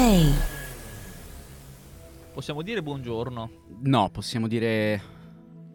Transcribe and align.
Plug 0.00 0.08
and 0.08 0.30
Play. 0.30 0.32
Possiamo 2.32 2.62
dire 2.62 2.82
buongiorno 2.82 3.50
No, 3.82 4.08
possiamo 4.10 4.48
dire... 4.48 5.02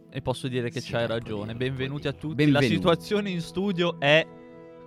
e 0.09 0.21
posso 0.21 0.47
dire 0.47 0.69
che 0.71 0.81
Sì, 0.81 0.91
c'hai 0.91 1.05
ragione. 1.07 1.53
dire, 1.53 1.69
Benvenuti 1.69 2.07
a 2.07 2.11
tutti. 2.13 2.35
dire. 2.35 2.51
La 2.51 2.59
Benvenuti. 2.59 2.75
situazione 2.87 3.29
in 3.29 3.41
studio 3.41 3.99
è 3.99 4.25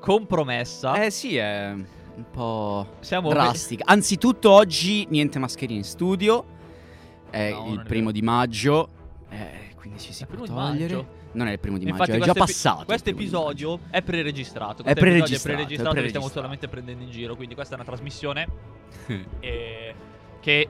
compromessa. 0.00 1.02
Eh 1.04 1.10
sì, 1.10 1.36
è 1.36 1.70
un 1.72 2.24
po' 2.32 2.96
Siamo 3.00 3.28
drastica. 3.28 3.84
Anzitutto 3.86 4.50
oggi 4.50 5.06
niente 5.10 5.38
mascherine 5.38 5.78
in 5.78 5.84
studio. 5.84 6.56
È 7.30 7.50
No, 7.50 7.72
il 7.74 7.80
è 7.80 7.84
primo 7.84 8.06
vero. 8.06 8.12
di 8.12 8.22
maggio. 8.22 8.88
Eh, 9.28 9.74
quindi 9.76 9.98
ci 10.00 10.12
si 10.12 10.22
È 10.22 10.26
il 10.28 10.34
può 10.34 10.44
primo 10.44 10.72
di 10.72 10.78
togliere. 10.78 10.94
Non 11.32 11.46
è 11.48 11.52
il 11.52 11.58
primo 11.58 11.78
di 11.78 11.84
Infatti 11.88 12.10
maggio, 12.12 12.22
è 12.22 12.26
già 12.26 12.32
passato. 12.32 12.80
il 12.80 12.86
Questo 12.86 13.10
episodio 13.10 13.80
è 13.90 14.02
pre-registrato. 14.02 14.82
È 14.82 14.94
pre-registrato, 14.94 15.36
È 15.52 15.54
pre-registrato, 15.56 16.00
li 16.00 16.08
stiamo 16.08 16.28
solamente 16.28 16.68
prendendo 16.68 17.04
in 17.04 17.10
giro. 17.10 17.36
Quindi 17.36 17.54
questa 17.54 17.74
è 17.74 17.76
una 17.76 17.86
trasmissione 17.86 18.46
eh, 19.40 19.94
che 20.40 20.68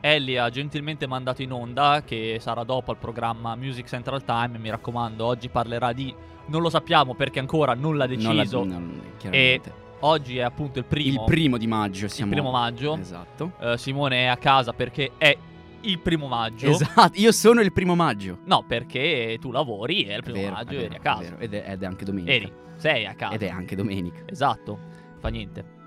Ellie 0.00 0.38
ha 0.38 0.50
gentilmente 0.50 1.06
mandato 1.06 1.42
in 1.42 1.52
onda, 1.52 2.02
che 2.04 2.38
sarà 2.40 2.64
dopo 2.64 2.90
al 2.90 2.96
programma 2.98 3.54
Music 3.54 3.86
Central 3.86 4.24
Time. 4.24 4.58
Mi 4.58 4.70
raccomando, 4.70 5.24
oggi 5.24 5.48
parlerà 5.48 5.92
di... 5.92 6.12
Non 6.46 6.60
lo 6.60 6.70
sappiamo 6.70 7.14
perché 7.14 7.38
ancora 7.38 7.74
non 7.74 7.96
l'ha 7.96 8.06
Non 8.06 8.34
la- 8.34 8.42
deciso. 8.42 8.64
non- 8.64 9.00
chiaramente. 9.16 9.80
Oggi 10.00 10.38
è 10.38 10.42
appunto 10.42 10.80
il 10.80 10.84
primo. 10.84 11.20
Il 11.20 11.26
primo 11.26 11.56
di 11.56 11.68
maggio 11.68 12.08
siamo... 12.08 12.32
primo 12.32 12.50
maggio. 12.50 12.96
Esatto. 12.98 13.52
Eh, 13.60 13.78
Simone 13.78 14.22
è 14.24 14.26
a 14.26 14.36
casa 14.36 14.72
perché 14.72 15.12
è 15.16 15.36
il 15.82 15.98
primo 16.00 16.26
maggio. 16.28 16.68
Esatto, 16.68 17.18
io 17.18 17.32
sono 17.32 17.60
il 17.60 17.72
primo 17.72 17.94
maggio. 17.94 18.38
No, 18.44 18.64
perché 18.66 19.36
tu 19.40 19.50
lavori 19.50 20.04
e 20.04 20.14
il 20.14 20.20
È 20.20 20.22
primo 20.22 20.40
vero, 20.40 20.52
maggio 20.54 20.70
è 20.72 20.74
eri 20.76 20.82
vero, 20.88 20.94
a 20.96 20.98
casa. 21.02 21.20
vero. 21.22 21.38
Ed, 21.38 21.54
è, 21.54 21.70
ed 21.72 21.82
è 21.82 21.86
anche 21.86 22.04
domenica. 22.04 22.32
Eri, 22.32 22.52
sei 22.76 23.06
a 23.06 23.14
casa. 23.14 23.34
Ed 23.34 23.42
è 23.42 23.48
anche 23.48 23.76
domenica. 23.76 24.22
Esatto, 24.26 24.78
fa 25.18 25.28
niente. 25.28 25.80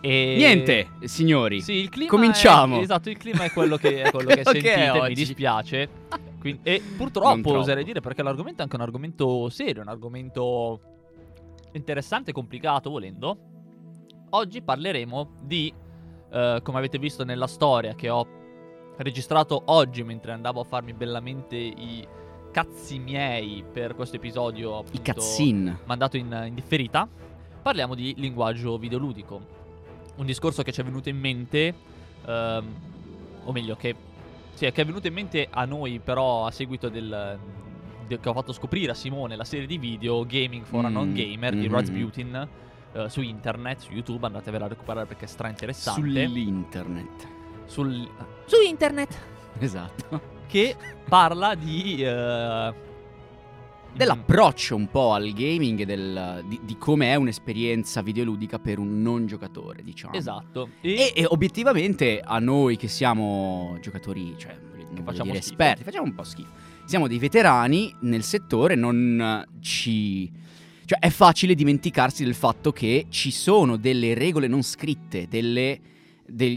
E... 0.00 0.34
Niente, 0.36 0.88
signori. 1.04 1.60
Sì, 1.62 1.72
il 1.74 1.88
clima 1.88 2.10
Cominciamo. 2.10 2.76
è- 2.78 2.82
esatto, 2.82 3.08
il 3.10 3.16
clima 3.16 3.44
è 3.44 3.50
quello 3.52 3.76
che, 3.76 4.02
è 4.02 4.10
quello 4.10 4.28
che 4.34 4.42
Quello 4.42 4.60
che 4.60 4.68
sentite, 4.68 4.92
mi 4.92 4.98
oggi. 4.98 5.14
dispiace. 5.14 5.88
Quindi- 6.38 6.60
e 6.62 6.82
purtroppo 6.96 7.40
troppo. 7.40 7.58
oserei 7.58 7.84
dire 7.84 8.00
perché 8.00 8.22
l'argomento 8.22 8.60
è 8.60 8.62
anche 8.64 8.76
un 8.76 8.82
argomento 8.82 9.48
serio, 9.48 9.80
un 9.80 9.88
argomento 9.88 10.80
interessante 11.72 12.30
e 12.30 12.32
complicato 12.34 12.90
volendo. 12.90 13.38
Oggi 14.30 14.60
parleremo 14.62 15.30
di, 15.42 15.72
eh, 16.32 16.60
come 16.62 16.78
avete 16.78 16.98
visto 16.98 17.24
nella 17.24 17.46
storia 17.46 17.94
che 17.94 18.10
ho 18.10 18.26
registrato 18.96 19.62
oggi 19.66 20.02
mentre 20.02 20.32
andavo 20.32 20.60
a 20.60 20.64
farmi 20.64 20.92
bellamente 20.92 21.56
i 21.56 22.06
cazzi 22.54 22.98
miei 22.98 23.64
per 23.70 23.96
questo 23.96 24.16
episodio. 24.16 24.76
I 24.76 24.78
appunto, 24.78 25.02
cazzin. 25.02 25.78
mandato 25.86 26.16
in, 26.16 26.44
in 26.46 26.54
differita, 26.54 27.08
parliamo 27.60 27.94
di 27.94 28.14
linguaggio 28.16 28.78
videoludico. 28.78 29.52
Un 30.16 30.26
discorso 30.26 30.62
che 30.62 30.70
ci 30.70 30.80
è 30.80 30.84
venuto 30.84 31.08
in 31.08 31.18
mente, 31.18 31.74
ehm, 32.24 32.74
o 33.44 33.52
meglio, 33.52 33.74
che, 33.74 33.96
sì, 34.54 34.70
che 34.70 34.82
è 34.82 34.84
venuto 34.84 35.08
in 35.08 35.14
mente 35.14 35.48
a 35.50 35.64
noi, 35.64 35.98
però 35.98 36.46
a 36.46 36.52
seguito 36.52 36.88
del, 36.88 37.36
del- 38.06 38.20
che 38.20 38.28
ho 38.28 38.32
fatto 38.32 38.52
scoprire 38.52 38.92
a 38.92 38.94
Simone 38.94 39.34
la 39.34 39.44
serie 39.44 39.66
di 39.66 39.76
video 39.76 40.24
Gaming 40.24 40.64
for 40.64 40.84
a 40.84 40.88
Mm, 40.88 40.92
Non 40.92 41.12
Gamer 41.12 41.54
di 41.56 41.66
mhm. 41.66 41.74
Rasputin 41.74 42.48
eh, 42.92 43.08
su 43.08 43.20
internet, 43.20 43.80
su 43.80 43.90
YouTube, 43.90 44.24
andatevela 44.26 44.66
a 44.66 44.68
recuperare 44.68 45.06
perché 45.06 45.24
è 45.24 45.28
stra 45.28 45.48
interessante. 45.48 46.00
Sull'internet. 46.00 47.42
Sul- 47.66 48.08
su 48.46 48.56
internet 48.60 49.16
Esatto. 49.58 50.20
che 50.46 50.76
parla 51.08 51.54
di 51.54 52.02
eh, 52.02 52.72
Dell'approccio 53.96 54.74
un 54.74 54.88
po' 54.88 55.12
al 55.12 55.30
gaming 55.32 55.78
e 55.80 55.84
del- 55.86 56.44
di, 56.48 56.58
di 56.64 56.76
come 56.76 57.12
è 57.12 57.14
un'esperienza 57.14 58.02
videoludica 58.02 58.58
per 58.58 58.80
un 58.80 59.00
non 59.02 59.26
giocatore, 59.26 59.84
diciamo. 59.84 60.14
Esatto. 60.14 60.70
E, 60.80 61.12
e 61.14 61.24
obiettivamente 61.28 62.20
a 62.20 62.40
noi 62.40 62.76
che 62.76 62.88
siamo 62.88 63.78
giocatori, 63.80 64.34
cioè 64.36 64.56
non 64.56 64.88
voglio 64.88 65.02
facciamo 65.04 65.30
dire 65.30 65.40
schifo. 65.40 65.62
esperti, 65.62 65.84
facciamo 65.84 66.06
un 66.06 66.14
po' 66.14 66.24
schifo. 66.24 66.50
Siamo 66.86 67.06
dei 67.06 67.18
veterani 67.18 67.94
nel 68.00 68.24
settore, 68.24 68.74
non 68.74 69.20
eh, 69.20 69.60
ci... 69.60 70.28
Cioè 70.86 70.98
è 70.98 71.08
facile 71.08 71.54
dimenticarsi 71.54 72.24
del 72.24 72.34
fatto 72.34 72.72
che 72.72 73.06
ci 73.10 73.30
sono 73.30 73.76
delle 73.76 74.12
regole 74.14 74.48
non 74.48 74.62
scritte, 74.62 75.28
delle, 75.28 75.78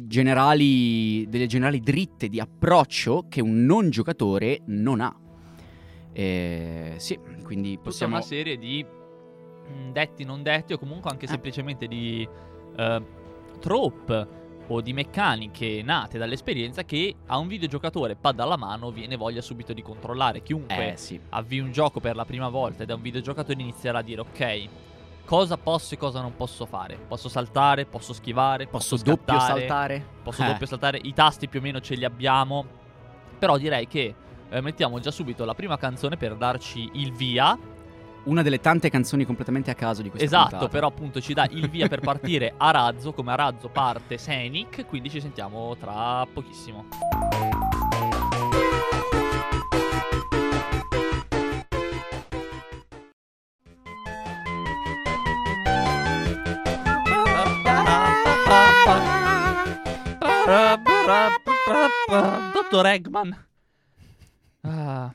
generali, 0.07 1.27
delle 1.29 1.47
generali 1.47 1.79
dritte 1.79 2.29
di 2.29 2.39
approccio 2.39 3.25
che 3.29 3.41
un 3.41 3.65
non 3.65 3.89
giocatore 3.89 4.61
non 4.65 5.01
ha. 5.01 5.15
Eh, 6.13 6.93
sì, 6.97 7.19
quindi 7.43 7.71
tutta 7.73 7.83
possiamo... 7.83 8.15
una 8.15 8.23
serie 8.23 8.57
di 8.57 8.83
mh, 8.83 9.91
detti 9.91 10.23
non 10.23 10.41
detti 10.41 10.73
o 10.73 10.77
comunque 10.77 11.11
anche 11.11 11.25
Ah. 11.25 11.29
semplicemente 11.29 11.87
di 11.87 12.27
eh, 12.75 13.01
trope 13.59 14.45
o 14.69 14.81
di 14.81 14.91
meccaniche 14.93 15.81
nate 15.83 16.17
dall'esperienza 16.17 16.83
che 16.83 17.15
a 17.27 17.37
un 17.37 17.47
videogiocatore 17.47 18.15
pad 18.15 18.39
alla 18.39 18.57
mano 18.57 18.91
viene 18.91 19.15
voglia 19.15 19.41
subito 19.41 19.73
di 19.73 19.81
controllare. 19.81 20.41
Chiunque 20.43 20.93
Eh 20.93 20.97
sì. 20.97 21.19
avvii 21.29 21.59
un 21.59 21.71
gioco 21.71 21.99
per 21.99 22.15
la 22.15 22.25
prima 22.25 22.49
volta 22.49 22.83
ed 22.83 22.89
è 22.89 22.93
un 22.93 23.01
videogiocatore 23.01 23.61
inizierà 23.61 23.99
a 23.99 24.01
dire 24.01 24.21
ok, 24.21 24.67
cosa 25.27 25.57
posso 25.57 25.93
e 25.93 25.97
cosa 25.97 26.21
non 26.21 26.33
posso 26.37 26.65
fare? 26.65 26.97
Posso 27.05 27.27
saltare, 27.27 27.85
posso 27.85 28.13
schivare, 28.13 28.65
Posso 28.67 28.95
posso, 28.95 29.03
doppio 29.03 29.33
scattare, 29.37 29.59
saltare? 29.59 30.05
Posso 30.23 30.41
Eh. 30.43 30.47
doppio 30.47 30.65
saltare, 30.65 30.99
i 31.03 31.13
tasti 31.13 31.49
più 31.49 31.59
o 31.59 31.61
meno 31.63 31.81
ce 31.81 31.95
li 31.95 32.05
abbiamo. 32.05 32.65
Però 33.37 33.57
direi 33.57 33.87
che 33.87 34.15
eh, 34.49 34.61
mettiamo 34.61 34.99
già 34.99 35.11
subito 35.11 35.43
la 35.43 35.53
prima 35.53 35.77
canzone 35.77 36.15
per 36.15 36.35
darci 36.35 36.89
il 36.93 37.11
via. 37.13 37.57
Una 38.23 38.41
delle 38.41 38.59
tante 38.59 38.89
canzoni 38.89 39.25
completamente 39.25 39.69
a 39.69 39.75
caso 39.75 40.01
di 40.01 40.09
questa 40.09 40.25
Esatto, 40.25 40.49
puntata. 40.49 40.67
però 40.71 40.87
appunto 40.87 41.19
ci 41.21 41.33
dà 41.33 41.45
il 41.49 41.69
via 41.69 41.87
per 41.89 41.99
partire 41.99 42.53
a 42.57 42.71
razzo, 42.71 43.11
come 43.13 43.31
a 43.33 43.35
razzo 43.35 43.67
parte 43.69 44.17
Scenic, 44.17 44.85
quindi 44.85 45.09
ci 45.09 45.19
sentiamo 45.21 45.75
tra 45.77 46.25
pochissimo. 46.33 46.85
Dottor 62.53 62.85
Eggman. 62.85 63.35
Ah, 64.61 65.11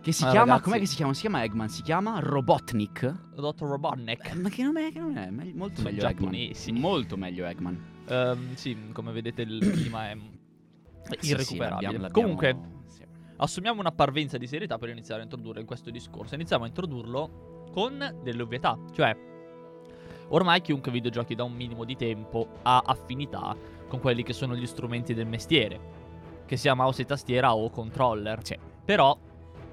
Che 0.00 0.10
si 0.12 0.24
Ah, 0.24 0.30
chiama, 0.30 0.46
ragazzi. 0.54 0.62
com'è 0.62 0.78
che 0.80 0.86
si 0.86 0.96
chiama? 0.96 1.14
Si 1.14 1.20
chiama 1.20 1.44
Eggman, 1.44 1.68
si 1.68 1.82
chiama 1.82 2.18
Robotnik. 2.18 3.34
Dottor 3.36 3.68
Robotnik. 3.68 4.30
Eh, 4.30 4.34
ma 4.34 4.48
che 4.48 4.62
nome 4.64 4.88
è? 4.88 4.92
Che 4.92 4.98
nome 4.98 5.26
è? 5.26 5.30
Me- 5.30 5.52
Molto 5.54 5.82
meglio 5.82 6.00
giapponesi. 6.00 6.70
Eggman. 6.70 6.80
Molto 6.90 7.16
meglio 7.16 7.46
Eggman. 7.46 7.80
Ehm, 8.08 8.54
sì, 8.56 8.76
come 8.92 9.12
vedete 9.12 9.42
il 9.42 9.58
clima 9.60 10.10
è 10.10 10.16
Sì, 10.16 11.16
sì, 11.20 11.30
irrecuperabile. 11.30 11.68
l'abbiamo- 11.92 11.98
l'abbiamo- 12.06 12.10
Comunque, 12.36 12.58
sì. 12.86 13.04
assumiamo 13.36 13.78
una 13.80 13.92
parvenza 13.92 14.38
di 14.38 14.46
serietà 14.48 14.76
per 14.78 14.88
iniziare 14.88 15.20
a 15.20 15.24
introdurre 15.24 15.64
questo 15.64 15.90
discorso. 15.90 16.34
Iniziamo 16.34 16.64
a 16.64 16.66
introdurlo 16.66 17.68
con 17.72 18.20
delle 18.24 18.42
ovvietà, 18.42 18.76
cioè 18.92 19.16
ormai 20.30 20.60
chiunque 20.62 20.90
videogiochi 20.90 21.34
da 21.36 21.44
un 21.44 21.52
minimo 21.54 21.84
di 21.84 21.94
tempo 21.96 22.48
ha 22.62 22.82
affinità 22.84 23.56
con 23.88 24.00
quelli 24.00 24.22
che 24.22 24.32
sono 24.32 24.54
gli 24.54 24.66
strumenti 24.66 25.14
del 25.14 25.26
mestiere, 25.26 25.80
che 26.46 26.56
sia 26.56 26.74
mouse 26.74 27.02
e 27.02 27.04
tastiera 27.06 27.54
o 27.54 27.68
controller. 27.70 28.40
Sì. 28.44 28.56
Però 28.84 29.16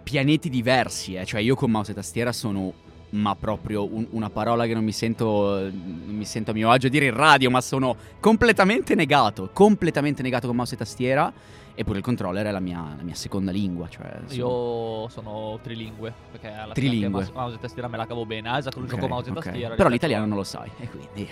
Pianeti 0.03 0.49
diversi, 0.49 1.15
eh. 1.15 1.25
Cioè 1.25 1.41
io 1.41 1.55
con 1.55 1.71
mouse 1.71 1.91
e 1.91 1.95
tastiera 1.95 2.31
sono... 2.31 2.73
Ma 3.11 3.33
proprio 3.35 3.85
un- 3.91 4.05
una 4.11 4.29
parola 4.29 4.65
che 4.65 4.73
non 4.73 4.83
mi 4.83 4.91
sento. 4.91 5.59
Non 5.69 6.03
mi 6.15 6.25
sento 6.25 6.51
a 6.51 6.53
mio 6.53 6.69
agio 6.69 6.89
dire 6.89 7.05
in 7.05 7.13
radio, 7.15 7.49
ma 7.49 7.61
sono 7.61 7.95
completamente 8.19 8.93
negato. 8.93 9.49
Completamente 9.53 10.21
negato 10.21 10.47
con 10.47 10.55
mouse 10.57 10.75
e 10.75 10.77
tastiera. 10.77 11.31
Eppure 11.73 11.99
il 11.99 12.03
controller 12.03 12.45
è 12.45 12.51
la 12.51 12.59
mia, 12.59 12.93
la 12.97 13.03
mia 13.03 13.15
seconda 13.15 13.51
lingua. 13.51 13.87
Cioè, 13.87 14.19
sono- 14.25 14.33
io 14.33 15.07
sono 15.09 15.59
trilingue, 15.61 16.13
perché 16.31 16.47
alla 16.49 16.73
fine 16.73 16.87
Trilingue. 16.89 17.05
anche 17.21 17.31
mouse- 17.31 17.31
mouse 17.33 17.55
e 17.55 17.59
tastiera 17.59 17.87
me 17.87 17.97
la 17.97 18.05
cavo 18.05 18.25
bene. 18.25 18.49
Isaac 18.57 18.75
lo 18.75 18.83
Ok, 18.83 18.89
gioco 18.89 19.07
mouse 19.07 19.29
e 19.29 19.31
ok. 19.31 19.43
tastiera. 19.43 19.75
Però 19.75 19.87
l'italiano 19.89 20.25
non 20.25 20.37
lo 20.37 20.43
sai. 20.43 20.69
E 20.79 20.89
quindi. 20.89 21.29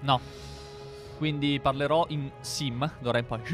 No. 0.00 0.20
Quindi 1.16 1.60
parlerò 1.60 2.06
in 2.08 2.30
sim, 2.40 2.90
d'ora 3.00 3.18
in 3.18 3.26
poi. 3.26 3.40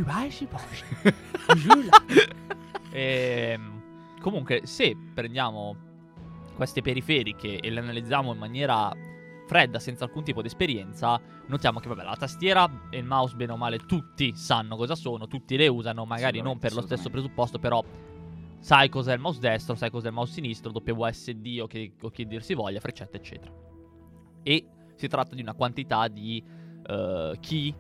Ehm, 2.93 3.83
comunque, 4.21 4.67
se 4.67 4.97
prendiamo 5.15 5.77
queste 6.57 6.83
periferiche 6.83 7.61
e 7.61 7.71
le 7.71 7.79
analizziamo 7.79 8.33
in 8.33 8.39
maniera 8.39 8.93
fredda, 9.47 9.79
senza 9.79 10.05
alcun 10.05 10.25
tipo 10.25 10.43
di 10.43 10.49
esperienza, 10.49 11.21
notiamo 11.47 11.81
che 11.81 11.89
vabbè, 11.89 12.05
la 12.05 12.17
tastiera 12.17 12.89
e 12.91 12.99
il 12.99 13.05
mouse, 13.05 13.35
bene 13.35 13.53
o 13.53 13.57
male, 13.57 13.79
tutti 13.79 14.35
sanno 14.35 14.77
cosa 14.77 14.95
sono, 14.95 15.27
tutti 15.27 15.57
le 15.57 15.69
usano, 15.69 16.05
magari 16.05 16.41
non 16.41 16.59
per 16.59 16.75
lo 16.75 16.83
stesso 16.83 17.11
presupposto, 17.11 17.59
però 17.59 17.83
sai 18.61 18.89
cos'è 18.89 19.15
il 19.15 19.21
mouse 19.21 19.41
destro, 19.41 19.75
sai 19.75 19.91
cos'è 19.91 20.09
il 20.09 20.15
mouse 20.15 20.35
sinistro, 20.35 20.71
WSD 20.73 21.59
o 21.61 21.67
che, 21.67 21.95
o 22.01 22.11
che 22.11 22.27
dir 22.27 22.43
si 22.43 22.55
voglia, 22.55 22.79
freccetta, 22.79 23.17
eccetera. 23.17 23.53
E 24.43 24.67
si 24.95 25.09
tratta 25.09 25.35
di 25.35 25.41
una 25.41 25.55
quantità 25.55 26.07
di 26.09 26.43
eh, 26.91 27.39
key 27.41 27.75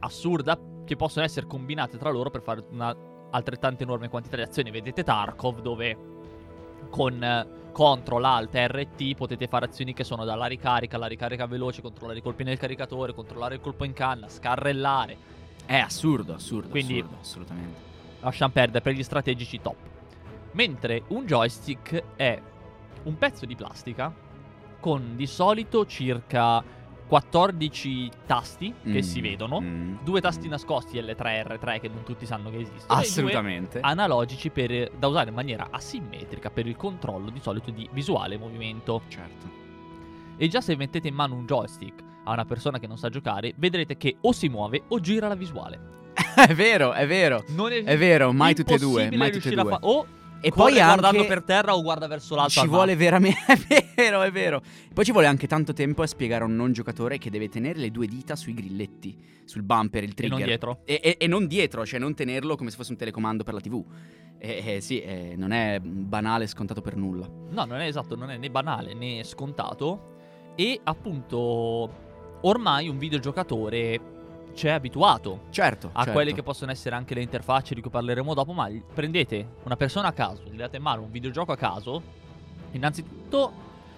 assurda 0.00 0.58
che 0.84 0.96
possono 0.96 1.24
essere 1.24 1.46
combinate 1.46 1.98
tra 1.98 2.10
loro 2.10 2.30
per 2.30 2.42
fare 2.42 2.64
una 2.70 2.94
altrettante 3.30 3.82
enorme 3.84 4.08
quantità 4.08 4.36
di 4.36 4.42
azioni. 4.42 4.70
Vedete 4.70 5.04
Tarkov 5.04 5.60
dove 5.60 6.10
con 6.90 7.22
eh, 7.22 7.60
contro 7.72 8.18
l'Alt 8.18 8.54
e 8.54 8.66
RT 8.68 9.14
potete 9.14 9.46
fare 9.46 9.66
azioni 9.66 9.94
che 9.94 10.04
sono 10.04 10.24
dalla 10.24 10.46
ricarica, 10.46 10.98
la 10.98 11.06
ricarica 11.06 11.46
veloce, 11.46 11.82
controllare 11.82 12.18
i 12.18 12.22
colpi 12.22 12.44
nel 12.44 12.58
caricatore, 12.58 13.14
controllare 13.14 13.54
il 13.54 13.60
colpo 13.60 13.84
in 13.84 13.92
canna, 13.92 14.28
scarrellare. 14.28 15.16
È 15.64 15.78
assurdo, 15.78 16.34
assurdo, 16.34 16.68
Quindi- 16.68 16.98
assurdo, 16.98 17.16
assolutamente. 17.20 17.90
Lasciamo 18.20 18.52
perdere 18.52 18.82
per 18.82 18.94
gli 18.94 19.02
strategici 19.02 19.60
top. 19.60 19.76
Mentre 20.52 21.02
un 21.08 21.24
joystick 21.24 22.02
è 22.14 22.40
un 23.04 23.18
pezzo 23.18 23.46
di 23.46 23.56
plastica 23.56 24.12
con 24.78 25.16
di 25.16 25.26
solito 25.26 25.86
circa 25.86 26.62
14 27.12 28.10
tasti 28.24 28.72
che 28.82 28.88
Mm, 28.88 28.98
si 29.00 29.20
vedono, 29.20 29.60
mm, 29.60 29.96
due 30.02 30.22
tasti 30.22 30.46
mm. 30.46 30.50
nascosti 30.50 30.98
L3 30.98 31.44
R3 31.46 31.80
che 31.80 31.88
non 31.88 32.04
tutti 32.04 32.24
sanno 32.24 32.48
che 32.48 32.60
esistono, 32.60 33.00
Assolutamente. 33.00 33.80
analogici 33.80 34.48
per- 34.48 34.90
da 34.98 35.08
usare 35.08 35.28
in 35.28 35.34
maniera 35.34 35.68
asimmetrica 35.70 36.48
per 36.48 36.66
il 36.66 36.74
controllo 36.74 37.28
di 37.28 37.38
solito 37.38 37.70
di 37.70 37.86
visuale 37.92 38.36
e 38.36 38.38
movimento. 38.38 39.02
Certo. 39.08 39.46
E 40.38 40.48
già 40.48 40.62
se 40.62 40.74
mettete 40.74 41.08
in 41.08 41.14
mano 41.14 41.34
un 41.34 41.44
joystick 41.44 42.02
a 42.24 42.32
una 42.32 42.46
persona 42.46 42.78
che 42.78 42.86
non 42.86 42.96
sa 42.96 43.10
giocare, 43.10 43.52
vedrete 43.58 43.98
che 43.98 44.16
o 44.22 44.32
si 44.32 44.48
muove 44.48 44.84
o 44.88 44.98
gira 44.98 45.28
la 45.28 45.34
visuale. 45.34 45.80
è 46.48 46.54
vero, 46.54 46.92
è 46.94 47.06
vero. 47.06 47.44
Non 47.48 47.72
è, 47.72 47.82
È 47.84 47.98
vero, 47.98 48.32
mai 48.32 48.54
tutte 48.54 48.74
e 48.74 48.78
due, 48.78 49.10
mai 49.14 49.30
tutte 49.30 49.50
e 49.50 49.54
due. 49.54 49.70
fa- 49.70 49.78
o 49.82 50.06
E 50.44 50.50
corre 50.50 50.72
poi 50.72 50.80
guardando 50.82 51.06
anche 51.18 51.28
per 51.28 51.42
terra 51.44 51.74
o 51.74 51.82
guarda 51.82 52.06
verso 52.08 52.34
l'alto. 52.34 52.50
ci 52.50 52.66
vuole 52.66 52.96
veramente 52.96 53.38
è 53.46 53.86
vero, 53.94 54.22
è 54.22 54.30
vero. 54.32 54.60
Poi 54.92 55.04
ci 55.04 55.12
vuole 55.12 55.28
anche 55.28 55.46
tanto 55.46 55.72
tempo 55.72 56.02
a 56.02 56.06
spiegare 56.06 56.42
a 56.42 56.46
un 56.46 56.56
non 56.56 56.72
giocatore 56.72 57.16
che 57.18 57.30
deve 57.30 57.48
tenere 57.48 57.78
le 57.78 57.90
due 57.90 58.06
dita 58.06 58.34
sui 58.34 58.52
grilletti, 58.52 59.16
sul 59.44 59.62
bumper, 59.62 60.02
il 60.02 60.10
e 60.10 60.14
trigger. 60.14 60.38
non 60.38 60.46
dietro. 60.46 60.80
E, 60.84 61.00
e- 61.02 61.16
e 61.18 61.26
non 61.28 61.46
dietro, 61.46 61.86
cioè 61.86 62.00
non 62.00 62.14
tenerlo 62.14 62.56
come 62.56 62.70
se 62.70 62.76
fosse 62.76 62.90
un 62.90 62.98
telecomando 62.98 63.44
per 63.44 63.54
la 63.54 63.60
TV. 63.60 63.84
E, 64.38 64.62
e 64.76 64.80
sì, 64.80 65.00
eh, 65.00 65.34
non 65.36 65.52
è 65.52 65.78
banale, 65.78 66.48
scontato 66.48 66.80
per 66.80 66.96
nulla. 66.96 67.26
No, 67.28 67.64
non 67.64 67.78
è 67.80 67.86
esatto, 67.86 68.16
non 68.16 68.30
è 68.30 68.36
né 68.36 68.50
banale 68.50 68.94
né 68.94 69.22
scontato. 69.22 70.10
E 70.56 70.80
appunto, 70.82 71.90
ormai 72.42 72.88
un 72.88 72.98
videogiocatore 72.98 74.00
ci 74.54 74.66
è 74.66 74.70
abituato 74.70 75.44
Certo. 75.50 75.88
a 75.92 75.98
certo. 76.00 76.12
quelle 76.12 76.32
che 76.32 76.42
possono 76.42 76.70
essere 76.70 76.94
anche 76.94 77.14
le 77.14 77.22
interfacce 77.22 77.74
di 77.74 77.80
cui 77.80 77.90
parleremo 77.90 78.34
dopo. 78.34 78.52
Ma 78.52 78.68
prendete 78.94 79.46
una 79.64 79.76
persona 79.76 80.08
a 80.08 80.12
caso, 80.12 80.42
gli 80.50 80.56
date 80.56 80.76
in 80.76 80.82
mano 80.82 81.02
un 81.02 81.10
videogioco 81.10 81.52
a 81.52 81.56
caso. 81.56 82.02
Innanzitutto 82.72 83.52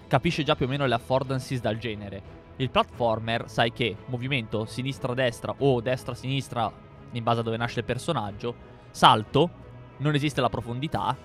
capisce 0.06 0.42
già 0.42 0.54
più 0.54 0.66
o 0.66 0.68
meno 0.68 0.86
le 0.86 0.94
affordances 0.94 1.60
dal 1.60 1.78
genere. 1.78 2.42
Il 2.56 2.70
platformer, 2.70 3.48
sai 3.48 3.72
che 3.72 3.96
movimento 4.06 4.64
sinistra-destra 4.64 5.54
o 5.58 5.80
destra-sinistra, 5.80 6.70
in 7.12 7.22
base 7.22 7.40
a 7.40 7.42
dove 7.42 7.56
nasce 7.56 7.80
il 7.80 7.84
personaggio, 7.84 8.54
salto, 8.90 9.50
non 9.98 10.14
esiste 10.14 10.40
la 10.40 10.48
profondità. 10.48 11.16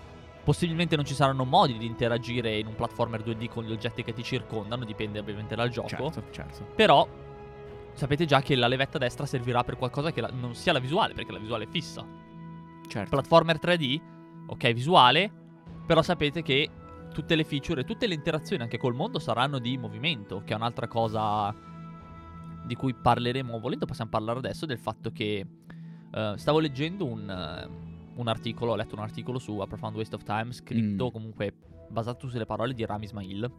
Possibilmente 0.44 0.96
non 0.96 1.06
ci 1.06 1.14
saranno 1.14 1.46
modi 1.46 1.78
di 1.78 1.86
interagire 1.86 2.58
in 2.58 2.66
un 2.66 2.76
platformer 2.76 3.22
2D 3.22 3.48
con 3.50 3.64
gli 3.64 3.72
oggetti 3.72 4.04
che 4.04 4.14
ti 4.14 4.24
circondano, 4.24 4.86
dipende 4.86 5.20
ovviamente 5.20 5.56
dal 5.56 5.70
gioco. 5.70 5.88
Certo, 5.88 6.24
certo. 6.32 6.66
Però 6.76 7.08
sapete 8.00 8.26
già 8.26 8.42
che 8.42 8.56
la 8.56 8.68
levetta 8.68 8.98
destra 8.98 9.26
servirà 9.28 9.64
per 9.64 9.78
qualcosa 9.78 10.12
che 10.12 10.22
la- 10.22 10.32
non 10.34 10.56
sia 10.56 10.74
la 10.74 10.80
visuale, 10.80 11.14
perché 11.14 11.32
la 11.32 11.38
visuale 11.40 11.66
è 11.66 11.68
fissa. 11.68 12.04
certo. 12.88 13.10
Platformer 13.12 13.60
3D, 13.60 14.02
ok, 14.48 14.74
visuale, 14.74 15.32
però 15.86 16.02
sapete 16.02 16.42
che 16.42 16.68
tutte 17.14 17.36
le 17.36 17.44
feature 17.44 17.84
tutte 17.84 18.08
le 18.08 18.14
interazioni 18.16 18.62
anche 18.64 18.78
col 18.78 18.96
mondo 18.96 19.20
saranno 19.20 19.60
di 19.60 19.78
movimento, 19.78 20.42
che 20.44 20.54
è 20.54 20.56
un'altra 20.56 20.88
cosa 20.88 21.54
di 22.66 22.76
cui 22.76 22.94
parleremo, 22.94 23.60
volendo 23.60 23.86
possiamo 23.86 24.10
parlare 24.10 24.40
adesso, 24.40 24.66
del 24.66 24.80
fatto 24.80 25.12
che 25.12 25.46
eh, 26.12 26.34
stavo 26.38 26.60
leggendo 26.60 27.06
un, 27.06 27.30
eh, 27.30 27.70
un 28.16 28.28
articolo, 28.28 28.72
ho 28.72 28.76
letto 28.76 28.96
un 28.96 29.02
articolo 29.02 29.38
su 29.40 29.58
A 29.60 29.68
Profound 29.68 29.96
Waste 29.96 30.16
of 30.16 30.24
Time, 30.24 30.52
scritto 30.52 31.08
Mm. 31.08 31.12
comunque 31.12 31.54
basato 31.90 32.28
sulle 32.28 32.46
parole 32.46 32.74
di 32.74 32.86
Rami 32.86 33.06
Ismail, 33.06 33.52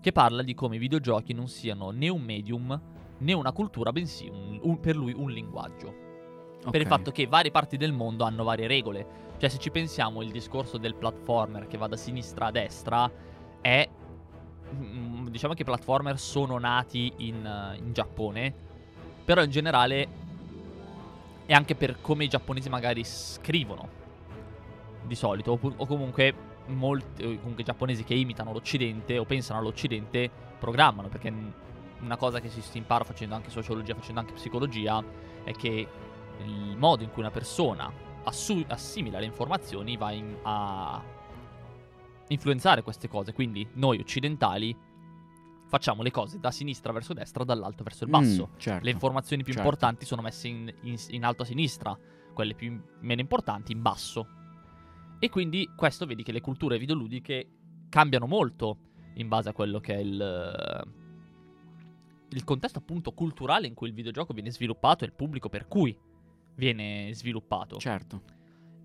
che 0.00 0.12
parla 0.12 0.42
di 0.42 0.54
come 0.54 0.76
i 0.76 0.78
videogiochi 0.78 1.32
non 1.32 1.48
siano 1.48 1.90
né 1.90 2.08
un 2.08 2.22
medium 2.22 2.80
né 3.18 3.32
una 3.32 3.52
cultura, 3.52 3.92
bensì 3.92 4.28
un- 4.28 4.58
un- 4.62 4.80
per 4.80 4.96
lui 4.96 5.12
un 5.16 5.30
linguaggio 5.30 6.04
per 6.70 6.80
il 6.80 6.86
fatto 6.96 7.10
che 7.12 7.26
varie 7.26 7.50
parti 7.52 7.76
del 7.76 7.92
mondo 7.92 8.24
hanno 8.24 8.42
varie 8.42 8.66
regole. 8.66 9.06
Cioè, 9.38 9.48
se 9.48 9.58
ci 9.58 9.70
pensiamo, 9.70 10.22
il 10.22 10.30
discorso 10.32 10.78
del 10.78 10.94
platformer 10.94 11.66
che 11.68 11.76
va 11.78 11.86
da 11.86 11.96
sinistra 11.96 12.46
a 12.46 12.50
destra 12.50 13.08
è. 13.60 13.88
mm, 14.74 15.28
Diciamo 15.28 15.54
che 15.54 15.62
i 15.62 15.64
platformer 15.64 16.18
sono 16.18 16.58
nati 16.58 17.12
in, 17.18 17.44
eh, 17.46 17.76
in 17.78 17.92
Giappone, 17.92 18.52
però 19.24 19.42
in 19.44 19.50
generale 19.50 20.08
è 21.46 21.52
anche 21.52 21.74
per 21.76 22.00
come 22.00 22.24
i 22.24 22.28
giapponesi 22.28 22.68
magari 22.68 23.04
scrivono 23.04 23.88
di 25.04 25.14
solito, 25.14 25.52
o, 25.60 25.72
o 25.76 25.86
comunque 25.86 26.34
molti 26.66 27.22
o 27.22 27.36
comunque 27.38 27.62
giapponesi 27.62 28.02
che 28.02 28.14
imitano 28.14 28.52
l'Occidente 28.52 29.18
o 29.18 29.24
pensano 29.24 29.60
all'Occidente 29.60 30.28
programmano, 30.58 31.06
perché 31.08 31.30
n- 31.30 31.52
una 32.00 32.16
cosa 32.16 32.40
che 32.40 32.48
si, 32.48 32.78
impara 32.78 33.04
facendo 33.04 33.34
anche 33.34 33.50
sociologia, 33.50 33.94
facendo 33.94 34.20
anche 34.20 34.34
psicologia, 34.34 35.02
è 35.44 35.52
che 35.52 35.88
il 36.44 36.76
modo 36.76 37.02
in 37.02 37.10
cui 37.10 37.22
una 37.22 37.30
persona 37.30 37.90
assu- 38.24 38.64
assimila 38.68 39.18
le 39.18 39.26
informazioni 39.26 39.96
va 39.96 40.10
in- 40.12 40.36
a 40.42 41.02
influenzare 42.28 42.82
queste 42.82 43.08
cose. 43.08 43.32
Quindi 43.32 43.66
noi 43.74 43.98
occidentali 43.98 44.76
facciamo 45.68 46.02
le 46.02 46.10
cose 46.10 46.38
da 46.38 46.50
sinistra 46.50 46.92
verso 46.92 47.12
destra, 47.12 47.44
dall'alto 47.44 47.82
verso 47.82 48.04
il 48.04 48.10
basso. 48.10 48.50
Mm, 48.52 48.58
certo. 48.58 48.84
Le 48.84 48.90
informazioni 48.90 49.42
più 49.42 49.52
certo. 49.52 49.68
importanti 49.68 50.04
sono 50.04 50.22
messe 50.22 50.48
in, 50.48 50.72
in- 50.82 50.96
in 51.08 51.24
alto 51.24 51.42
a 51.42 51.46
sinistra, 51.46 51.96
quelle 52.32 52.54
più 52.54 52.80
meno 53.00 53.20
importanti 53.20 53.72
in 53.72 53.82
basso. 53.82 54.26
E 55.18 55.30
quindi 55.30 55.70
questo 55.74 56.04
vedi 56.04 56.22
che 56.22 56.32
le 56.32 56.40
culture 56.40 56.78
videoludiche 56.78 57.48
cambiano 57.88 58.26
molto 58.26 58.78
in 59.14 59.28
base 59.28 59.48
a 59.48 59.52
quello 59.54 59.80
che 59.80 59.94
è 59.94 59.98
il, 59.98 60.84
il 62.30 62.44
contesto 62.44 62.78
appunto 62.78 63.12
culturale 63.12 63.66
in 63.66 63.74
cui 63.74 63.88
il 63.88 63.94
videogioco 63.94 64.32
viene 64.32 64.50
sviluppato 64.50 65.04
e 65.04 65.06
il 65.06 65.12
pubblico 65.12 65.48
per 65.48 65.68
cui 65.68 65.96
viene 66.54 67.10
sviluppato. 67.14 67.76
Certo. 67.76 68.22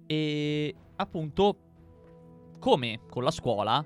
E 0.05 0.75
appunto, 0.97 1.57
come 2.59 2.99
con 3.09 3.23
la 3.23 3.31
scuola, 3.31 3.85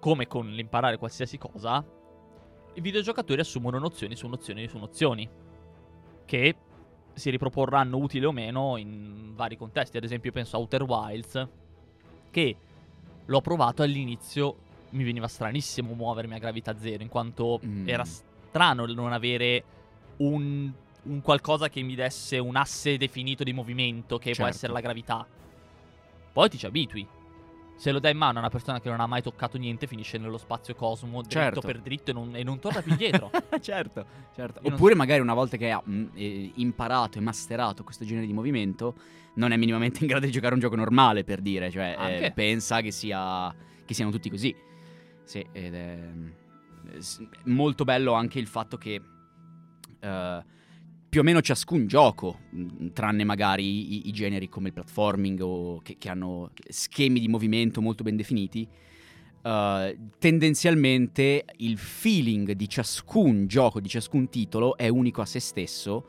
come 0.00 0.26
con 0.26 0.50
l'imparare 0.50 0.98
qualsiasi 0.98 1.38
cosa, 1.38 1.84
i 2.74 2.80
videogiocatori 2.80 3.40
assumono 3.40 3.78
nozioni 3.78 4.14
su 4.16 4.26
nozioni 4.28 4.68
su 4.68 4.78
nozioni. 4.78 5.28
Che 6.24 6.56
si 7.14 7.30
riproporranno 7.30 7.96
utili 7.96 8.24
o 8.24 8.32
meno 8.32 8.76
in 8.76 9.32
vari 9.34 9.56
contesti. 9.56 9.96
Ad 9.96 10.04
esempio, 10.04 10.28
io 10.28 10.34
penso 10.36 10.56
a 10.56 10.60
Outer 10.60 10.82
Wilds, 10.82 11.48
che 12.30 12.56
l'ho 13.24 13.40
provato 13.40 13.82
all'inizio. 13.82 14.66
Mi 14.90 15.04
veniva 15.04 15.26
stranissimo 15.28 15.92
muovermi 15.94 16.34
a 16.34 16.38
gravità 16.38 16.78
zero, 16.78 17.02
in 17.02 17.08
quanto 17.08 17.60
Mm. 17.64 17.88
era 17.88 18.04
strano 18.48 18.86
non 18.86 19.12
avere 19.12 19.64
un, 20.18 20.70
un 21.02 21.20
qualcosa 21.20 21.68
che 21.68 21.82
mi 21.82 21.94
desse 21.94 22.38
un 22.38 22.56
asse 22.56 22.96
definito 22.96 23.44
di 23.44 23.52
movimento, 23.52 24.18
che 24.18 24.32
può 24.34 24.44
Certo. 24.44 24.50
essere 24.50 24.72
la 24.72 24.80
gravità. 24.80 25.26
Poi 26.32 26.48
ti 26.48 26.58
ci 26.58 26.66
abitui. 26.66 27.06
Se 27.76 27.92
lo 27.92 28.00
dai 28.00 28.10
in 28.10 28.18
mano 28.18 28.38
a 28.38 28.40
una 28.40 28.50
persona 28.50 28.80
che 28.80 28.88
non 28.88 28.98
ha 28.98 29.06
mai 29.06 29.22
toccato 29.22 29.56
niente, 29.56 29.86
finisce 29.86 30.18
nello 30.18 30.36
spazio 30.36 30.74
cosmo, 30.74 31.20
dritto 31.20 31.38
Certo. 31.38 31.60
per 31.60 31.78
dritto 31.80 32.10
e 32.10 32.14
non, 32.14 32.34
e 32.34 32.42
non 32.42 32.58
torna 32.58 32.82
più 32.82 32.90
indietro. 32.90 33.30
certo, 33.60 34.04
certo. 34.34 34.60
Io 34.64 34.74
Oppure 34.74 34.96
magari 34.96 35.20
una 35.20 35.34
volta 35.34 35.56
che 35.56 35.70
ha 35.70 35.80
mm, 35.88 36.06
eh, 36.14 36.50
imparato 36.56 37.18
e 37.18 37.20
masterato 37.20 37.84
questo 37.84 38.04
genere 38.04 38.26
di 38.26 38.32
movimento, 38.32 38.94
non 39.34 39.52
è 39.52 39.56
minimamente 39.56 40.00
in 40.00 40.08
grado 40.08 40.26
di 40.26 40.32
giocare 40.32 40.54
un 40.54 40.60
gioco 40.60 40.74
normale, 40.74 41.22
per 41.22 41.40
dire, 41.40 41.70
cioè 41.70 41.96
eh, 42.24 42.32
pensa 42.32 42.80
che 42.80 42.90
sia 42.90 43.54
che 43.84 43.94
siano 43.94 44.10
tutti 44.10 44.28
così. 44.28 44.52
Sì, 45.22 45.46
ed 45.52 45.74
è 45.74 45.98
s- 46.46 46.47
molto 47.44 47.84
bello 47.84 48.12
anche 48.12 48.38
il 48.38 48.46
fatto 48.46 48.76
che 48.76 49.00
eh, 50.00 50.44
più 51.08 51.20
o 51.20 51.22
meno 51.22 51.40
ciascun 51.40 51.86
gioco, 51.86 52.40
tranne 52.92 53.24
magari 53.24 53.94
i, 53.94 54.08
i 54.08 54.12
generi 54.12 54.48
come 54.48 54.68
il 54.68 54.74
platforming 54.74 55.40
o 55.40 55.80
che, 55.80 55.96
che 55.98 56.08
hanno 56.10 56.50
schemi 56.68 57.18
di 57.18 57.28
movimento 57.28 57.80
molto 57.80 58.02
ben 58.02 58.16
definiti, 58.16 58.68
eh, 59.42 59.98
tendenzialmente 60.18 61.44
il 61.56 61.78
feeling 61.78 62.52
di 62.52 62.68
ciascun 62.68 63.46
gioco, 63.46 63.80
di 63.80 63.88
ciascun 63.88 64.28
titolo 64.28 64.76
è 64.76 64.88
unico 64.88 65.22
a 65.22 65.26
se 65.26 65.40
stesso. 65.40 66.08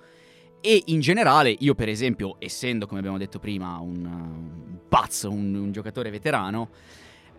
E 0.62 0.83
in 0.88 1.00
generale, 1.00 1.55
io 1.57 1.74
per 1.74 1.88
esempio, 1.88 2.36
essendo 2.38 2.86
come 2.86 3.00
abbiamo 3.00 3.17
detto 3.17 3.39
prima 3.39 3.79
un, 3.79 4.03
uh, 4.03 4.69
un 4.69 4.79
pazzo, 4.89 5.31
un, 5.31 5.55
un 5.55 5.71
giocatore 5.71 6.09
veterano, 6.09 6.69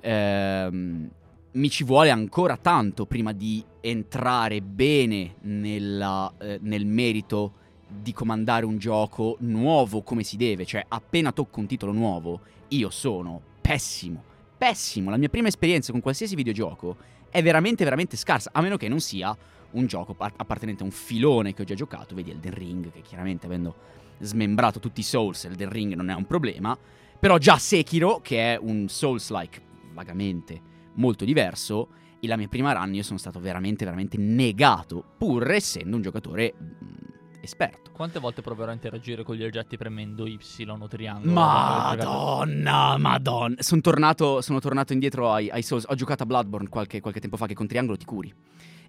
ehm, 0.00 1.10
mi 1.52 1.68
ci 1.68 1.82
vuole 1.82 2.10
ancora 2.10 2.56
tanto 2.56 3.06
prima 3.06 3.32
di 3.32 3.64
entrare 3.80 4.60
bene 4.60 5.36
nella, 5.42 6.32
eh, 6.38 6.58
nel 6.62 6.86
merito 6.86 7.54
di 7.88 8.12
comandare 8.12 8.64
un 8.64 8.78
gioco 8.78 9.36
nuovo 9.40 10.02
come 10.02 10.22
si 10.22 10.36
deve. 10.36 10.64
Cioè, 10.64 10.84
appena 10.86 11.32
tocco 11.32 11.60
un 11.60 11.66
titolo 11.66 11.92
nuovo, 11.92 12.40
io 12.68 12.90
sono 12.90 13.40
pessimo, 13.60 14.22
pessimo. 14.56 15.10
La 15.10 15.16
mia 15.16 15.28
prima 15.28 15.48
esperienza 15.48 15.90
con 15.90 16.00
qualsiasi 16.00 16.36
videogioco 16.36 16.96
è 17.30 17.42
veramente, 17.42 17.82
veramente 17.82 18.16
scarsa, 18.16 18.50
a 18.52 18.60
meno 18.60 18.76
che 18.76 18.88
non 18.88 19.00
sia 19.00 19.36
un 19.72 19.86
gioco 19.86 20.14
par- 20.14 20.32
appartenente 20.36 20.82
a 20.82 20.86
un 20.86 20.92
filone 20.92 21.52
che 21.52 21.62
ho 21.62 21.64
già 21.64 21.74
giocato, 21.74 22.14
vedi 22.14 22.30
Elden 22.30 22.54
Ring, 22.54 22.92
che 22.92 23.02
chiaramente 23.02 23.46
avendo 23.46 23.74
smembrato 24.20 24.78
tutti 24.78 25.00
i 25.00 25.04
Souls, 25.04 25.44
Elden 25.44 25.68
Ring 25.68 25.94
non 25.94 26.10
è 26.10 26.14
un 26.14 26.26
problema, 26.26 26.76
però 27.18 27.38
già 27.38 27.56
Sekiro, 27.56 28.20
che 28.20 28.54
è 28.54 28.58
un 28.60 28.88
Souls-like 28.88 29.60
vagamente 29.92 30.68
molto 31.00 31.24
diverso. 31.24 31.88
E 32.20 32.28
la 32.28 32.36
mia 32.36 32.48
prima 32.48 32.72
run 32.72 32.94
io 32.94 33.02
sono 33.02 33.18
stato 33.18 33.40
veramente, 33.40 33.84
veramente 33.84 34.18
negato, 34.18 35.02
pur 35.16 35.50
essendo 35.50 35.96
un 35.96 36.02
giocatore 36.02 36.54
mh, 36.54 37.40
esperto. 37.40 37.90
Quante 37.92 38.18
volte 38.18 38.42
proverò 38.42 38.70
a 38.70 38.74
interagire 38.74 39.22
con 39.22 39.36
gli 39.36 39.42
oggetti 39.42 39.78
premendo 39.78 40.26
Y 40.26 40.38
o 40.66 40.86
triangolo? 40.86 41.32
Madonna, 41.32 42.98
Madonna. 42.98 43.56
Sono 43.58 43.80
tornato, 43.80 44.42
sono 44.42 44.60
tornato 44.60 44.92
indietro 44.92 45.32
ai, 45.32 45.48
ai 45.50 45.62
Souls. 45.62 45.86
Ho 45.88 45.94
giocato 45.94 46.22
a 46.22 46.26
Bloodborne 46.26 46.68
qualche, 46.68 47.00
qualche 47.00 47.20
tempo 47.20 47.38
fa 47.38 47.46
che 47.46 47.54
con 47.54 47.66
triangolo 47.66 47.96
ti 47.96 48.04
curi. 48.04 48.34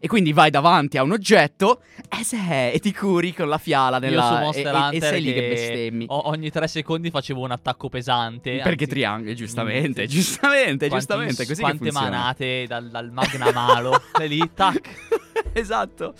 E 0.03 0.07
quindi 0.07 0.33
vai 0.33 0.49
davanti 0.49 0.97
a 0.97 1.03
un 1.03 1.11
oggetto 1.11 1.83
e, 2.09 2.23
se, 2.23 2.71
e 2.71 2.79
ti 2.79 2.91
curi 2.91 3.35
con 3.35 3.47
la 3.47 3.59
fiala 3.59 3.99
nella, 3.99 4.41
Io 4.45 4.51
su 4.51 4.57
e, 4.57 4.67
Hunter 4.67 4.93
e, 4.95 4.99
sei 4.99 5.21
lì 5.21 5.31
che 5.31 5.47
bestemmi. 5.47 6.05
o- 6.07 6.27
ogni 6.29 6.49
tre 6.49 6.67
secondi 6.67 7.11
facevo 7.11 7.39
un 7.39 7.51
attacco 7.51 7.87
pesante. 7.87 8.53
Perché 8.63 8.69
anzi- 8.71 8.85
triangolo, 8.87 9.33
giustamente, 9.35 10.01
Mm, 10.03 10.05
giustamente, 10.07 10.87
Quanti- 10.87 10.95
giustamente, 11.05 11.45
così 11.45 11.61
Quante 11.61 11.91
manate 11.91 12.65
dal, 12.67 12.89
dal 12.89 13.11
magnamalo. 13.11 13.91
e 14.19 14.25
lì, 14.25 14.49
tac. 14.55 14.89
esatto, 15.53 16.15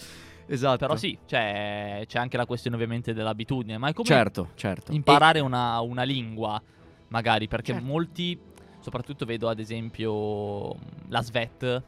esatto. 0.45 0.77
Però 0.77 0.95
sì, 0.95 1.17
c'è, 1.25 2.03
c'è 2.05 2.19
anche 2.19 2.37
la 2.37 2.45
questione 2.45 2.75
ovviamente 2.75 3.13
dell'abitudine. 3.15 3.79
Ma 3.79 3.89
è 3.89 3.93
come 3.93 4.07
Certo, 4.07 4.49
certo. 4.53 4.91
imparare 4.91 5.39
una, 5.39 5.79
una 5.79 6.03
lingua, 6.03 6.61
magari, 7.07 7.47
perché 7.47 7.71
Certo. 7.71 7.87
molti, 7.87 8.37
soprattutto 8.79 9.25
vedo 9.25 9.49
ad 9.49 9.57
esempio 9.59 10.75
la 11.07 11.23
Svet, 11.23 11.81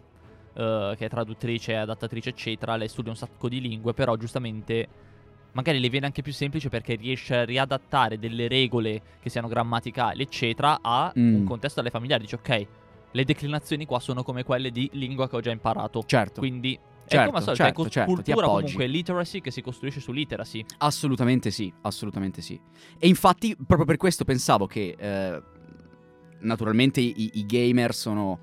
eh, 0.54 0.94
che 0.98 1.06
è 1.06 1.10
traduttrice, 1.10 1.76
adattatrice, 1.76 2.30
eccetera, 2.30 2.76
lei 2.76 2.88
studia 2.88 3.12
un 3.12 3.18
sacco 3.18 3.50
di 3.50 3.60
lingue, 3.62 3.94
però 3.94 4.16
giustamente 4.16 4.88
magari 5.54 5.80
le 5.80 5.90
viene 5.90 6.08
anche 6.08 6.22
più 6.22 6.34
semplice 6.34 6.70
perché 6.70 6.96
riesce 6.96 7.36
a 7.36 7.46
riadattare 7.46 8.18
delle 8.18 8.48
regole 8.48 9.02
che 9.20 9.30
siano 9.30 9.48
grammaticali, 9.48 10.24
eccetera, 10.24 10.80
a 10.82 11.12
Mm. 11.16 11.36
un 11.36 11.44
contesto 11.44 11.80
alle 11.80 11.90
familiari. 11.92 12.24
Dice, 12.24 12.36
ok, 12.36 12.68
le 13.12 13.24
declinazioni 13.24 13.86
qua 13.86 14.00
sono 14.00 14.24
come 14.24 14.44
quelle 14.44 14.72
di 14.72 14.90
lingua 14.94 15.30
che 15.30 15.36
ho 15.36 15.42
già 15.42 15.52
imparato. 15.52 16.04
Certo. 16.06 16.40
Quindi 16.40 16.74
è 16.74 16.80
Certo, 17.10 17.26
come 17.26 17.38
al 17.38 17.44
solito, 17.44 17.64
certo, 17.64 17.86
è 17.86 17.90
certo, 17.90 18.22
ti 18.22 18.32
cultura 18.32 18.48
comunque 18.48 18.88
literacy 18.88 19.42
che 19.42 19.52
si 19.52 19.62
costruisce 19.62 20.00
su 20.00 20.12
literacy. 20.12 20.66
Assolutamente 20.78 21.52
sì, 21.52 21.72
assolutamente 21.82 22.42
sì. 22.42 22.60
E 22.98 23.08
infatti, 23.08 23.56
proprio 23.56 23.86
per 23.86 23.98
questo 23.98 24.24
pensavo 24.24 24.66
che 24.66 24.96
eh, 24.98 25.42
naturalmente 26.40 27.02
i, 27.02 27.32
i 27.34 27.46
gamer 27.46 27.94
sono. 27.94 28.40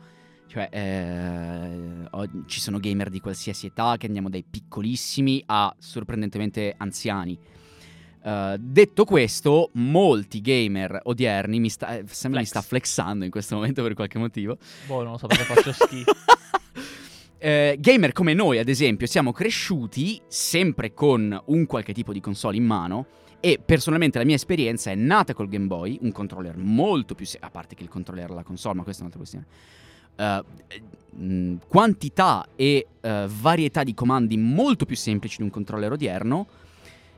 Cioè, 0.50 0.68
eh, 0.72 2.06
ho- 2.10 2.28
ci 2.46 2.58
sono 2.60 2.80
gamer 2.80 3.08
di 3.08 3.20
qualsiasi 3.20 3.66
età, 3.66 3.94
che 3.96 4.06
andiamo 4.06 4.28
dai 4.28 4.42
piccolissimi 4.48 5.40
a 5.46 5.72
sorprendentemente 5.78 6.74
anziani. 6.76 7.38
Eh, 8.22 8.56
detto 8.58 9.04
questo, 9.04 9.70
molti 9.74 10.40
gamer 10.40 11.02
odierni 11.04 11.60
mi 11.60 11.68
sta, 11.68 11.98
eh, 11.98 12.04
sembra 12.08 12.40
mi 12.40 12.46
Flex. 12.46 12.58
sta 12.58 12.68
flexando 12.68 13.24
in 13.24 13.30
questo 13.30 13.54
momento 13.54 13.80
per 13.84 13.94
qualche 13.94 14.18
motivo. 14.18 14.58
Boh, 14.88 15.04
non 15.04 15.12
lo 15.12 15.18
so 15.18 15.28
perché 15.28 15.44
faccio 15.44 15.72
schifo. 15.72 16.12
Eh, 17.42 17.78
gamer 17.80 18.12
come 18.12 18.34
noi, 18.34 18.58
ad 18.58 18.68
esempio, 18.68 19.06
siamo 19.06 19.32
cresciuti 19.32 20.20
sempre 20.28 20.92
con 20.92 21.42
un 21.46 21.64
qualche 21.64 21.94
tipo 21.94 22.12
di 22.12 22.20
console 22.20 22.58
in 22.58 22.64
mano. 22.66 23.06
E 23.40 23.58
personalmente 23.64 24.18
la 24.18 24.26
mia 24.26 24.34
esperienza 24.34 24.90
è 24.90 24.94
nata 24.94 25.32
col 25.32 25.48
Game 25.48 25.64
Boy, 25.64 25.96
un 26.02 26.12
controller 26.12 26.58
molto 26.58 27.14
più. 27.14 27.24
se- 27.24 27.38
a 27.40 27.48
parte 27.48 27.74
che 27.74 27.82
il 27.82 27.88
controller 27.88 28.30
alla 28.30 28.42
console, 28.42 28.74
ma 28.74 28.82
questa 28.82 29.04
è 29.04 29.06
un'altra 29.06 29.20
questione. 29.22 29.46
Eh, 30.20 30.44
mh, 31.16 31.56
quantità 31.66 32.46
e 32.56 32.86
eh, 33.00 33.26
varietà 33.28 33.82
di 33.82 33.94
comandi 33.94 34.36
molto 34.36 34.84
più 34.86 34.96
semplici 34.96 35.38
di 35.38 35.42
un 35.44 35.50
controller 35.50 35.92
odierno, 35.92 36.46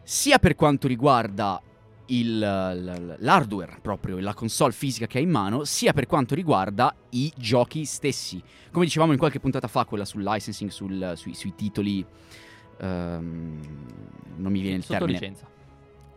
sia 0.02 0.38
per 0.38 0.54
quanto 0.54 0.87
riguarda 0.88 1.61
il- 2.06 3.16
l'hardware 3.18 3.78
proprio, 3.80 4.18
la 4.18 4.35
console 4.35 4.73
fisica 4.73 5.06
che 5.06 5.18
hai 5.18 5.25
in 5.25 5.30
mano, 5.30 5.64
sia 5.64 5.92
per 5.92 6.06
quanto 6.06 6.35
riguarda 6.35 6.94
i 7.11 7.32
giochi 7.37 7.85
stessi. 7.85 8.42
Come 8.71 8.85
dicevamo 8.85 9.12
in 9.12 9.18
qualche 9.18 9.40
puntata 9.40 9.68
fa, 9.68 9.85
quella 9.85 10.04
sul 10.04 10.23
licensing, 10.23 10.71
sul- 10.71 11.12
sui, 11.16 11.35
sui 11.35 11.54
titoli. 11.54 12.04
ehm, 12.80 13.61
non 14.37 14.50
mi 14.50 14.61
viene 14.61 14.78
il 14.78 14.82
Sotto 14.82 14.99
termine. 14.99 15.18
licenza. 15.18 15.47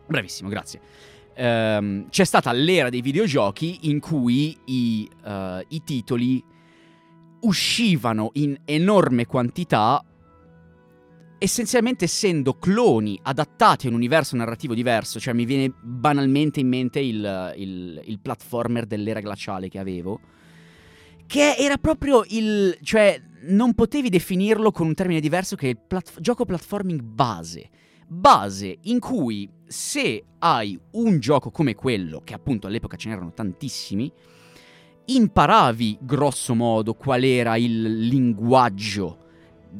Bravissimo, 0.07 0.49
grazie. 0.49 0.79
Ehm, 1.35 2.09
c'è 2.09 2.23
stata 2.23 2.51
l'era 2.51 2.89
dei 2.89 3.01
videogiochi 3.01 3.89
in 3.89 3.99
cui 3.99 4.57
i, 4.65 5.07
eh, 5.23 5.65
i 5.67 5.83
titoli 5.83 6.43
uscivano 7.45 8.31
in 8.33 8.57
enorme 8.65 9.25
quantità, 9.25 10.03
essenzialmente 11.37 12.05
essendo 12.05 12.57
cloni 12.57 13.19
adattati 13.21 13.85
a 13.85 13.89
un 13.89 13.95
universo 13.95 14.35
narrativo 14.35 14.73
diverso. 14.73 15.19
Cioè, 15.19 15.33
mi 15.33 15.45
viene 15.45 15.71
banalmente 15.81 16.59
in 16.59 16.67
mente 16.67 16.99
il, 16.99 17.53
il- 17.57 18.01
il 18.05 18.19
platformer 18.19 18.85
dell'era 18.85 19.19
glaciale 19.19 19.69
che 19.69 19.79
avevo. 19.79 20.19
Che 21.27 21.55
era 21.57 21.77
proprio 21.77 22.23
il. 22.29 22.77
cioè, 22.83 23.21
non 23.47 23.73
potevi 23.73 24.09
definirlo 24.09 24.71
con 24.71 24.87
un 24.87 24.93
termine 24.93 25.19
diverso 25.19 25.55
che 25.55 25.67
il 25.69 25.77
plat- 25.77 26.19
gioco 26.19 26.45
platforming 26.45 27.01
base 27.01 27.69
base 28.07 28.77
in 28.83 28.99
cui 28.99 29.49
se 29.65 30.23
hai 30.39 30.79
un 30.91 31.19
gioco 31.19 31.49
come 31.49 31.73
quello, 31.73 32.21
che 32.23 32.35
appunto 32.35 32.67
all'epoca 32.67 32.97
ce 32.97 33.09
n'erano 33.09 33.33
tantissimi, 33.33 34.11
imparavi 35.05 35.99
grosso 36.01 36.55
modo 36.55 36.93
qual 36.93 37.23
era 37.23 37.57
il 37.57 38.07
linguaggio, 38.07 39.17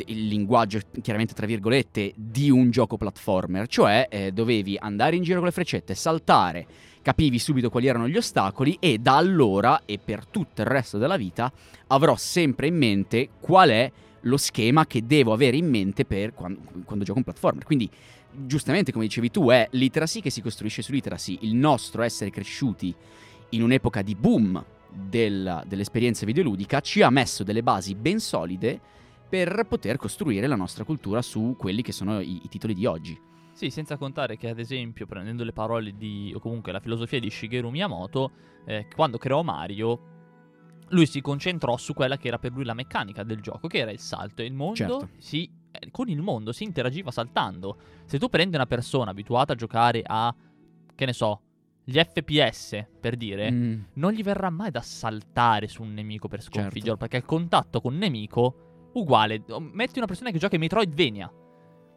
il 0.05 0.27
linguaggio 0.27 0.79
chiaramente 1.01 1.33
tra 1.33 1.45
virgolette, 1.45 2.13
di 2.15 2.49
un 2.49 2.69
gioco 2.69 2.97
platformer, 2.97 3.67
cioè 3.67 4.07
eh, 4.09 4.31
dovevi 4.31 4.77
andare 4.79 5.15
in 5.15 5.23
giro 5.23 5.37
con 5.37 5.47
le 5.47 5.53
freccette, 5.53 5.95
saltare, 5.95 6.67
capivi 7.01 7.39
subito 7.39 7.69
quali 7.69 7.87
erano 7.87 8.07
gli 8.07 8.17
ostacoli 8.17 8.77
e 8.79 8.97
da 8.99 9.17
allora 9.17 9.81
e 9.85 9.99
per 10.03 10.25
tutto 10.27 10.61
il 10.61 10.67
resto 10.67 10.97
della 10.97 11.17
vita 11.17 11.51
avrò 11.87 12.15
sempre 12.15 12.67
in 12.67 12.75
mente 12.75 13.29
qual 13.39 13.69
è 13.69 13.91
lo 14.21 14.37
schema 14.37 14.85
che 14.85 15.05
devo 15.05 15.33
avere 15.33 15.57
in 15.57 15.69
mente 15.69 16.05
per 16.05 16.33
quando, 16.33 16.59
quando 16.83 17.03
gioco 17.03 17.19
un 17.19 17.23
platformer. 17.23 17.63
Quindi, 17.63 17.89
giustamente, 18.31 18.91
come 18.91 19.05
dicevi 19.05 19.29
tu, 19.29 19.49
è 19.49 19.67
literacy 19.71 20.19
che 20.19 20.31
si 20.31 20.41
costruisce 20.41 20.81
su 20.81 20.91
literacy. 20.91 21.39
Il 21.41 21.53
nostro 21.53 22.01
essere 22.01 22.31
cresciuti 22.31 22.93
in 23.49 23.61
un'epoca 23.61 24.01
di 24.01 24.15
boom 24.15 24.63
del- 24.95 25.63
dell'esperienza 25.67 26.25
videoludica 26.25 26.79
ci 26.79 27.01
ha 27.01 27.09
messo 27.09 27.43
delle 27.43 27.63
basi 27.63 27.95
ben 27.95 28.19
solide 28.19 28.79
per 29.27 29.65
poter 29.67 29.97
costruire 29.97 30.47
la 30.47 30.55
nostra 30.55 30.83
cultura 30.83 31.21
su 31.21 31.55
quelli 31.57 31.81
che 31.81 31.91
sono 31.91 32.19
i, 32.19 32.41
i 32.43 32.47
titoli 32.47 32.73
di 32.73 32.85
oggi. 32.85 33.19
Sì, 33.51 33.69
senza 33.69 33.97
contare 33.97 34.37
che 34.37 34.49
ad 34.49 34.59
esempio, 34.59 35.05
prendendo 35.05 35.43
le 35.43 35.53
parole 35.53 35.95
di, 35.95 36.31
o 36.35 36.39
comunque 36.39 36.71
la 36.71 36.79
filosofia 36.79 37.19
di 37.19 37.29
Shigeru 37.29 37.69
Miyamoto, 37.69 38.31
eh, 38.65 38.87
quando 38.93 39.17
creò 39.17 39.43
Mario, 39.43 40.13
lui 40.89 41.05
si 41.05 41.21
concentrò 41.21 41.77
su 41.77 41.93
quella 41.93 42.17
che 42.17 42.27
era 42.27 42.37
per 42.37 42.51
lui 42.51 42.65
la 42.65 42.73
meccanica 42.73 43.23
del 43.23 43.39
gioco, 43.41 43.67
che 43.67 43.77
era 43.77 43.91
il 43.91 43.99
salto. 43.99 44.41
E 44.41 44.45
il 44.45 44.53
mondo 44.53 44.75
Certo. 44.75 45.09
si, 45.17 45.49
eh, 45.71 45.89
con 45.89 46.09
il 46.09 46.21
mondo 46.21 46.51
si 46.51 46.63
interagiva 46.63 47.11
saltando. 47.11 47.77
Se 48.05 48.19
tu 48.19 48.27
prendi 48.27 48.55
una 48.55 48.67
persona 48.67 49.11
abituata 49.11 49.53
a 49.53 49.55
giocare 49.55 50.03
a, 50.05 50.35
che 50.93 51.05
ne 51.05 51.13
so, 51.13 51.41
gli 51.87 51.99
FPS, 51.99 52.83
per 52.99 53.15
dire, 53.15 53.51
Mm, 53.51 53.81
non 53.93 54.11
gli 54.11 54.23
verrà 54.23 54.49
mai 54.49 54.71
da 54.71 54.81
saltare 54.81 55.67
su 55.67 55.83
un 55.83 55.93
nemico 55.93 56.27
per 56.27 56.41
sconfiggerlo, 56.41 56.79
Certo. 56.81 56.97
perché 56.97 57.17
il 57.17 57.25
contatto 57.25 57.79
con 57.79 57.93
un 57.93 57.99
nemico 57.99 58.89
uguale. 58.93 59.43
Metti 59.71 59.97
una 59.99 60.07
persona 60.07 60.31
che 60.31 60.39
gioca 60.39 60.55
in 60.55 60.61
Metroidvania. 60.61 61.31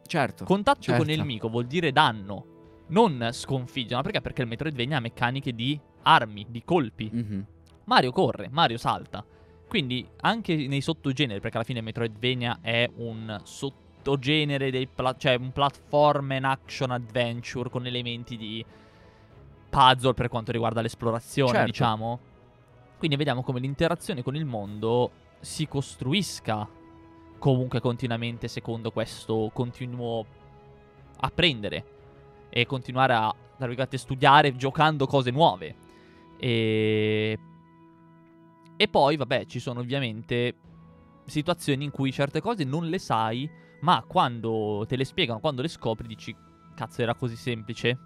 certo. 0.05 0.43
Contatto 0.43 0.79
con 0.87 0.95
certo. 0.97 1.11
il 1.11 1.17
nemico 1.19 1.49
vuol 1.49 1.65
dire 1.65 1.91
danno, 1.91 2.83
non 2.87 3.29
sconfiggere. 3.31 3.95
Ma 3.95 4.01
perché? 4.01 4.21
Perché 4.21 4.41
il 4.43 4.47
Metroidvania 4.47 4.97
ha 4.97 5.01
meccaniche 5.01 5.53
di 5.53 5.79
armi, 6.03 6.45
di 6.49 6.63
colpi. 6.63 7.09
Mhm. 7.11 7.45
Mario 7.85 8.11
corre, 8.11 8.47
Mario 8.49 8.77
salta. 8.77 9.23
Quindi 9.67 10.07
anche 10.21 10.55
nei 10.67 10.81
sottogeneri, 10.81 11.39
perché 11.39 11.57
alla 11.57 11.65
fine 11.65 11.81
Metroidvania 11.81 12.59
è 12.61 12.89
un 12.97 13.39
sottogenere 13.43 14.71
del 14.71 14.87
pla- 14.87 15.15
cioè 15.15 15.35
un 15.35 15.51
platform 15.51 16.31
and 16.31 16.45
action 16.45 16.91
adventure 16.91 17.69
con 17.69 17.85
elementi 17.85 18.35
di 18.37 18.65
puzzle 19.69 20.13
per 20.13 20.27
quanto 20.27 20.51
riguarda 20.51 20.81
l'esplorazione, 20.81 21.51
Certo. 21.51 21.65
diciamo. 21.65 22.19
Quindi 22.97 23.15
vediamo 23.15 23.43
come 23.43 23.59
l'interazione 23.59 24.23
con 24.23 24.35
il 24.35 24.45
mondo 24.45 25.11
si 25.39 25.67
costruisca 25.67 26.67
comunque 27.37 27.79
continuamente 27.79 28.49
secondo 28.49 28.91
questo 28.91 29.49
continuo 29.53 30.25
apprendere 31.21 31.85
e 32.49 32.65
continuare 32.65 33.13
a, 33.13 33.33
tra 33.57 33.67
virgolette, 33.67 33.97
studiare 33.97 34.55
giocando 34.55 35.05
cose 35.05 35.31
nuove. 35.31 35.75
E... 36.37 37.39
e 38.75 38.87
poi, 38.87 39.15
vabbè, 39.17 39.45
ci 39.45 39.59
sono 39.59 39.79
ovviamente 39.79 40.55
situazioni 41.25 41.83
in 41.83 41.91
cui 41.91 42.11
certe 42.11 42.41
cose 42.41 42.63
non 42.63 42.87
le 42.87 42.99
sai, 42.99 43.49
ma 43.81 44.03
quando 44.07 44.83
te 44.87 44.95
le 44.95 45.05
spiegano, 45.05 45.39
quando 45.39 45.61
le 45.61 45.67
scopri, 45.67 46.07
dici, 46.07 46.35
cazzo, 46.75 47.01
era 47.01 47.13
così 47.13 47.35
semplice. 47.35 47.97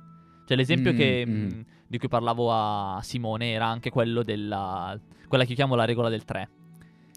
Cioè, 0.46 0.58
l'esempio 0.58 0.94
Mm, 0.94 0.98
che, 0.98 1.26
mm. 1.26 1.32
mh, 1.46 1.66
di 1.88 1.98
cui 1.98 2.08
parlavo 2.08 2.52
a 2.52 3.00
Simone 3.02 3.52
era 3.52 3.66
anche 3.68 3.90
quello 3.90 4.24
della... 4.24 5.00
quella 5.28 5.44
che 5.44 5.52
io 5.52 5.56
chiamo 5.56 5.76
la 5.76 5.86
regola 5.86 6.10
del 6.10 6.26
3. 6.26 6.50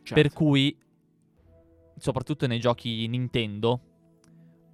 Certo. 0.03 0.15
Per 0.15 0.33
cui, 0.33 0.77
soprattutto 1.99 2.47
nei 2.47 2.61
giochi 2.61 3.07
Nintendo, 3.09 3.81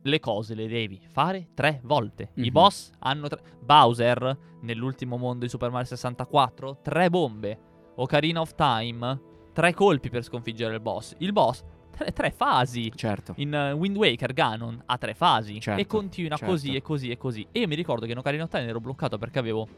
le 0.03 0.21
cose 0.21 0.55
le 0.55 0.67
devi 0.67 1.01
fare 1.11 1.49
tre 1.55 1.81
volte. 1.85 2.31
I 2.35 2.47
Mhm. 2.47 2.51
boss 2.53 2.91
hanno 3.01 3.29
tre... 3.29 3.41
Bowser, 3.63 4.39
nell'ultimo 4.63 5.17
mondo 5.17 5.45
di 5.45 5.51
Super 5.51 5.71
Mario 5.71 5.87
64, 5.87 6.79
tre 6.83 7.09
bombe. 7.09 7.59
Ocarina 7.97 8.41
of 8.41 8.55
Time, 8.55 9.21
tre 9.53 9.73
colpi 9.75 10.11
per 10.11 10.25
sconfiggere 10.25 10.75
il 10.75 10.81
boss. 10.81 11.15
Il 11.19 11.33
boss, 11.33 11.63
tre, 11.97 12.13
tre 12.13 12.31
fasi. 12.31 12.91
Certo. 12.95 13.35
In 13.37 13.53
uh, 13.53 13.77
Wind 13.77 13.97
Waker 13.97 14.33
Ganon 14.33 14.83
ha 14.85 14.99
tre 14.99 15.15
fasi 15.15 15.61
Certo, 15.61 15.81
e 15.81 15.87
continua 15.87 16.37
certo. 16.37 16.53
così 16.53 16.75
e 16.75 16.83
così 16.83 17.11
e 17.11 17.17
così. 17.17 17.47
E 17.53 17.61
io 17.61 17.69
mi 17.69 17.75
ricordo 17.75 18.07
che 18.07 18.13
in 18.13 18.19
Ocarina 18.19 18.45
of 18.45 18.51
Time 18.51 18.67
ero 18.67 18.81
bloccato 18.81 19.19
perché 19.19 19.39
avevo 19.39 19.69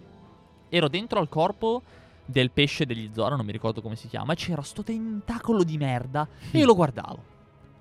ero 0.69 0.89
dentro 0.89 1.21
al 1.21 1.29
corpo 1.29 1.83
del 2.25 2.51
pesce 2.51 2.87
degli 2.87 3.11
Zora, 3.13 3.37
non 3.37 3.45
mi 3.45 3.53
ricordo 3.53 3.83
come 3.83 3.97
si 3.97 4.09
chiama, 4.09 4.33
e 4.33 4.37
c'era 4.37 4.63
sto 4.63 4.83
tentacolo 4.83 5.63
di 5.63 5.77
merda 5.77 6.27
e 6.51 6.59
io 6.59 6.67
lo 6.67 6.75
guardavo. 6.75 7.33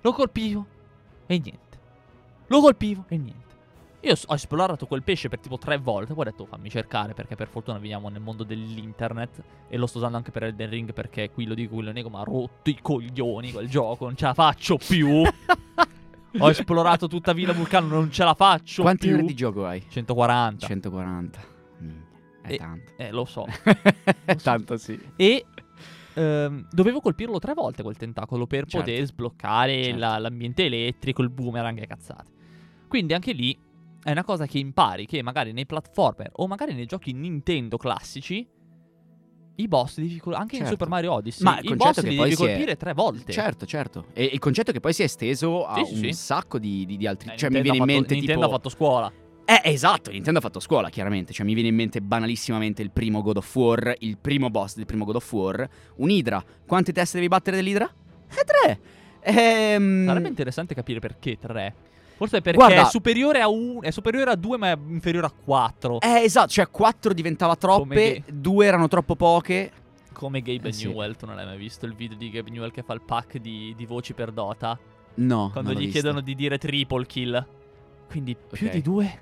Lo 0.01 0.11
colpivo 0.11 0.65
e 1.25 1.39
niente. 1.39 1.79
Lo 2.47 2.59
colpivo 2.59 3.05
e 3.07 3.17
niente. 3.17 3.42
Io 4.05 4.15
ho 4.25 4.33
esplorato 4.33 4.86
quel 4.86 5.01
pesce 5.01 5.29
per 5.29 5.39
tipo 5.39 5.57
tre 5.57 5.77
volte. 5.77 6.13
Poi 6.13 6.27
ho 6.27 6.29
detto 6.29 6.45
fammi 6.45 6.69
cercare 6.69 7.13
perché 7.13 7.36
per 7.36 7.48
fortuna 7.48 7.77
viviamo 7.77 8.10
nel 8.10 8.22
mondo 8.22 8.43
dell'internet. 8.43 9.41
E 9.69 9.77
lo 9.77 9.86
sto 9.86 10.00
usando 10.00 10.17
anche 10.17 10.31
per 10.31 10.43
Elden 10.43 10.69
Ring 10.69 10.93
perché 10.93 11.29
qui 11.31 11.45
lo 11.45 11.53
dico, 11.53 11.75
qui 11.75 11.83
lo 11.86 11.91
nego, 11.93 12.10
ma 12.10 12.19
ha 12.19 12.24
rotto 12.24 12.69
i 12.69 12.77
coglioni 12.81 13.51
quel 13.53 13.69
gioco. 13.69 14.05
Non 14.05 14.15
ce 14.17 14.25
la 14.25 14.33
faccio 14.33 14.77
più. 14.77 15.07
ho 16.39 16.50
esplorato 16.50 17.07
tutta 17.07 17.31
Villa 17.31 17.53
Vulcano, 17.53 17.88
non 17.88 18.12
ce 18.12 18.24
la 18.25 18.33
faccio 18.33 18.81
Quanti 18.81 19.07
più. 19.07 19.15
ore 19.15 19.25
di 19.25 19.33
gioco 19.36 19.65
hai? 19.65 19.83
140. 19.88 20.65
140. 20.67 21.39
Mm, 21.81 21.89
È 22.41 22.51
E- 22.53 22.57
tanto. 22.57 22.91
Eh, 22.98 23.12
lo 23.12 23.24
so. 23.24 23.45
È 24.25 24.36
tanto, 24.36 24.75
sì. 24.75 25.00
E 25.15 25.45
ehm, 26.15 26.67
dovevo 26.72 27.00
colpirlo 27.00 27.39
tre 27.39 27.53
volte 27.53 27.83
quel 27.83 27.95
tentacolo 27.95 28.48
per 28.48 28.65
Certo. 28.65 28.79
poter 28.79 29.05
sbloccare 29.05 29.83
Certo. 29.83 29.98
la- 30.00 30.17
l'ambiente 30.17 30.65
elettrico, 30.65 31.22
il 31.22 31.29
boomerang 31.29 31.79
e 31.81 31.88
cazzate. 31.88 32.31
Quindi 32.89 33.13
anche 33.13 33.31
lì 33.31 33.57
è 34.03 34.12
una 34.12 34.24
cosa 34.24 34.45
che 34.45 34.57
impari 34.60 35.05
che 35.05 35.22
magari 35.24 35.51
nei 35.53 35.65
platformer 35.65 36.29
o 36.33 36.48
magari 36.48 36.74
nei 36.74 36.86
giochi 36.86 37.13
Nintendo 37.13 37.77
classici 37.77 38.45
i 39.57 39.67
boss 39.67 39.98
devi 40.00 40.17
col- 40.17 40.33
anche 40.33 40.55
in 40.55 40.62
Certo. 40.62 40.74
Super 40.74 40.88
Mario 40.88 41.13
Odyssey 41.13 41.43
Ma 41.43 41.60
il 41.60 41.65
i 41.65 41.67
concetto 41.67 41.86
boss 41.93 42.01
che 42.01 42.10
li 42.10 42.15
devi 42.17 42.36
si 42.36 42.43
è- 42.43 42.48
colpire 42.48 42.75
tre 42.75 42.93
volte. 42.93 43.31
Certo, 43.31 43.65
certo. 43.67 44.05
E 44.13 44.24
il 44.33 44.39
concetto 44.39 44.72
che 44.72 44.79
poi 44.79 44.93
si 44.93 45.03
è 45.03 45.05
esteso 45.05 45.65
a 45.65 45.75
Sì, 45.83 45.93
un 45.93 46.00
sì. 46.00 46.13
sacco 46.13 46.57
di, 46.57 46.86
di- 46.88 46.98
di 46.98 47.05
altri. 47.05 47.29
Eh, 47.31 47.38
cioè, 47.38 47.50
mi 47.50 47.55
Nintendo 47.55 47.62
viene 47.83 47.91
in 47.93 48.00
mente 48.00 48.13
Nintendo 48.15 48.41
tipo. 48.41 48.53
ha 48.53 48.57
fatto 48.57 48.69
scuola. 48.69 49.12
Eh, 49.45 49.62
esatto, 49.65 50.10
Nintendo 50.10 50.39
ha 50.39 50.41
fatto 50.41 50.60
scuola, 50.60 50.89
chiaramente. 50.89 51.33
Cioè, 51.33 51.45
mi 51.45 51.53
viene 51.53 51.69
in 51.69 51.75
mente 51.75 52.01
banalissimamente 52.01 52.81
il 52.81 52.89
primo 52.91 53.22
God 53.22 53.38
of 53.38 53.55
War, 53.55 53.93
il 54.00 54.17
primo 54.17 54.50
boss 54.50 54.75
del 54.75 54.86
primo 54.88 55.05
God 55.05 55.15
of 55.17 55.31
War, 55.33 55.69
un'idra. 55.98 56.43
Quante 56.65 56.91
teste 56.91 57.17
devi 57.17 57.27
battere 57.27 57.57
dell'idra? 57.57 57.86
Eh, 57.86 58.43
tre. 58.43 58.79
Ehm... 59.22 60.05
Sarebbe 60.07 60.27
interessante 60.29 60.74
capire 60.74 61.00
perché 61.00 61.38
tre. 61.38 61.75
Forse 62.15 62.41
perché 62.41 62.58
Guarda- 62.58 62.82
è 62.82 62.89
superiore 62.89 63.41
a 63.41 63.48
un, 63.50 63.79
è 63.82 63.91
superiore 63.91 64.32
a 64.32 64.36
due 64.36 64.58
ma 64.58 64.72
è 64.72 64.77
inferiore 64.88 65.27
a 65.27 65.32
quattro. 65.32 66.00
Eh, 66.00 66.22
esatto, 66.24 66.50
cioè 66.50 66.70
4 66.70 67.13
diventava 67.13 67.55
troppe, 67.55 68.24
2 68.27 68.65
erano 68.65 68.88
troppo 68.88 69.15
poche. 69.15 69.72
Come 70.13 70.41
Gabe 70.41 70.70
Eh, 70.70 70.72
sì. 70.72 70.88
Newell, 70.88 71.15
tu 71.15 71.25
non 71.25 71.36
l'hai 71.36 71.46
mai 71.46 71.58
visto 71.58 71.86
il 71.86 71.96
video 71.96 72.15
di 72.15 72.29
Gabe 72.29 72.50
Newell 72.51 72.72
che 72.72 72.84
fa 72.84 72.93
il 72.93 73.01
pack 73.01 73.38
di, 73.39 73.74
di 73.75 73.86
voci 73.86 74.13
per 74.13 74.32
Dota? 74.32 74.77
No, 75.15 75.50
Quando 75.51 75.74
gli 75.74 75.89
chiedono 75.89 76.22
di 76.22 76.34
dire 76.36 76.58
triple 76.58 77.05
kill. 77.05 77.46
Quindi 78.10 78.36
più 78.36 78.67
Ok. 78.67 78.74
di 78.74 78.82
due, 78.82 79.22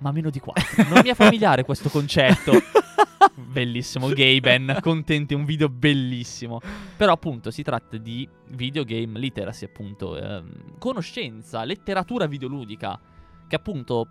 ma 0.00 0.12
meno 0.12 0.30
di 0.30 0.40
quattro. 0.40 0.84
Non 0.88 1.00
mi 1.02 1.10
è 1.10 1.14
familiare 1.14 1.64
questo 1.64 1.88
concetto. 1.88 2.52
Bellissimo, 3.34 4.08
Gaben, 4.08 4.78
contenti, 4.80 5.34
un 5.34 5.44
video 5.44 5.68
bellissimo. 5.68 6.60
Però 6.96 7.12
appunto 7.12 7.50
si 7.50 7.62
tratta 7.62 7.96
di 7.96 8.28
videogame 8.48 9.18
literacy, 9.18 9.64
appunto, 9.64 10.16
ehm, 10.16 10.78
conoscenza, 10.78 11.64
letteratura 11.64 12.26
videoludica, 12.26 12.98
che 13.46 13.56
appunto, 13.56 14.06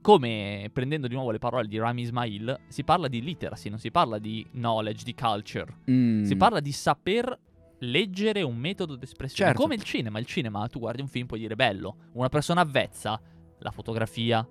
come 0.00 0.68
prendendo 0.72 1.06
di 1.06 1.14
nuovo 1.14 1.30
le 1.30 1.38
parole 1.38 1.66
di 1.66 1.78
Rami 1.78 2.02
Ismail, 2.02 2.60
si 2.68 2.84
parla 2.84 3.08
di 3.08 3.22
literacy, 3.22 3.68
non 3.70 3.78
si 3.78 3.90
parla 3.90 4.18
di 4.18 4.46
knowledge, 4.52 5.04
di 5.04 5.14
culture. 5.14 5.78
Mm. 5.90 6.24
Si 6.24 6.36
parla 6.36 6.60
di 6.60 6.72
saper 6.72 7.38
leggere 7.78 8.42
un 8.42 8.56
metodo 8.56 8.96
d'espressione. 8.96 9.50
Certo. 9.50 9.62
Come 9.62 9.76
il 9.76 9.82
cinema. 9.82 10.18
Il 10.18 10.26
cinema, 10.26 10.66
tu 10.68 10.78
guardi 10.78 11.00
un 11.00 11.08
film, 11.08 11.26
puoi 11.26 11.40
dire 11.40 11.54
bello. 11.54 11.96
Una 12.12 12.28
persona 12.28 12.60
avvezza, 12.60 13.20
la 13.58 13.70
fotografia, 13.70 14.46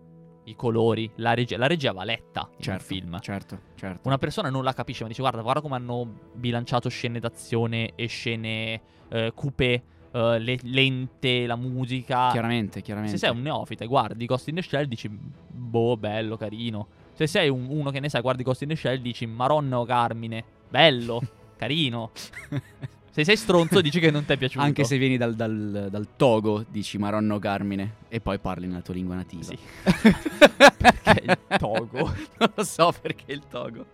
i 0.46 0.56
colori, 0.56 1.10
la 1.16 1.34
regia. 1.34 1.58
La 1.58 1.68
regia 1.68 1.92
va 1.92 2.04
letta 2.04 2.48
in 2.58 2.62
certo, 2.64 2.82
un 2.94 3.00
film. 3.00 3.20
Certo, 3.20 3.60
certo. 3.76 4.08
Una 4.08 4.18
persona 4.18 4.50
non 4.50 4.64
la 4.64 4.74
capisce, 4.74 5.04
ma 5.04 5.10
dice 5.10 5.22
guarda, 5.22 5.42
guarda 5.42 5.62
come 5.62 5.76
hanno 5.76 6.08
bilanciato 6.34 6.90
scene 6.90 7.20
d'azione 7.20 7.92
e 7.96 8.06
scene 8.08 8.82
eh, 9.10 9.32
cupe, 9.36 9.84
eh, 10.12 10.40
le- 10.40 10.60
lente, 10.64 11.46
la 11.46 11.56
musica. 11.56 12.30
Chiaramente, 12.32 12.82
chiaramente. 12.82 13.18
Se 13.18 13.26
sei 13.26 13.36
un 13.36 13.42
neofita 13.42 13.84
e 13.84 13.88
guardi 13.88 14.26
Ghost 14.26 14.48
in 14.50 14.56
the 14.56 14.62
Shell 14.62 14.86
dici 14.86 15.10
boh, 15.10 15.98
bello, 15.98 16.38
carino. 16.38 16.88
Se 17.14 17.28
sei 17.28 17.50
un- 17.50 17.68
uno 17.70 17.92
che 17.92 18.00
ne 18.00 18.10
sai, 18.10 18.22
guardi 18.22 18.44
Ghost 18.44 18.64
in 18.64 18.70
the 18.70 18.76
Shell 18.76 19.00
dici 19.02 19.26
Maronna 19.26 19.80
o 19.80 19.86
Carmine, 19.86 20.44
bello, 20.70 21.22
carino. 21.58 22.12
Se 23.14 23.24
sei 23.24 23.38
stronzo 23.38 23.80
dici 23.80 24.00
che 24.00 24.10
non 24.10 24.26
ti 24.26 24.34
è 24.34 24.38
piaciuto. 24.38 24.66
Anche 24.66 24.84
se 24.86 24.98
vieni 24.98 25.18
dal, 25.18 25.36
dal- 25.36 25.88
dal 25.92 26.08
Togo, 26.16 26.66
dici 26.68 26.98
Maronno 26.98 27.38
Carmine, 27.38 27.98
e 28.10 28.20
poi 28.20 28.40
parli 28.40 28.66
nella 28.66 28.82
tua 28.82 28.96
lingua 28.96 29.14
nativa. 29.14 29.44
Sì. 29.44 29.56
Perché 29.84 31.22
il 31.24 31.38
Togo? 31.60 31.98
non 32.40 32.52
lo 32.56 32.64
so 32.64 32.92
perché 33.00 33.32
il 33.34 33.44
Togo. 33.48 33.86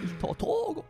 Il 0.00 0.16
to- 0.18 0.34
Togo. 0.38 0.84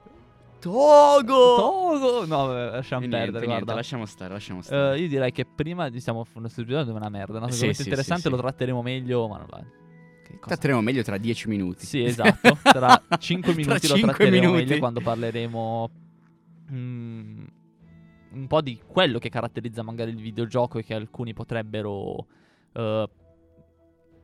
Togo! 0.61 1.25
Togo. 1.27 2.27
No, 2.27 2.47
vabbè, 2.47 2.71
lasciamo 2.77 3.05
E 3.05 3.09
perdere, 3.09 3.09
niente, 3.09 3.39
niente, 3.39 3.47
guarda. 3.47 3.75
lasciamo 3.75 4.07
stare, 4.07 4.33
lasciamo 4.33 4.63
stare. 4.63 4.97
Eh, 4.97 5.01
io 5.03 5.09
direi 5.09 5.33
che 5.33 5.45
prima 5.45 5.87
episodio 5.87 6.25
è 6.79 6.83
una 6.91 7.09
merda. 7.09 7.41
No? 7.41 7.47
Sì, 7.49 7.53
Secondo 7.55 7.67
me 7.67 7.75
sì, 7.75 7.83
interessante 7.83 8.23
sì, 8.23 8.29
lo 8.31 8.37
sì. 8.37 8.43
tratteremo 8.43 8.83
meglio, 8.83 9.27
ma 9.27 9.39
non 9.39 9.47
va. 9.51 9.61
Tratteremo 10.47 10.81
meglio 10.81 11.03
tra 11.03 11.19
dieci 11.19 11.49
minuti. 11.49 11.85
Sì, 11.85 12.05
esatto. 12.05 12.57
Tra 12.63 13.03
5 13.19 13.53
Tra 13.53 13.61
minuti 13.63 13.89
lo 13.89 13.95
cinque 13.97 14.15
tratteremo 14.15 14.47
minuti. 14.53 14.65
meglio 14.65 14.79
quando 14.79 15.01
parleremo 15.01 15.91
mm, 16.73 17.45
un 18.33 18.47
po' 18.47 18.61
di 18.61 18.81
quello 18.87 19.19
che 19.19 19.29
caratterizza 19.29 19.83
magari 19.83 20.11
il 20.11 20.21
videogioco 20.21 20.79
e 20.79 20.85
che 20.85 20.95
alcuni 20.95 21.33
potrebbero 21.35 22.27
eh, 22.73 23.09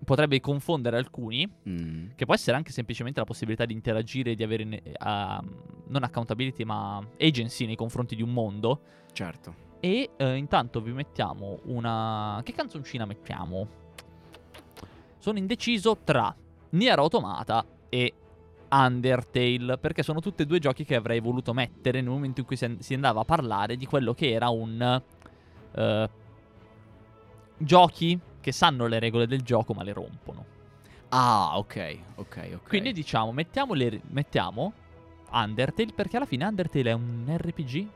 potrebbe 0.05 0.41
confondere 0.41 0.97
alcuni, 0.97 1.47
Mm. 1.69 2.11
che 2.15 2.25
può 2.25 2.35
essere 2.35 2.57
anche 2.57 2.71
semplicemente 2.71 3.19
la 3.21 3.27
possibilità 3.27 3.65
di 3.67 3.73
interagire 3.73 4.31
e 4.31 4.35
di 4.35 4.43
avere 4.43 4.65
ne- 4.65 4.83
ah, 4.99 5.43
non 5.89 6.03
accountability 6.05 6.65
ma 6.65 7.05
agency 7.21 7.67
nei 7.67 7.77
confronti 7.77 8.15
di 8.15 8.23
un 8.23 8.33
mondo. 8.33 8.81
Certo. 9.13 9.67
E 9.81 10.11
eh, 10.17 10.35
intanto 10.37 10.81
vi 10.81 10.93
mettiamo 10.93 11.61
una. 11.65 12.41
Che 12.45 12.53
canzoncina 12.53 13.05
mettiamo? 13.07 13.69
Sono 15.19 15.39
indeciso 15.39 15.99
tra 16.05 16.35
Nier 16.71 16.99
Automata 16.99 17.65
e 17.89 18.15
Undertale. 18.71 19.79
Perché 19.79 20.03
sono 20.03 20.21
tutti 20.21 20.43
e 20.43 20.47
due 20.47 20.59
giochi 20.59 20.85
che 20.85 20.95
avrei 20.95 21.21
voluto 21.21 21.53
mettere 21.53 22.01
nel 22.01 22.11
momento 22.11 22.41
in 22.41 22.47
cui 22.47 22.57
si 22.57 22.65
an- 22.65 22.81
si 22.81 22.95
andava 22.95 23.21
a 23.21 23.25
parlare 23.25 23.77
di 23.77 23.87
quello 23.87 24.15
che 24.15 24.31
era 24.31 24.49
un. 24.49 25.03
eh, 25.73 26.11
giochi 27.59 28.19
che 28.41 28.53
sanno 28.53 28.87
le 28.87 28.99
regole 28.99 29.27
del 29.27 29.43
gioco 29.43 29.75
ma 29.75 29.83
le 29.83 29.93
rompono. 29.93 30.45
Ah, 31.11 31.59
ok, 31.59 31.99
ok, 32.17 32.51
ok. 32.55 32.69
Quindi 32.69 32.93
diciamo, 32.93 33.33
mettiamo, 33.33 33.75
le- 33.75 34.01
mettiamo 34.11 34.73
Undertale 35.31 35.93
perché 35.95 36.17
alla 36.17 36.27
fine 36.27 36.45
Undertale 36.45 36.91
è 36.91 36.95
un 36.95 37.25
RPG 37.37 37.89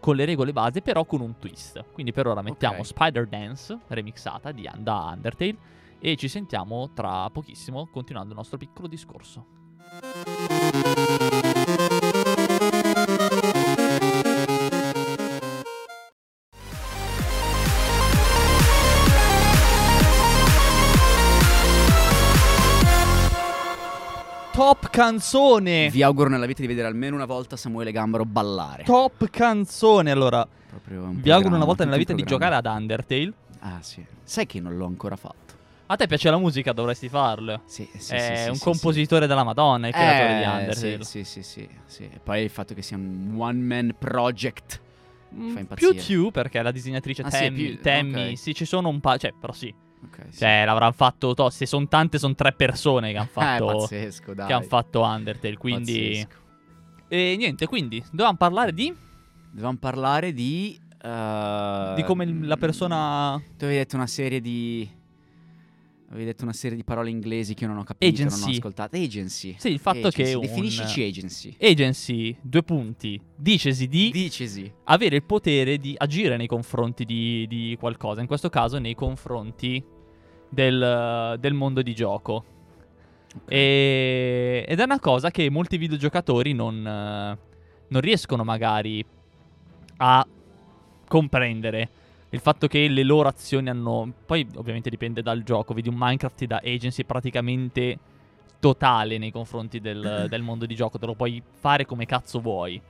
con 0.00 0.14
le 0.16 0.24
regole 0.24 0.52
base 0.52 0.80
però 0.80 1.04
con 1.04 1.20
un 1.20 1.38
twist. 1.38 1.84
Quindi 1.92 2.12
per 2.12 2.26
ora 2.26 2.40
mettiamo 2.42 2.78
Ok. 2.78 2.86
Spider 2.86 3.26
Dance 3.26 3.78
remixata 3.88 4.52
di, 4.52 4.68
da 4.78 5.10
Undertale 5.14 5.56
e 5.98 6.14
ci 6.16 6.28
sentiamo 6.28 6.90
tra 6.94 7.28
pochissimo 7.30 7.88
continuando 7.90 8.30
il 8.30 8.36
nostro 8.36 8.56
piccolo 8.56 8.86
discorso. 8.86 9.56
Top 24.52 24.90
canzone! 24.90 25.88
Vi 25.88 26.02
auguro 26.02 26.28
nella 26.28 26.44
vita 26.44 26.60
di 26.60 26.66
vedere 26.66 26.86
almeno 26.86 27.14
una 27.14 27.24
volta 27.24 27.56
Samuele 27.56 27.90
Gambaro 27.90 28.26
ballare. 28.26 28.82
Top 28.82 29.30
canzone! 29.30 30.10
Allora, 30.10 30.46
un 30.88 31.20
vi 31.20 31.30
auguro 31.30 31.54
una 31.54 31.64
volta 31.64 31.84
nella 31.84 31.96
un 31.96 32.00
vita 32.00 32.12
di 32.12 32.24
programma. 32.24 32.56
giocare 32.56 32.68
ad 32.68 32.78
Undertale. 32.80 33.32
Ah, 33.60 33.78
sì. 33.80 34.04
Sai 34.22 34.44
che 34.44 34.60
non 34.60 34.76
l'ho 34.76 34.84
ancora 34.84 35.16
fatto. 35.16 35.57
A 35.90 35.96
te 35.96 36.06
piace 36.06 36.28
la 36.30 36.36
musica, 36.36 36.72
dovresti 36.72 37.08
farlo. 37.08 37.62
Sì, 37.64 37.88
sì, 37.96 38.12
è 38.14 38.18
sì, 38.36 38.42
sì, 38.42 38.48
un 38.50 38.56
sì, 38.56 38.62
compositore 38.62 39.26
della 39.26 39.42
Madonna, 39.42 39.88
il 39.88 39.94
sì. 39.94 39.98
creatore 40.00 40.34
di 40.36 40.42
Eh, 40.42 40.46
Undertale. 40.46 41.04
Sì, 41.04 41.24
sì, 41.24 41.42
sì, 41.42 41.42
sì, 41.62 41.68
sì. 41.86 42.02
E 42.04 42.20
poi 42.22 42.42
il 42.42 42.50
fatto 42.50 42.74
che 42.74 42.82
sia 42.82 42.98
un 42.98 43.34
one 43.38 43.58
man 43.58 43.94
project. 43.98 44.82
Mm, 45.34 45.48
fa 45.54 45.74
più 45.74 45.88
impazzire. 45.88 46.20
tu, 46.24 46.30
perché 46.30 46.60
la 46.60 46.70
disegnatrice 46.70 47.22
Ah, 47.22 47.30
sì, 47.30 47.44
Tammy, 47.44 47.64
più- 47.74 47.80
Tammy, 47.80 48.30
ok. 48.32 48.38
sì, 48.38 48.54
ci 48.54 48.64
sono 48.66 48.88
un 48.90 49.00
paio, 49.00 49.18
cioè, 49.18 49.32
però 49.38 49.52
sì. 49.54 49.74
Ok, 50.04 50.26
sì. 50.28 50.38
Cioè, 50.38 50.64
l'avranno 50.66 50.92
fatto, 50.92 51.32
to, 51.34 51.48
se 51.50 51.64
sono 51.64 51.88
tante, 51.88 52.18
sono 52.18 52.34
tre 52.34 52.52
persone 52.52 53.10
che 53.12 53.16
hanno 53.16 53.26
eh, 53.28 53.32
fatto, 53.32 53.66
pazzesco, 53.66 54.34
dai. 54.34 54.46
che 54.46 54.52
han 54.52 54.64
fatto 54.64 55.02
Undertale, 55.02 55.56
quindi... 55.56 56.10
Pazzesco. 56.26 56.46
E 57.08 57.34
niente, 57.38 57.66
quindi, 57.66 58.02
dovevamo 58.10 58.36
parlare 58.36 58.72
di, 58.74 58.94
Dovevamo 59.50 59.78
parlare 59.78 60.34
di... 60.34 60.78
eh, 61.02 61.92
di 61.96 62.02
come 62.04 62.26
la 62.42 62.56
persona... 62.58 63.40
Tu 63.56 63.64
avevi 63.64 63.78
detto 63.78 63.96
una 63.96 64.06
serie 64.06 64.42
di... 64.42 64.96
Avevi 66.10 66.24
detto 66.24 66.44
una 66.44 66.54
serie 66.54 66.74
di 66.74 66.84
parole 66.84 67.10
inglesi 67.10 67.52
che 67.52 67.64
io 67.64 67.68
non 67.70 67.80
ho 67.80 67.84
capito, 67.84 68.22
non 68.22 68.30
ho 68.32 68.34
Agency. 68.34 68.56
ascoltato. 68.56 68.96
Agency. 68.96 69.54
Sì, 69.58 69.68
il 69.70 69.78
fatto 69.78 70.08
che 70.08 70.22
Agency. 70.22 70.34
un- 70.34 70.40
Definiscici 70.40 71.02
agency. 71.02 71.56
Agency, 71.60 72.36
due 72.40 72.62
punti, 72.62 73.20
dicesi 73.36 73.86
di 73.88 74.10
Dicesi. 74.10 74.72
avere 74.84 75.16
il 75.16 75.22
potere 75.24 75.76
di 75.76 75.94
agire 75.98 76.38
nei 76.38 76.46
confronti 76.46 77.04
di, 77.04 77.46
di 77.46 77.76
qualcosa, 77.78 78.22
in 78.22 78.26
questo 78.26 78.48
caso 78.48 78.78
nei 78.78 78.94
confronti 78.94 79.84
del, 80.48 81.36
del 81.38 81.52
mondo 81.52 81.82
di 81.82 81.94
gioco. 81.94 82.44
E- 83.46 84.64
ed 84.66 84.80
è 84.80 84.82
una 84.84 85.00
cosa 85.00 85.30
che 85.30 85.50
molti 85.50 85.76
videogiocatori 85.76 86.54
non, 86.54 86.80
non 86.80 88.00
riescono 88.00 88.44
magari 88.44 89.04
a 89.98 90.26
comprendere. 91.06 91.90
Il 92.30 92.40
fatto 92.40 92.66
che 92.66 92.88
le 92.88 93.02
loro 93.02 93.28
azioni 93.28 93.68
hanno. 93.70 94.12
Poi, 94.26 94.46
ovviamente, 94.56 94.90
dipende 94.90 95.22
dal 95.22 95.42
gioco. 95.42 95.72
Vedi 95.74 95.88
un 95.88 95.94
Minecraft 95.96 96.44
da 96.44 96.60
agency 96.62 97.04
praticamente 97.04 97.98
totale 98.60 99.18
nei 99.18 99.30
confronti 99.30 99.80
del, 99.80 100.26
del 100.28 100.42
mondo 100.42 100.66
di 100.66 100.74
gioco. 100.74 100.98
Te 100.98 101.06
lo 101.06 101.14
puoi 101.14 101.42
fare 101.58 101.86
come 101.86 102.04
cazzo 102.04 102.40
vuoi. 102.40 102.80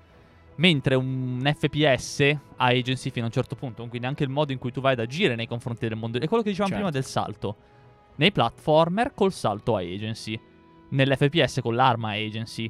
Mentre 0.57 0.97
un 0.97 1.41
FPS 1.55 2.37
ha 2.57 2.67
agency 2.67 3.11
fino 3.11 3.27
a 3.27 3.29
un 3.29 3.33
certo 3.33 3.55
punto. 3.55 3.87
Quindi 3.87 4.09
anche 4.09 4.25
il 4.25 4.29
modo 4.31 4.51
in 4.51 4.59
cui 4.59 4.73
tu 4.73 4.81
vai 4.81 4.95
ad 4.95 4.99
agire 4.99 5.37
nei 5.37 5.47
confronti 5.47 5.87
del 5.87 5.97
mondo. 5.97 6.19
È 6.19 6.27
quello 6.27 6.43
che 6.43 6.49
dicevamo 6.49 6.75
Certo. 6.75 6.89
prima 6.89 6.91
del 6.91 7.09
salto. 7.09 7.57
Nei 8.17 8.33
platformer 8.33 9.13
col 9.15 9.33
salto 9.33 9.77
a 9.77 9.81
agency. 9.81 10.39
Nell'FPS 10.91 11.61
con 11.63 11.77
l'arma 11.77 12.09
a 12.09 12.15
agency. 12.15 12.69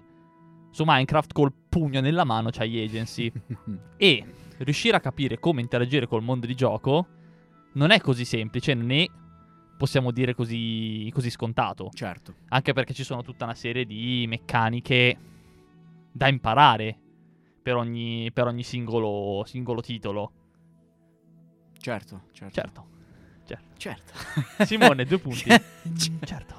Su 0.71 0.83
Minecraft 0.87 1.33
col 1.33 1.51
pugno 1.67 2.03
nella 2.03 2.25
mano 2.25 2.51
c'hai 2.51 2.85
agency. 2.85 3.33
E 3.97 4.25
riuscire 4.59 4.97
a 4.97 5.01
capire 5.01 5.39
come 5.39 5.61
interagire 5.61 6.07
col 6.07 6.23
mondo 6.23 6.47
di 6.47 6.55
gioco 6.55 7.07
non 7.75 7.91
è 7.91 8.01
così 8.01 8.25
semplice, 8.25 8.75
né 8.75 9.09
possiamo 9.77 10.11
dire 10.11 10.35
così, 10.35 11.09
così 11.13 11.31
scontato. 11.31 11.91
certo. 11.93 12.35
Anche 12.49 12.73
perché 12.73 12.95
ci 12.95 13.05
sono 13.05 13.23
tutta 13.23 13.45
una 13.45 13.55
serie 13.55 13.85
di 13.85 14.25
meccaniche 14.29 15.17
da 16.11 16.29
imparare 16.29 16.99
per 17.63 17.77
ogni, 17.77 18.31
per 18.33 18.47
ogni 18.47 18.65
singolo, 18.65 19.45
singolo 19.47 19.81
titolo. 19.81 20.33
Certo, 21.79 22.23
certo. 22.33 22.55
Certo. 22.55 22.87
Certo. 23.79 24.13
Simone, 24.67 25.05
due 25.05 25.19
punti. 25.19 25.49
Cioè- 25.49 25.63
certo. 26.25 26.55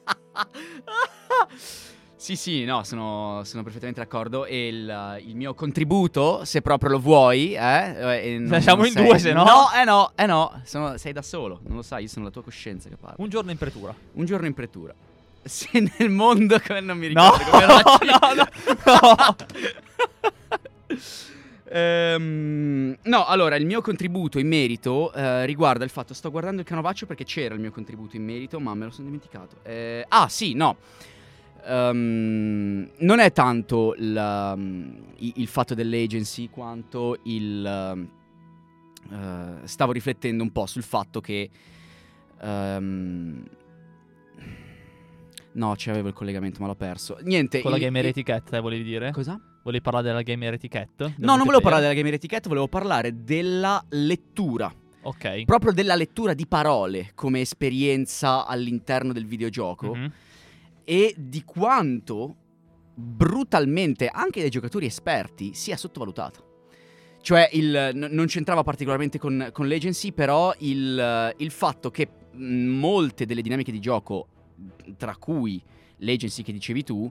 Sì, 2.20 2.36
sì, 2.36 2.64
no, 2.66 2.84
sono, 2.84 3.40
sono 3.44 3.62
perfettamente 3.62 3.98
d'accordo. 4.00 4.44
E 4.44 4.68
il, 4.68 5.22
il 5.24 5.34
mio 5.36 5.54
contributo, 5.54 6.44
se 6.44 6.60
proprio 6.60 6.90
lo 6.90 6.98
vuoi, 6.98 7.54
eh, 7.54 8.34
eh, 8.34 8.38
non- 8.38 8.60
Siamo 8.60 8.80
non 8.82 8.88
in 8.88 8.92
sei- 8.92 9.06
due, 9.06 9.18
se 9.18 9.32
no. 9.32 9.42
No, 9.44 9.70
eh 9.74 9.84
no, 9.84 10.12
eh 10.14 10.26
no, 10.26 10.60
sono- 10.66 10.98
sei 10.98 11.14
da 11.14 11.22
solo, 11.22 11.60
non 11.66 11.76
lo 11.76 11.82
sai, 11.82 12.02
io 12.02 12.08
sono 12.10 12.26
la 12.26 12.30
tua 12.30 12.42
coscienza 12.42 12.90
che 12.90 12.96
parla. 12.96 13.16
Un 13.20 13.30
giorno 13.30 13.50
in 13.52 13.56
pretura. 13.56 13.94
Un 14.12 14.24
giorno 14.26 14.46
in 14.46 14.52
pretura. 14.52 14.92
Se 15.42 15.68
nel 15.96 16.10
mondo, 16.10 16.60
come 16.60 16.80
non 16.80 16.98
mi 16.98 17.10
No, 17.10 17.34
ricordo 17.38 17.50
come 17.88 18.12
era 18.12 18.48
no, 18.84 18.84
no, 18.84 19.14
no. 19.16 19.36
Ehm, 21.72 22.96
no, 23.04 23.24
allora 23.26 23.54
il 23.54 23.64
mio 23.64 23.80
contributo 23.80 24.40
in 24.40 24.48
merito 24.48 25.12
eh, 25.12 25.46
riguarda 25.46 25.84
il 25.84 25.90
fatto, 25.90 26.14
sto 26.14 26.28
guardando 26.30 26.60
il 26.62 26.66
canovaccio 26.66 27.06
perché 27.06 27.22
c'era 27.24 27.54
il 27.54 27.60
mio 27.60 27.70
contributo 27.70 28.16
in 28.16 28.24
merito, 28.24 28.58
ma 28.58 28.74
me 28.74 28.86
lo 28.86 28.90
sono 28.90 29.06
dimenticato. 29.06 29.56
Eh, 29.62 30.04
ah, 30.08 30.28
sì, 30.28 30.52
no. 30.54 30.76
Ehm, 31.64 32.90
non 32.98 33.18
è 33.18 33.32
tanto 33.32 33.94
il, 33.98 34.14
um, 34.16 34.96
i- 35.18 35.34
il 35.36 35.46
fatto 35.46 35.74
dell'agency 35.74 36.48
quanto 36.48 37.18
il... 37.24 37.64
um, 37.92 38.08
eh, 39.12 39.66
stavo 39.66 39.92
riflettendo 39.92 40.42
un 40.42 40.50
po' 40.52 40.66
sul 40.66 40.82
fatto 40.82 41.20
che... 41.20 41.48
ehm, 42.40 43.44
no, 45.52 45.74
c'avevo 45.76 46.08
il 46.08 46.14
collegamento, 46.14 46.60
ma 46.60 46.66
l'ho 46.66 46.74
perso. 46.76 47.18
Niente. 47.22 47.60
Con 47.60 47.70
la 47.70 47.76
il- 47.76 47.82
gamer 47.82 48.04
il- 48.04 48.10
etiquette, 48.10 48.56
eh, 48.56 48.60
volevi 48.60 48.82
dire? 48.84 49.10
Cosa? 49.12 49.40
Volevi 49.62 49.82
parlare 49.82 50.06
della 50.06 50.22
gamer 50.22 50.54
etiquette? 50.54 51.14
No, 51.18 51.36
non 51.36 51.44
volevo 51.44 51.60
parlare 51.60 51.82
della 51.82 51.94
gamer 51.94 52.14
etiquette, 52.14 52.48
volevo 52.48 52.68
parlare 52.68 53.22
della 53.24 53.84
lettura. 53.90 54.72
Ok. 55.02 55.44
Proprio 55.44 55.72
della 55.72 55.94
lettura 55.94 56.34
di 56.34 56.46
parole 56.46 57.10
come 57.14 57.40
esperienza 57.40 58.46
all'interno 58.46 59.12
del 59.12 59.26
videogioco 59.26 59.94
Mhm. 59.94 60.12
E 60.84 61.14
di 61.16 61.44
quanto 61.44 62.36
brutalmente 62.94 64.08
anche 64.08 64.40
dai 64.40 64.50
giocatori 64.50 64.86
esperti 64.86 65.54
sia 65.54 65.76
sottovalutata. 65.76 66.42
Cioè, 67.22 67.50
il- 67.52 67.90
n- 67.94 68.08
non 68.10 68.26
c'entrava 68.26 68.62
particolarmente 68.62 69.18
con, 69.18 69.50
con 69.52 69.68
l'agency, 69.68 70.12
però 70.12 70.54
il, 70.58 71.34
il 71.36 71.50
fatto 71.50 71.90
che 71.90 72.08
molte 72.32 73.26
delle 73.26 73.42
dinamiche 73.42 73.72
di 73.72 73.80
gioco, 73.80 74.26
tra 74.96 75.16
cui 75.16 75.62
l'agency 75.98 76.42
che 76.42 76.52
dicevi 76.52 76.82
tu, 76.82 77.10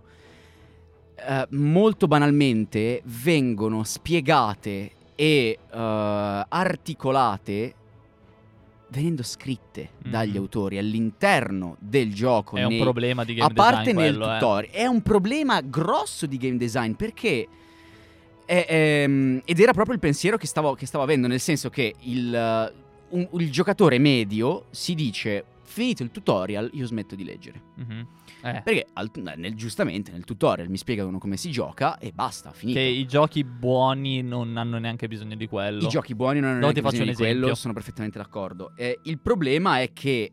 eh, 1.15 1.47
molto 1.51 2.07
banalmente 2.07 3.01
vengono 3.05 3.83
spiegate 3.83 4.91
e 5.15 5.59
eh, 5.71 6.45
articolate 6.49 7.75
venendo 8.91 9.23
scritte 9.23 9.89
dagli 9.97 10.31
Mhm. 10.31 10.37
autori 10.37 10.77
all'interno 10.77 11.75
del 11.79 12.13
gioco. 12.13 12.55
È 12.57 12.63
un 12.63 12.69
nei- 12.73 12.81
problema 12.81 13.23
di 13.23 13.33
game 13.35 13.47
a 13.51 13.53
parte 13.53 13.93
design 13.93 13.97
nel 13.97 14.15
quello, 14.17 14.31
eh. 14.31 14.37
tutorial. 14.39 14.73
È 14.73 14.85
un 14.85 15.01
problema 15.01 15.61
grosso 15.61 16.25
di 16.25 16.37
game 16.37 16.57
design 16.57 16.93
perché. 16.93 17.47
è- 18.45 18.65
ehm, 18.67 19.41
ed 19.45 19.59
era 19.59 19.73
proprio 19.73 19.93
il 19.93 19.99
pensiero 20.01 20.35
che 20.35 20.47
stavo, 20.47 20.73
che 20.73 20.87
stavo 20.87 21.03
avendo, 21.03 21.27
nel 21.27 21.39
senso 21.39 21.69
che 21.69 21.93
il, 21.99 22.33
eh, 22.33 22.73
un- 23.09 23.27
il 23.33 23.51
giocatore 23.51 23.99
medio 23.99 24.65
si 24.71 24.95
dice: 24.95 25.43
Finito 25.69 26.01
il 26.01 26.09
tutorial, 26.09 26.67
io 26.73 26.85
smetto 26.87 27.13
di 27.15 27.23
leggere. 27.23 27.61
Mhm. 27.75 28.07
Eh. 28.41 28.61
Perché 28.63 28.87
al- 28.93 29.11
nel- 29.35 29.53
giustamente 29.53 30.11
nel 30.11 30.23
tutorial 30.23 30.67
mi 30.67 30.77
spiegano 30.77 31.19
come 31.19 31.37
si 31.37 31.51
gioca 31.51 31.99
e 31.99 32.11
basta, 32.11 32.51
finito. 32.51 32.79
Che 32.79 32.85
i 32.85 33.05
giochi 33.05 33.43
buoni 33.43 34.23
non 34.23 34.57
hanno 34.57 34.79
neanche 34.79 35.07
bisogno 35.07 35.35
di 35.35 35.45
quello. 35.47 35.85
I 35.85 35.87
giochi 35.87 36.15
buoni 36.15 36.39
non 36.39 36.49
hanno 36.49 36.59
No, 36.59 36.71
neanche 36.71 36.81
bisogno 36.81 37.05
di 37.05 37.13
quello, 37.15 37.33
esempio. 37.35 37.55
sono 37.55 37.73
perfettamente 37.73 38.17
d'accordo. 38.17 38.71
Eh, 38.75 38.99
il 39.03 39.19
problema 39.19 39.79
è 39.79 39.93
che 39.93 40.31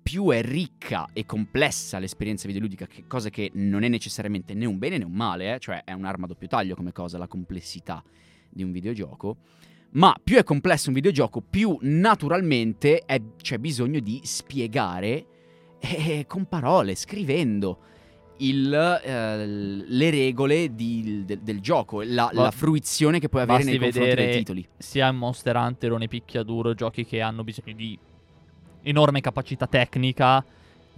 più 0.00 0.30
è 0.30 0.42
ricca 0.42 1.08
e 1.12 1.26
complessa 1.26 1.98
l'esperienza 1.98 2.46
videoludica, 2.46 2.86
che 2.86 3.06
cosa 3.08 3.30
che 3.30 3.50
non 3.54 3.82
è 3.82 3.88
necessariamente 3.88 4.54
né 4.54 4.64
un 4.64 4.78
bene 4.78 4.96
né 4.98 5.04
un 5.04 5.12
male, 5.12 5.54
eh, 5.54 5.58
cioè 5.58 5.82
è 5.84 5.92
un'arma 5.92 6.24
a 6.24 6.28
doppio 6.28 6.46
taglio 6.46 6.76
come 6.76 6.92
cosa 6.92 7.18
la 7.18 7.26
complessità 7.26 8.02
di 8.48 8.62
un 8.62 8.70
videogioco. 8.70 9.36
Ma 9.90 10.14
più 10.22 10.36
è 10.36 10.44
complesso 10.44 10.88
un 10.88 10.94
videogioco, 10.94 11.40
più 11.40 11.78
naturalmente 11.80 13.00
è- 13.06 13.20
c'è 13.40 13.58
bisogno 13.58 14.00
di 14.00 14.20
spiegare 14.24 15.24
eh, 15.80 16.24
con 16.26 16.46
parole, 16.46 16.94
scrivendo 16.94 17.78
il, 18.38 18.72
eh, 18.72 19.46
le 19.46 20.10
regole 20.10 20.74
di- 20.74 21.24
del, 21.24 21.38
del 21.40 21.60
gioco, 21.60 22.02
la, 22.02 22.28
la 22.32 22.50
fruizione 22.50 23.18
che 23.18 23.28
puoi 23.28 23.42
avere 23.42 23.58
basti 23.64 23.70
nei 23.78 23.90
confronti 23.90 24.14
dei 24.14 24.38
titoli. 24.38 24.68
Sia 24.76 25.08
in 25.08 25.16
Monster 25.16 25.56
Hunter 25.56 25.92
o 25.92 25.96
nei 25.96 26.08
picchiaduro, 26.08 26.74
giochi 26.74 27.04
che 27.04 27.20
hanno 27.20 27.42
bisogno 27.44 27.74
di 27.74 27.98
enorme 28.82 29.20
capacità 29.20 29.66
tecnica, 29.66 30.44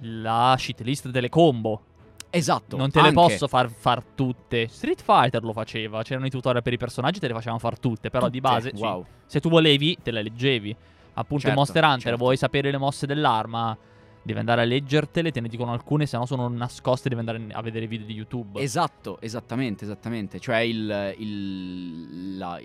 la 0.03 0.57
shit 0.59 0.81
list 0.81 1.09
delle 1.11 1.29
combo. 1.29 1.83
Esatto. 2.31 2.77
non 2.77 2.91
te 2.91 3.01
le 3.01 3.09
anche. 3.09 3.21
posso 3.21 3.49
far, 3.49 3.69
far 3.71 4.03
tutte. 4.05 4.69
Street 4.69 5.03
Fighter 5.03 5.43
lo 5.43 5.53
faceva, 5.53 6.03
c'erano 6.03 6.27
i 6.27 6.31
tutorial 6.31 6.63
per 6.63 6.73
i 6.73 6.77
personaggi, 6.79 7.19
te 7.19 7.27
le 7.29 7.35
facevano 7.35 7.59
far 7.59 7.79
tutte, 7.79 8.09
però 8.11 8.29
di 8.29 8.41
Tutte, 8.41 8.53
base, 8.55 8.73
sì. 8.75 8.81
Wow. 8.83 9.05
se 9.27 9.41
tu 9.41 9.49
volevi, 9.49 9.99
te 10.03 10.11
le 10.11 10.23
leggevi. 10.23 10.75
Appunto 11.15 11.43
Certo, 11.45 11.57
Monster 11.59 11.83
Hunter, 11.85 12.01
certo. 12.01 12.19
vuoi 12.19 12.37
sapere 12.37 12.71
le 12.71 12.79
mosse 12.79 13.07
dell'arma, 13.07 13.77
devi 14.23 14.39
andare 14.39 14.61
a 14.63 14.65
leggertele, 14.65 15.33
te 15.33 15.41
ne 15.41 15.49
dicono 15.49 15.73
alcune, 15.73 16.07
se 16.07 16.17
no 16.17 16.25
sono 16.25 16.47
nascoste, 16.49 17.09
devi 17.09 17.21
andare 17.21 17.43
a 17.53 17.61
vedere 17.63 17.87
i 17.87 17.89
video 17.89 18.07
di 18.07 18.15
YouTube. 18.15 18.61
Esatto, 18.61 19.21
esattamente, 19.21 19.85
esattamente. 19.85 20.39
Cioè 20.39 20.59
il- 20.59 21.15
il- 21.19 22.37
la, 22.39 22.59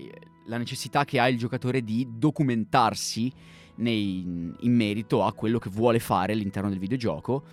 la 0.45 0.57
necessità 0.57 1.05
che 1.05 1.19
ha 1.19 1.27
il 1.27 1.37
giocatore 1.37 1.83
di 1.83 2.07
documentarsi 2.17 3.31
nei- 3.77 4.53
in 4.59 4.73
merito 4.75 5.23
a 5.23 5.33
quello 5.33 5.57
che 5.59 5.69
vuole 5.69 5.99
fare 5.99 6.33
all'interno 6.33 6.69
del 6.69 6.79
videogioco. 6.79 7.43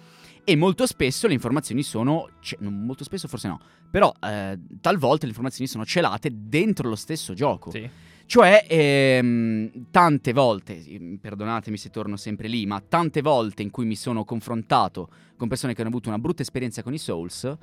E 0.44 0.56
molto 0.56 0.86
spesso 0.86 1.26
le 1.26 1.34
informazioni 1.34 1.82
sono. 1.82 2.28
non 2.58 2.84
molto 2.84 3.04
spesso, 3.04 3.28
forse 3.28 3.48
no. 3.48 3.60
Però 3.90 4.12
eh, 4.20 4.58
talvolta 4.80 5.22
le 5.22 5.28
informazioni 5.28 5.68
sono 5.68 5.84
celate 5.84 6.30
dentro 6.32 6.88
lo 6.88 6.96
stesso 6.96 7.34
gioco. 7.34 7.70
Sì. 7.70 7.88
Cioè, 8.26 8.64
ehm, 8.66 9.90
tante 9.90 10.32
volte, 10.32 10.80
sì, 10.80 11.18
perdonatemi 11.20 11.76
se 11.76 11.90
torno 11.90 12.16
sempre 12.16 12.48
lì, 12.48 12.64
ma 12.66 12.80
tante 12.80 13.20
volte 13.20 13.62
in 13.62 13.70
cui 13.70 13.84
mi 13.84 13.96
sono 13.96 14.24
confrontato 14.24 15.08
con 15.36 15.48
persone 15.48 15.74
che 15.74 15.80
hanno 15.80 15.90
avuto 15.90 16.08
una 16.08 16.18
brutta 16.18 16.42
esperienza 16.42 16.82
con 16.82 16.94
i 16.94 16.98
Souls, 16.98 17.56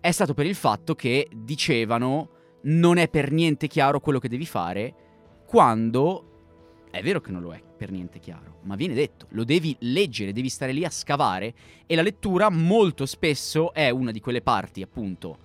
è 0.00 0.10
stato 0.10 0.34
per 0.34 0.46
il 0.46 0.54
fatto 0.54 0.94
che 0.94 1.28
dicevano 1.34 2.28
non 2.64 2.98
è 2.98 3.08
per 3.08 3.32
niente 3.32 3.68
chiaro 3.68 4.00
quello 4.00 4.18
che 4.18 4.28
devi 4.28 4.44
fare, 4.44 4.94
quando 5.46 6.31
è 6.92 7.02
vero 7.02 7.22
che 7.22 7.32
non 7.32 7.40
lo 7.40 7.54
è 7.54 7.62
per 7.76 7.90
niente 7.90 8.20
chiaro, 8.20 8.58
ma 8.64 8.76
viene 8.76 8.92
detto, 8.92 9.26
lo 9.30 9.44
devi 9.44 9.74
leggere, 9.80 10.34
devi 10.34 10.50
stare 10.50 10.72
lì 10.72 10.84
a 10.84 10.90
scavare 10.90 11.54
e 11.86 11.94
la 11.96 12.02
lettura 12.02 12.50
molto 12.50 13.06
spesso 13.06 13.72
è 13.72 13.88
una 13.88 14.10
di 14.10 14.20
quelle 14.20 14.42
parti, 14.42 14.82
appunto, 14.82 15.38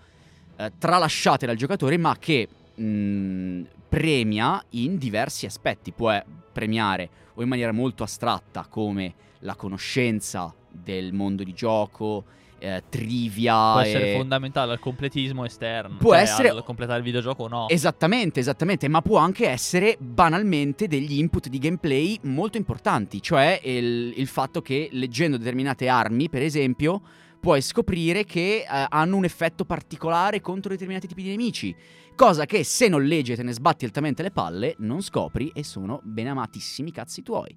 eh, 0.57 0.73
tralasciate 0.77 1.45
dal 1.45 1.55
giocatore, 1.55 1.97
ma 1.97 2.17
che 2.19 2.49
mh, 2.75 3.61
premia 3.87 4.61
in 4.71 4.97
diversi 4.97 5.45
aspetti. 5.45 5.93
Può 5.93 6.11
eh, 6.11 6.23
premiare 6.51 7.09
o 7.35 7.41
in 7.41 7.47
maniera 7.47 7.71
molto 7.71 8.03
astratta 8.03 8.67
come 8.69 9.13
la 9.39 9.55
conoscenza 9.55 10.53
del 10.69 11.13
mondo 11.13 11.43
di 11.43 11.53
gioco, 11.53 12.25
eh, 12.59 12.83
trivia. 12.89 13.71
Può 13.73 13.81
essere 13.81 14.13
e- 14.13 14.17
fondamentale 14.17 14.71
al 14.71 14.79
completismo 14.79 15.45
esterno. 15.45 15.97
Può 15.97 16.13
cioè 16.13 16.21
essere- 16.21 16.49
al 16.49 16.63
completare 16.63 16.99
il 16.99 17.03
videogioco 17.05 17.43
o 17.43 17.47
no. 17.47 17.69
Esattamente, 17.69 18.39
esattamente, 18.39 18.87
ma 18.87 19.01
può 19.01 19.17
anche 19.17 19.47
essere 19.47 19.97
banalmente 19.99 20.87
degli 20.87 21.17
input 21.19 21.47
di 21.47 21.57
gameplay 21.59 22.19
molto 22.23 22.57
importanti, 22.57 23.21
cioè 23.21 23.59
il, 23.63 24.13
il 24.15 24.27
fatto 24.27 24.61
che 24.61 24.89
leggendo 24.91 25.37
determinate 25.37 25.87
armi, 25.87 26.29
per 26.29 26.41
esempio, 26.41 27.01
puoi 27.39 27.61
scoprire 27.61 28.23
che 28.25 28.65
eh, 28.69 28.85
hanno 28.89 29.15
un 29.15 29.23
effetto 29.23 29.63
particolare 29.63 30.41
contro 30.41 30.71
determinati 30.71 31.07
tipi 31.07 31.23
di 31.23 31.29
nemici, 31.29 31.75
cosa 32.15 32.45
che 32.45 32.63
se 32.63 32.87
non 32.87 33.03
leggi 33.03 33.31
e 33.31 33.35
te 33.35 33.43
ne 33.43 33.53
sbatti 33.53 33.85
altamente 33.85 34.23
le 34.23 34.31
palle, 34.31 34.75
non 34.79 35.01
scopri 35.01 35.51
e 35.53 35.63
sono 35.63 36.01
ben 36.03 36.27
amatissimi 36.27 36.91
cazzi 36.91 37.21
tuoi. 37.21 37.55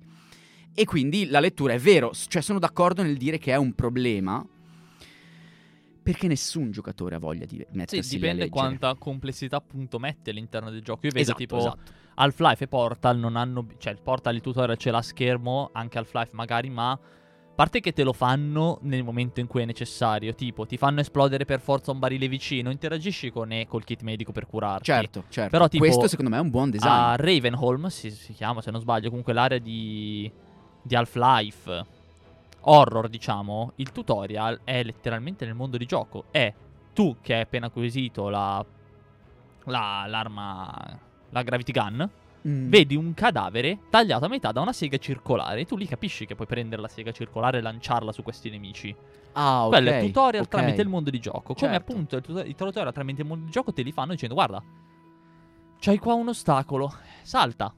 E 0.72 0.84
quindi 0.84 1.26
la 1.26 1.40
lettura 1.40 1.72
è 1.72 1.78
vero, 1.78 2.12
cioè 2.28 2.42
sono 2.42 2.58
d'accordo 2.58 3.02
nel 3.02 3.16
dire 3.16 3.38
che 3.38 3.52
è 3.52 3.56
un 3.56 3.74
problema. 3.74 4.44
Perché 6.02 6.28
nessun 6.28 6.70
giocatore 6.70 7.14
ha 7.14 7.18
voglia 7.18 7.44
di 7.44 7.56
Sì, 7.56 7.66
mettersi 7.72 8.14
a 8.14 8.18
dipende 8.18 8.48
quanta 8.48 8.94
complessità 8.94 9.56
appunto 9.56 9.98
metti 9.98 10.30
all'interno 10.30 10.70
del 10.70 10.82
gioco. 10.82 11.00
Io 11.06 11.12
vedo 11.12 11.20
Esatto, 11.20 11.38
tipo 11.38 11.56
esatto. 11.58 11.92
Half-Life 12.14 12.64
e 12.64 12.68
Portal 12.68 13.18
non 13.18 13.36
hanno. 13.36 13.66
Cioè, 13.78 13.92
il 13.92 14.00
Portal 14.02 14.34
il 14.34 14.40
tutorial 14.40 14.76
ce 14.76 14.90
l'ha 14.90 14.98
a 14.98 15.02
schermo, 15.02 15.70
anche 15.72 15.98
Half-Life 15.98 16.30
magari, 16.34 16.70
ma. 16.70 16.98
A 17.50 17.62
parte 17.62 17.80
che 17.80 17.92
te 17.92 18.04
lo 18.04 18.14
fanno 18.14 18.78
nel 18.82 19.04
momento 19.04 19.38
in 19.40 19.46
cui 19.46 19.60
è 19.60 19.66
necessario, 19.66 20.34
tipo 20.34 20.64
ti 20.64 20.78
fanno 20.78 21.00
esplodere 21.00 21.44
per 21.44 21.60
forza 21.60 21.90
un 21.90 21.98
barile 21.98 22.26
vicino, 22.26 22.70
interagisci 22.70 23.30
con 23.30 23.52
e 23.52 23.66
col 23.66 23.84
kit 23.84 24.00
medico 24.00 24.32
per 24.32 24.46
curarti. 24.46 24.84
Certo, 24.84 25.24
certo. 25.28 25.50
Però 25.50 25.68
tipo 25.68 25.84
Questo 25.84 26.08
secondo 26.08 26.30
me 26.30 26.38
è 26.38 26.40
un 26.40 26.48
buon 26.48 26.70
design. 26.70 26.88
A 26.88 27.16
Ravenholm 27.16 27.88
si, 27.88 28.10
si 28.12 28.32
chiama, 28.32 28.62
se 28.62 28.70
non 28.70 28.80
sbaglio, 28.80 29.08
comunque 29.08 29.34
l'area 29.34 29.58
di, 29.58 30.30
di 30.80 30.94
Half-Life 30.94 31.84
horror, 32.62 33.08
diciamo, 33.08 33.72
il 33.76 33.92
tutorial 33.92 34.60
è 34.64 34.82
letteralmente 34.82 35.44
nel 35.44 35.54
mondo 35.54 35.76
di 35.76 35.86
gioco. 35.86 36.24
È 36.30 36.52
tu 36.92 37.16
che 37.20 37.34
hai 37.34 37.40
appena 37.42 37.66
acquisito 37.66 38.28
la, 38.28 38.64
la- 39.64 40.04
l'arma, 40.06 40.98
la 41.30 41.42
Gravity 41.42 41.72
Gun, 41.72 42.10
Mm. 42.48 42.70
vedi 42.70 42.96
un 42.96 43.12
cadavere 43.12 43.80
tagliato 43.90 44.24
a 44.24 44.28
metà 44.28 44.50
da 44.50 44.62
una 44.62 44.72
sega 44.72 44.96
circolare 44.96 45.60
e 45.60 45.66
tu 45.66 45.76
lì 45.76 45.84
capisci 45.86 46.24
che 46.24 46.34
puoi 46.34 46.46
prendere 46.46 46.80
la 46.80 46.88
sega 46.88 47.12
circolare 47.12 47.58
e 47.58 47.60
lanciarla 47.60 48.12
su 48.12 48.22
questi 48.22 48.48
nemici. 48.48 48.96
Ah, 49.32 49.64
ok. 49.66 49.68
Quello 49.72 49.90
è 49.90 49.96
il 49.98 50.06
tutorial 50.06 50.44
ok. 50.44 50.48
tramite 50.48 50.80
il 50.80 50.88
mondo 50.88 51.10
di 51.10 51.18
gioco. 51.20 51.52
Come 51.52 51.72
Certo. 51.72 51.76
appunto 51.92 52.16
il, 52.16 52.54
tutorial 52.54 52.94
tramite 52.94 53.20
il 53.20 53.28
mondo 53.28 53.44
di 53.44 53.50
gioco 53.50 53.74
te 53.74 53.82
li 53.82 53.92
fanno 53.92 54.12
dicendo 54.12 54.32
guarda, 54.34 54.62
c'hai 55.78 55.98
qua 55.98 56.14
un 56.14 56.28
ostacolo, 56.28 56.90
salta. 57.20 57.74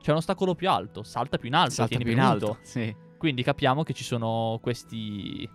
C'è 0.00 0.10
un 0.10 0.16
ostacolo 0.16 0.56
più 0.56 0.68
alto, 0.68 1.04
salta 1.04 1.38
più 1.38 1.46
in 1.46 1.54
alto, 1.54 1.70
Salta 1.74 1.90
tieni 1.96 2.02
più 2.02 2.12
in 2.14 2.20
alto. 2.20 2.58
Sì. 2.62 2.92
Quindi 3.22 3.44
capiamo 3.44 3.84
che 3.84 3.92
ci 3.92 4.02
sono 4.02 4.58
questi 4.60 5.48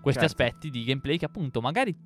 questi 0.00 0.26
Certo. 0.26 0.42
aspetti 0.42 0.70
di 0.70 0.82
gameplay 0.82 1.16
che 1.18 1.24
appunto 1.26 1.60
magari 1.60 1.96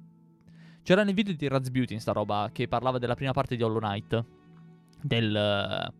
c'era 0.82 1.04
nel 1.04 1.14
video 1.14 1.32
di 1.32 1.48
Raz 1.48 1.70
Beauty 1.70 1.94
in 1.94 2.00
sta 2.00 2.12
roba 2.12 2.50
che 2.52 2.68
parlava 2.68 2.98
della 2.98 3.14
prima 3.14 3.32
parte 3.32 3.56
di 3.56 3.62
Hollow 3.62 3.78
Knight 3.78 4.24
del 5.00 5.90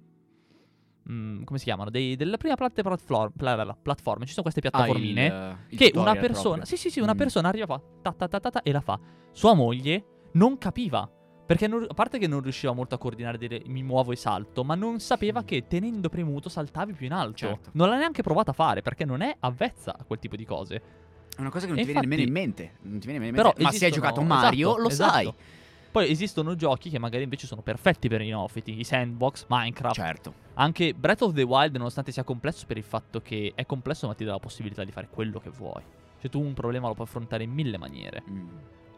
mm, 1.11 1.45
come 1.45 1.59
si 1.59 1.65
chiamano? 1.65 1.89
Dei- 1.89 2.15
della 2.17 2.37
prima 2.37 2.57
parte 2.57 2.83
platform, 2.83 3.33
pla- 3.35 3.55
pla- 3.55 3.75
platform. 3.81 4.25
Ci 4.25 4.33
sono 4.33 4.43
queste 4.43 4.61
piattaformine 4.61 5.31
Ah, 5.31 5.57
il, 5.69 5.79
che 5.79 5.91
una 5.95 6.15
persona, 6.17 6.57
proprio. 6.57 6.65
sì, 6.67 6.77
sì, 6.77 6.91
sì, 6.91 7.01
una 7.01 7.15
Mm. 7.15 7.17
persona 7.17 7.49
arriva 7.49 7.65
fa 7.67 7.81
ta, 8.03 8.13
ta, 8.13 8.29
ta, 8.39 8.51
ta, 8.51 8.63
e 8.63 8.71
la 8.71 8.83
fa. 8.83 9.01
Sua 9.33 9.55
moglie 9.55 10.05
non 10.33 10.59
capiva. 10.59 11.11
Perché 11.47 11.67
non- 11.67 11.85
a 11.89 11.93
parte 11.95 12.19
che 12.19 12.27
non 12.27 12.41
riusciva 12.41 12.73
molto 12.73 12.95
a 12.95 12.99
coordinare 12.99 13.37
dire 13.37 13.61
mi 13.67 13.83
muovo 13.83 14.13
e 14.13 14.17
salto, 14.17 14.65
ma 14.65 14.75
non 14.75 14.99
sapeva 15.01 15.43
Mm. 15.43 15.45
che 15.45 15.67
tenendo 15.69 16.09
premuto 16.09 16.49
saltavi 16.49 16.93
più 16.95 17.05
in 17.07 17.13
alto. 17.13 17.37
Certo. 17.37 17.71
Non 17.75 17.89
l'ha 17.91 17.97
neanche 17.99 18.23
provato 18.23 18.51
a 18.51 18.55
fare 18.55 18.81
perché 18.83 19.05
non 19.05 19.21
è 19.21 19.37
avvezza 19.41 19.95
a 19.99 20.05
quel 20.05 20.19
tipo 20.19 20.37
di 20.37 20.45
cose. 20.47 20.83
È 21.37 21.41
una 21.41 21.51
cosa 21.51 21.67
che 21.67 21.73
non 21.73 21.81
E 21.81 21.85
ti 21.85 21.91
viene 21.93 22.01
nemmeno 22.01 22.23
in 22.23 22.29
infatti- 22.29 22.47
mente. 22.47 22.73
Non 22.83 22.99
ti 22.99 23.07
viene 23.07 23.19
nemmeno 23.25 23.27
in 23.29 23.35
Però 23.35 23.49
mente. 23.49 23.63
Ma 23.63 23.71
se 23.73 23.85
hai 23.85 23.91
giocato 23.93 24.23
Mario, 24.23 24.69
esatto, 24.69 24.83
lo 24.83 24.89
esatto. 24.89 25.13
sai. 25.13 25.35
Poi 25.91 26.11
esistono 26.11 26.55
giochi 26.57 26.91
che 26.91 26.99
magari 26.99 27.23
invece 27.23 27.47
sono 27.47 27.61
perfetti 27.61 28.09
per 28.09 28.21
i 28.23 28.27
neofiti, 28.27 28.79
i 28.81 28.83
sandbox, 28.85 29.45
Minecraft. 29.49 29.95
Certo. 29.95 30.35
Anche 30.55 30.93
Breath 30.95 31.23
of 31.23 31.35
the 31.35 31.43
Wild, 31.43 31.77
nonostante 31.77 32.11
sia 32.11 32.25
complesso 32.25 32.65
per 32.67 32.77
il 32.79 32.83
fatto 32.83 33.21
che 33.21 33.53
è 33.55 33.65
complesso, 33.67 34.07
ma 34.09 34.15
ti 34.15 34.25
dà 34.25 34.33
la 34.33 34.39
possibilità 34.41 34.83
di 34.83 34.91
fare 34.91 35.09
quello 35.09 35.39
che 35.39 35.51
vuoi. 35.51 35.83
Cioè, 36.21 36.31
tu 36.31 36.41
un 36.41 36.55
problema 36.55 36.89
lo 36.89 36.95
puoi 36.95 37.07
affrontare 37.07 37.45
in 37.45 37.51
mille 37.53 37.77
maniere. 37.79 38.23
Mm. 38.29 38.49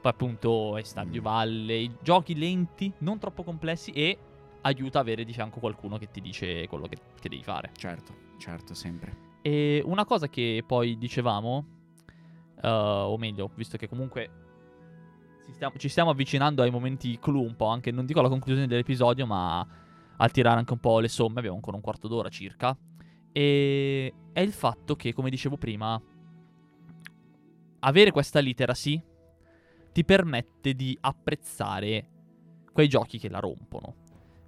Appunto, 0.08 0.76
è 0.76 0.82
Stardew 0.82 1.20
Mm. 1.20 1.24
Valley, 1.24 1.96
giochi 2.02 2.36
lenti, 2.36 2.92
non 2.98 3.18
troppo 3.18 3.42
complessi 3.42 3.90
e 3.90 4.18
aiuta 4.62 4.98
a 4.98 5.00
avere 5.02 5.24
di 5.24 5.32
fianco 5.32 5.60
qualcuno 5.60 5.98
che 5.98 6.10
ti 6.10 6.20
dice 6.20 6.66
quello 6.68 6.86
che, 6.86 6.96
che 7.20 7.28
devi 7.28 7.42
fare. 7.42 7.70
Certo, 7.76 8.14
certo, 8.38 8.74
sempre. 8.74 9.24
E 9.42 9.82
una 9.84 10.04
cosa 10.04 10.28
che 10.28 10.64
poi 10.66 10.98
dicevamo, 10.98 11.64
eh, 12.60 12.68
o 12.68 13.16
meglio, 13.16 13.50
visto 13.54 13.76
che 13.76 13.88
comunque 13.88 14.30
ci 15.44 15.52
stiamo, 15.52 15.76
ci 15.76 15.88
stiamo 15.88 16.10
avvicinando 16.10 16.62
ai 16.62 16.70
momenti 16.70 17.18
clou 17.20 17.44
un 17.44 17.54
po', 17.54 17.66
anche 17.66 17.92
non 17.92 18.06
dico 18.06 18.18
alla 18.18 18.28
conclusione 18.28 18.66
dell'episodio, 18.66 19.26
ma 19.26 19.64
a 20.16 20.28
tirare 20.28 20.58
anche 20.58 20.72
un 20.72 20.80
po' 20.80 20.98
le 20.98 21.08
somme, 21.08 21.38
abbiamo 21.38 21.56
ancora 21.56 21.76
un 21.76 21.82
quarto 21.82 22.08
d'ora 22.08 22.28
circa, 22.28 22.76
e 23.30 24.12
è 24.32 24.40
il 24.40 24.52
fatto 24.52 24.96
che, 24.96 25.12
come 25.12 25.30
dicevo 25.30 25.56
prima, 25.56 26.00
avere 27.80 28.10
questa 28.10 28.40
literacy 28.40 29.00
ti 29.96 30.04
permette 30.04 30.74
di 30.74 30.94
apprezzare 31.00 32.06
quei 32.70 32.86
giochi 32.86 33.18
che 33.18 33.30
la 33.30 33.38
rompono, 33.38 33.94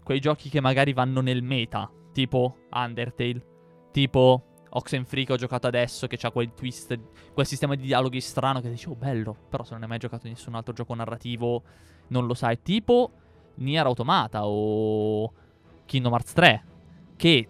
quei 0.05 0.21
giochi 0.21 0.51
che 0.51 0.61
magari 0.61 0.93
vanno 0.93 1.23
nel 1.23 1.43
meta, 1.43 1.91
tipo 2.13 2.67
Undertale, 2.71 3.43
tipo 3.91 4.59
Oxenfree 4.69 5.25
che 5.25 5.33
ho 5.33 5.37
giocato 5.37 5.67
adesso, 5.67 6.07
che 6.07 6.19
ha 6.21 6.31
quel 6.31 6.53
twist, 6.53 6.99
quel 7.33 7.47
sistema 7.47 7.77
di 7.77 7.85
dialoghi 7.85 8.21
strano 8.21 8.61
che 8.61 8.69
dici, 8.69 8.91
oh 8.91 8.95
bello, 8.95 9.35
però 9.49 9.65
se 9.65 9.73
non 9.73 9.85
hai 9.85 9.89
mai 9.89 9.97
giocato 9.97 10.29
nessun 10.29 10.55
altro 10.55 10.75
gioco 10.75 10.93
narrativo 10.93 11.63
non 12.09 12.27
lo 12.27 12.35
sai, 12.35 12.61
tipo 12.61 13.11
Nier 13.55 13.87
Automata 13.87 14.47
o 14.47 15.33
Kingdom 15.87 16.13
Hearts 16.13 16.33
3, 16.35 16.65
che 17.17 17.49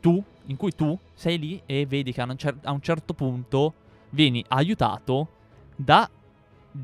tu, 0.00 0.24
in 0.46 0.56
cui 0.56 0.70
tu 0.70 0.98
sei 1.12 1.38
lì 1.38 1.62
e 1.66 1.84
vedi 1.84 2.14
che 2.14 2.22
a 2.22 2.24
un, 2.24 2.38
cer- 2.38 2.64
a 2.64 2.72
un 2.72 2.80
certo 2.80 3.12
punto 3.12 3.74
vieni 4.08 4.42
aiutato 4.48 5.28
da 5.76 6.08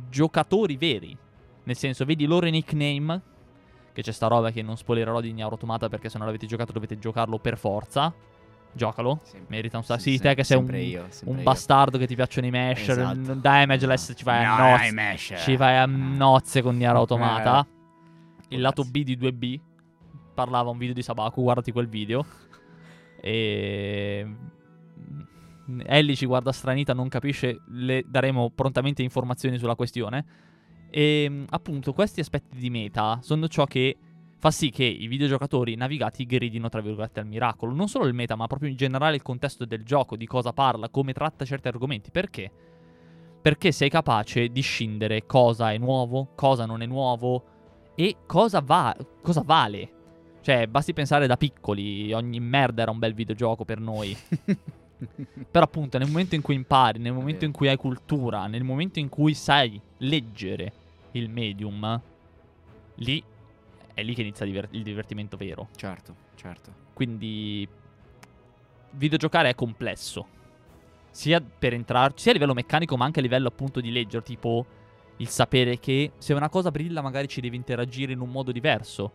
giocatori 0.08 0.76
veri. 0.76 1.16
Nel 1.64 1.76
senso, 1.76 2.04
vedi 2.04 2.24
i 2.24 2.26
loro 2.26 2.46
nickname, 2.48 3.20
che 3.92 4.02
c'è 4.02 4.12
sta 4.12 4.26
roba 4.26 4.50
che 4.50 4.62
non 4.62 4.76
spoilerò 4.76 5.20
di 5.20 5.32
Nier 5.32 5.50
Automata 5.50 5.88
perché 5.88 6.08
se 6.08 6.18
non 6.18 6.26
l'avete 6.26 6.46
giocato 6.46 6.72
dovete 6.72 6.98
giocarlo 6.98 7.38
per 7.38 7.56
forza. 7.58 8.12
Giocalo. 8.74 9.20
Sempre. 9.22 9.56
Merita 9.56 9.76
un 9.76 9.84
sacco. 9.84 10.00
Sì, 10.00 10.18
te 10.18 10.34
che 10.34 10.44
sei 10.44 10.56
un, 10.56 10.74
io, 10.74 11.06
un 11.24 11.36
io. 11.36 11.42
bastardo 11.42 11.98
che 11.98 12.06
ti 12.06 12.14
piacciono 12.14 12.46
i 12.46 12.50
mesh. 12.50 12.88
Esatto. 12.88 13.34
Damageless 13.34 14.12
ci 14.16 14.24
vai 14.24 14.44
a 14.44 14.56
No, 14.56 14.70
nozze. 14.70 14.86
i 14.86 14.92
mesh. 14.92 15.34
Ci 15.36 15.56
vai 15.56 15.76
a 15.76 15.86
nozze 15.86 16.62
con 16.62 16.76
Nier 16.76 16.94
Automata. 16.96 17.60
Eh. 18.48 18.54
Il 18.54 18.60
lato 18.62 18.82
B 18.84 19.02
di 19.02 19.16
2B. 19.16 19.60
Parlava 20.34 20.70
un 20.70 20.78
video 20.78 20.94
di 20.94 21.02
Sabaku, 21.02 21.42
guardati 21.42 21.70
quel 21.70 21.86
video. 21.88 22.24
E. 23.20 24.26
Ellie 25.84 26.16
ci 26.16 26.26
guarda 26.26 26.52
stranita, 26.52 26.92
non 26.92 27.08
capisce. 27.08 27.62
Le 27.68 28.04
daremo 28.06 28.50
prontamente 28.50 29.02
informazioni 29.02 29.58
sulla 29.58 29.74
questione. 29.74 30.24
E 30.90 31.44
appunto, 31.48 31.92
questi 31.92 32.20
aspetti 32.20 32.58
di 32.58 32.70
meta 32.70 33.18
sono 33.22 33.48
ciò 33.48 33.64
che 33.64 33.96
fa 34.38 34.50
sì 34.50 34.70
che 34.70 34.84
i 34.84 35.06
videogiocatori 35.06 35.76
navigati 35.76 36.26
gridino 36.26 36.68
tra 36.68 36.80
virgolette 36.80 37.20
al 37.20 37.26
miracolo. 37.26 37.72
Non 37.72 37.88
solo 37.88 38.06
il 38.06 38.14
meta, 38.14 38.34
ma 38.34 38.46
proprio 38.46 38.68
in 38.68 38.76
generale 38.76 39.16
il 39.16 39.22
contesto 39.22 39.64
del 39.64 39.84
gioco, 39.84 40.16
di 40.16 40.26
cosa 40.26 40.52
parla, 40.52 40.88
come 40.88 41.12
tratta 41.12 41.44
certi 41.44 41.68
argomenti. 41.68 42.10
Perché? 42.10 42.50
Perché 43.40 43.72
sei 43.72 43.88
capace 43.88 44.48
di 44.48 44.60
scindere 44.60 45.26
cosa 45.26 45.72
è 45.72 45.78
nuovo, 45.78 46.32
cosa 46.34 46.66
non 46.66 46.82
è 46.82 46.86
nuovo 46.86 47.44
e 47.94 48.16
cosa, 48.26 48.60
va- 48.60 48.96
cosa 49.22 49.42
vale. 49.44 50.00
Cioè, 50.40 50.66
basti 50.66 50.92
pensare 50.92 51.28
da 51.28 51.36
piccoli, 51.36 52.12
ogni 52.12 52.40
merda 52.40 52.82
era 52.82 52.90
un 52.90 52.98
bel 52.98 53.14
videogioco 53.14 53.64
per 53.64 53.78
noi. 53.78 54.16
Però 55.50 55.64
appunto 55.64 55.98
nel 55.98 56.08
momento 56.08 56.34
in 56.34 56.42
cui 56.42 56.54
impari, 56.54 56.98
nel 56.98 57.12
momento 57.12 57.44
in 57.44 57.52
cui 57.52 57.68
hai 57.68 57.76
cultura, 57.76 58.46
nel 58.46 58.64
momento 58.64 58.98
in 58.98 59.08
cui 59.08 59.34
sai 59.34 59.80
leggere 59.98 60.72
il 61.12 61.28
medium, 61.28 62.00
lì 62.96 63.22
è 63.94 64.02
lì 64.02 64.14
che 64.14 64.22
inizia 64.22 64.46
diver- 64.46 64.72
il 64.72 64.82
divertimento 64.82 65.36
vero. 65.36 65.68
Certo, 65.76 66.14
certo. 66.34 66.72
Quindi 66.92 67.68
videgiocare 68.92 69.50
è 69.50 69.54
complesso. 69.54 70.40
Sia 71.10 71.40
per 71.40 71.74
entrarci, 71.74 72.22
sia 72.22 72.30
a 72.30 72.34
livello 72.34 72.54
meccanico, 72.54 72.96
ma 72.96 73.04
anche 73.04 73.18
a 73.18 73.22
livello 73.22 73.48
appunto 73.48 73.80
di 73.80 73.90
leggere, 73.90 74.22
tipo 74.22 74.64
il 75.18 75.28
sapere 75.28 75.78
che 75.78 76.12
se 76.18 76.32
una 76.32 76.48
cosa 76.48 76.70
brilla 76.70 77.02
magari 77.02 77.28
ci 77.28 77.40
devi 77.40 77.56
interagire 77.56 78.12
in 78.12 78.20
un 78.20 78.30
modo 78.30 78.50
diverso. 78.50 79.12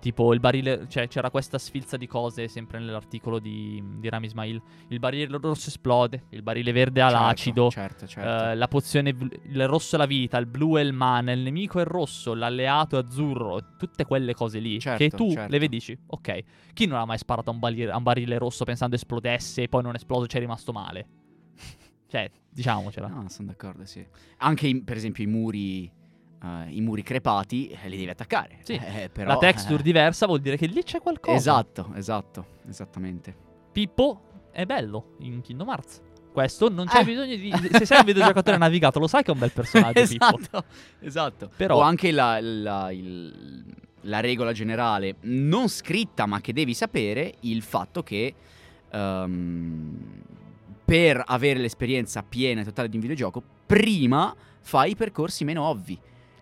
Tipo 0.00 0.32
il 0.32 0.40
barile, 0.40 0.86
cioè 0.88 1.08
c'era 1.08 1.30
questa 1.30 1.58
sfilza 1.58 1.98
di 1.98 2.06
cose 2.06 2.48
sempre 2.48 2.78
nell'articolo 2.78 3.38
di, 3.38 3.82
di 3.98 4.08
Rami 4.08 4.26
Ismail. 4.26 4.62
Il 4.88 4.98
barile 4.98 5.38
rosso 5.38 5.68
esplode, 5.68 6.24
il 6.30 6.42
barile 6.42 6.72
verde 6.72 7.02
ha 7.02 7.10
Certo, 7.10 7.22
l'acido, 7.24 7.70
Certo, 7.70 8.06
certo. 8.06 8.50
eh, 8.50 8.54
la 8.54 8.66
pozione, 8.66 9.10
il 9.10 9.68
rosso 9.68 9.96
è 9.96 9.98
la 9.98 10.06
vita, 10.06 10.38
il 10.38 10.46
blu 10.46 10.76
è 10.76 10.80
il 10.80 10.94
mana, 10.94 11.32
il 11.32 11.40
nemico 11.40 11.78
è 11.78 11.82
il 11.82 11.86
rosso, 11.86 12.32
l'alleato 12.32 12.96
è 12.96 13.00
azzurro, 13.00 13.60
tutte 13.76 14.06
quelle 14.06 14.32
cose 14.32 14.58
lì 14.58 14.80
Certo, 14.80 14.96
che 15.04 15.10
tu 15.10 15.30
certo. 15.32 15.52
le 15.52 15.58
vedi 15.58 15.76
dici, 15.76 15.98
ok, 16.06 16.44
chi 16.72 16.86
non 16.86 16.98
ha 16.98 17.04
mai 17.04 17.18
sparato 17.18 17.50
a 17.50 17.52
un, 17.52 17.58
barile, 17.58 17.90
a 17.90 17.96
un 17.98 18.02
barile 18.02 18.38
rosso 18.38 18.64
pensando 18.64 18.96
esplodesse 18.96 19.62
e 19.64 19.68
poi 19.68 19.82
non 19.82 19.94
esploso 19.94 20.26
ci 20.26 20.38
è 20.38 20.40
rimasto 20.40 20.72
male? 20.72 21.06
cioè, 22.08 22.30
diciamocela. 22.48 23.06
No, 23.06 23.28
sono 23.28 23.48
d'accordo, 23.48 23.84
sì. 23.84 24.02
Anche, 24.38 24.66
i- 24.66 24.82
per 24.82 24.96
esempio, 24.96 25.22
i 25.22 25.26
muri, 25.26 25.92
eh, 26.42 26.70
i 26.70 26.80
muri 26.80 27.02
crepati 27.02 27.68
eh, 27.68 27.88
li 27.88 27.96
devi 27.96 28.10
attaccare. 28.10 28.58
Sì. 28.62 28.74
Eh, 28.82 29.08
però, 29.12 29.28
la 29.30 29.38
texture 29.38 29.80
eh, 29.80 29.82
diversa 29.82 30.26
vuol 30.26 30.40
dire 30.40 30.56
che 30.56 30.66
lì 30.66 30.82
c'è 30.82 31.00
qualcosa. 31.00 31.36
Esatto, 31.36 31.90
esatto, 31.94 32.46
esattamente. 32.68 33.34
Pippo 33.72 34.22
è 34.50 34.64
bello 34.64 35.14
in 35.20 35.40
Kingdom 35.42 35.68
Hearts. 35.68 36.02
Questo 36.32 36.68
non 36.70 36.86
c'è 36.86 37.00
Eh. 37.00 37.04
bisogno 37.04 37.34
di. 37.36 37.52
Se 37.72 37.84
sei 37.86 37.98
un 37.98 38.04
videogiocatore 38.04 38.56
navigato, 38.58 38.98
lo 39.00 39.06
sai 39.08 39.22
che 39.22 39.30
è 39.30 39.34
un 39.34 39.40
bel 39.40 39.50
personaggio. 39.52 40.06
Pippo. 40.06 40.26
esatto, 40.38 40.64
esatto. 41.00 41.50
Però- 41.56 41.76
O 41.76 41.80
anche 41.80 42.10
la, 42.12 42.38
la- 42.40 42.90
il- 42.92 43.64
la 44.04 44.20
regola 44.20 44.52
generale, 44.52 45.16
non 45.22 45.68
scritta, 45.68 46.24
ma 46.26 46.40
che 46.40 46.52
devi 46.52 46.72
sapere, 46.72 47.34
il 47.40 47.62
fatto 47.62 48.02
che 48.02 48.34
ehm, 48.90 49.96
per 50.84 51.22
avere 51.26 51.60
l'esperienza 51.60 52.22
piena 52.22 52.60
e 52.60 52.64
totale 52.64 52.88
di 52.88 52.94
un 52.96 53.02
videogioco, 53.02 53.42
prima 53.66 54.34
fai 54.60 54.92
i 54.92 54.96
percorsi 54.96 55.44
meno 55.44 55.62
ovvi. 55.64 55.98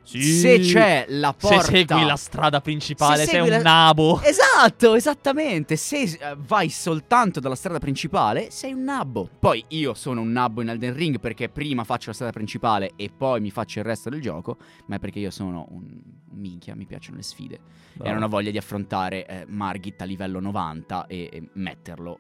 Sì. 0.08 0.22
Se 0.22 0.58
c'è 0.60 1.04
la 1.08 1.34
porta... 1.34 1.60
Se 1.60 1.84
segui 1.86 2.04
la 2.06 2.16
strada 2.16 2.62
principale, 2.62 3.24
Se 3.24 3.30
sei 3.30 3.40
un 3.40 3.48
la- 3.50 3.60
nabo. 3.60 4.20
Esatto, 4.22 4.94
esattamente. 4.94 5.76
Se 5.76 6.02
eh, 6.02 6.34
vai 6.38 6.70
soltanto 6.70 7.40
dalla 7.40 7.54
strada 7.54 7.78
principale, 7.78 8.50
sei 8.50 8.72
un 8.72 8.84
nabbo. 8.84 9.28
Poi 9.38 9.62
io 9.68 9.92
sono 9.92 10.22
un 10.22 10.32
nabbo 10.32 10.62
in 10.62 10.70
Elden 10.70 10.94
Ring 10.94 11.20
perché 11.20 11.50
prima 11.50 11.84
faccio 11.84 12.08
la 12.08 12.14
strada 12.14 12.32
principale 12.32 12.92
e 12.96 13.10
poi 13.14 13.42
mi 13.42 13.50
faccio 13.50 13.80
il 13.80 13.84
resto 13.84 14.08
del 14.08 14.22
gioco, 14.22 14.56
ma 14.86 14.96
è 14.96 14.98
perché 14.98 15.18
io 15.18 15.30
sono 15.30 15.66
un 15.72 16.00
minchia, 16.30 16.74
mi 16.74 16.86
piacciono 16.86 17.16
le 17.18 17.22
sfide. 17.22 17.58
E 18.02 18.10
non 18.10 18.22
ho 18.22 18.28
voglia 18.28 18.50
di 18.50 18.56
affrontare 18.56 19.26
eh, 19.26 19.44
Margit 19.46 20.00
a 20.00 20.04
livello 20.06 20.40
90 20.40 21.06
e, 21.06 21.28
e 21.30 21.48
metterlo 21.54 22.18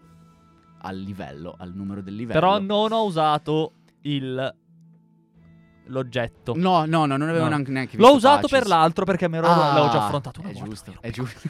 al 0.80 0.98
livello, 0.98 1.54
al 1.58 1.72
numero 1.74 2.02
del 2.02 2.14
livello. 2.16 2.38
Però 2.38 2.58
non 2.60 2.92
ho 2.92 3.04
usato 3.04 3.72
il. 4.02 4.54
L'oggetto. 5.88 6.54
No, 6.56 6.84
no, 6.84 7.06
no, 7.06 7.16
non 7.16 7.28
avevo 7.28 7.44
No. 7.44 7.50
neanche, 7.50 7.70
neanche 7.70 7.96
L'ho 7.96 8.14
usato 8.14 8.42
patches. 8.42 8.58
per 8.58 8.66
l'altro 8.68 9.04
perché 9.04 9.28
me 9.28 9.40
lo, 9.40 9.46
Ah, 9.48 9.56
l'avevo 9.74 9.88
già 9.90 10.04
affrontato 10.04 10.40
una 10.40 10.50
È 10.50 10.52
volta. 10.52 10.68
giusto, 10.68 10.90
Ero 10.90 11.00
è 11.00 11.10
giusto. 11.10 11.48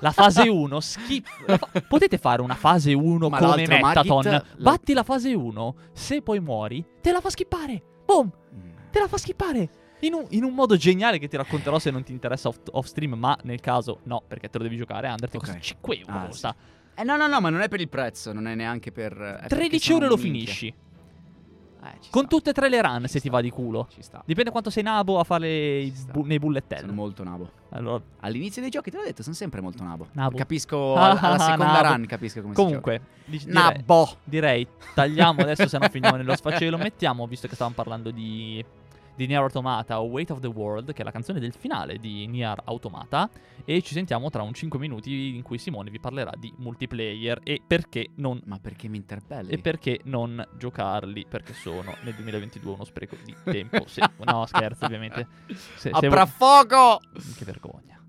La 0.00 0.10
fase 0.12 0.42
1, 0.48 0.80
skip. 0.80 1.26
fa- 1.56 1.68
Potete 1.88 2.18
fare 2.18 2.42
una 2.42 2.54
fase 2.54 2.92
1 2.94 3.28
Ma 3.28 3.38
come 3.38 3.66
Metaton. 3.66 4.22
Margit- 4.24 4.56
Batti 4.60 4.92
la 4.92 5.02
fase 5.02 5.34
1, 5.34 5.74
se 5.92 6.22
poi 6.22 6.40
muori, 6.40 6.84
te 7.00 7.12
la 7.12 7.20
fa 7.20 7.30
skippare. 7.30 7.82
Boom! 8.04 8.30
Mm. 8.54 8.70
Te 8.90 8.98
la 9.00 9.08
fa 9.08 9.16
skippare. 9.18 9.68
In 10.00 10.14
un, 10.14 10.24
in 10.30 10.44
un 10.44 10.54
modo 10.54 10.76
geniale 10.76 11.18
che 11.18 11.28
ti 11.28 11.36
racconterò 11.36 11.78
se 11.78 11.90
non 11.90 12.02
ti 12.02 12.12
interessa 12.12 12.48
off, 12.48 12.58
off 12.70 12.86
stream, 12.86 13.12
ma 13.14 13.36
nel 13.42 13.60
caso 13.60 14.00
no, 14.04 14.22
perché 14.26 14.48
te 14.48 14.56
lo 14.58 14.64
devi 14.64 14.76
giocare. 14.76 15.08
Undertale 15.08 15.36
Ok. 15.38 15.44
costa 15.44 15.60
5 15.60 15.98
euro. 15.98 16.12
Ah, 16.12 16.24
costa. 16.26 16.56
Eh 16.94 17.04
no, 17.04 17.16
no, 17.16 17.26
no, 17.26 17.40
ma 17.40 17.48
non 17.50 17.60
è 17.60 17.68
per 17.68 17.80
il 17.80 17.88
prezzo, 17.88 18.32
non 18.32 18.46
è 18.46 18.54
neanche 18.54 18.92
per... 18.92 19.12
è 19.12 19.46
perché 19.46 19.48
13 19.56 19.78
sono 19.92 20.04
euro 20.04 20.16
lo 20.16 20.22
minchia. 20.22 20.40
finisci. 20.54 20.74
Eh, 21.82 21.98
Con 22.10 22.24
sta, 22.24 22.28
tutte 22.36 22.50
e 22.50 22.52
tre 22.52 22.68
le 22.68 22.82
run, 22.82 23.02
ci 23.02 23.08
se 23.08 23.20
ti 23.20 23.28
sta, 23.28 23.30
va 23.30 23.40
di 23.40 23.50
culo. 23.50 23.86
Ci 23.90 24.02
sta. 24.02 24.22
Dipende 24.26 24.50
quanto 24.50 24.68
sei 24.70 24.82
nabo 24.82 25.18
a 25.18 25.24
fare 25.24 25.90
bu- 26.12 26.24
nei 26.24 26.38
bullet 26.38 26.78
Sono 26.80 26.92
molto 26.92 27.24
nabo. 27.24 27.50
Allora, 27.70 28.02
All'inizio 28.20 28.60
dei 28.60 28.70
giochi 28.70 28.90
te 28.90 28.98
l'ho 28.98 29.02
detto, 29.04 29.22
sono 29.22 29.34
sempre 29.34 29.60
molto 29.60 29.82
nabo. 29.82 30.08
Nabo. 30.12 30.36
Capisco 30.36 30.94
Ah, 31.00 31.18
alla 31.18 31.38
seconda 31.38 31.80
nabo. 31.80 31.88
run, 31.94 32.06
capisco 32.06 32.42
come 32.42 32.54
comunque, 32.54 33.00
si 33.24 33.30
direi, 33.30 33.52
gioca. 33.54 33.60
Nabo. 33.72 34.08
direi 34.24 34.66
tagliamo 34.94 35.40
adesso 35.40 35.68
se 35.68 35.78
no 35.78 35.88
finiamo 35.88 36.16
nello 36.16 36.36
sfacelo. 36.36 36.76
Mettiamo, 36.76 37.26
visto 37.26 37.48
che 37.48 37.54
stavamo 37.54 37.74
parlando 37.76 38.10
di, 38.10 38.62
di 39.20 39.26
Nier 39.26 39.42
Automata 39.42 40.00
o 40.00 40.04
Weight 40.04 40.30
of 40.30 40.40
the 40.40 40.46
World, 40.46 40.94
che 40.94 41.02
è 41.02 41.04
la 41.04 41.10
canzone 41.10 41.40
del 41.40 41.52
finale 41.52 41.98
di 41.98 42.26
Nier 42.26 42.58
Automata. 42.64 43.28
E 43.66 43.82
ci 43.82 43.92
sentiamo 43.92 44.30
tra 44.30 44.40
un 44.42 44.54
5 44.54 44.78
minuti 44.78 45.36
in 45.36 45.42
cui 45.42 45.58
Simone 45.58 45.90
vi 45.90 46.00
parlerà 46.00 46.32
di 46.38 46.50
multiplayer 46.56 47.40
e 47.44 47.60
perché 47.64 48.12
non 48.16 48.40
Ma 48.46 48.58
perché 48.58 48.88
mi 48.88 48.96
interpelli? 48.96 49.50
E 49.50 49.58
perché 49.58 50.00
non 50.04 50.42
giocarli? 50.56 51.26
Perché 51.28 51.52
sono 51.52 51.94
nel 52.02 52.14
2022 52.14 52.72
uno 52.72 52.84
spreco 52.84 53.16
di 53.22 53.36
tempo. 53.44 53.84
Se- 53.88 54.02
no, 54.24 54.46
scherzo, 54.46 54.86
ovviamente. 54.86 55.26
Se, 55.48 55.56
se 55.76 55.90
Apra 55.90 56.24
fuoco! 56.24 57.00
che 57.36 57.44
vergogna. 57.44 57.99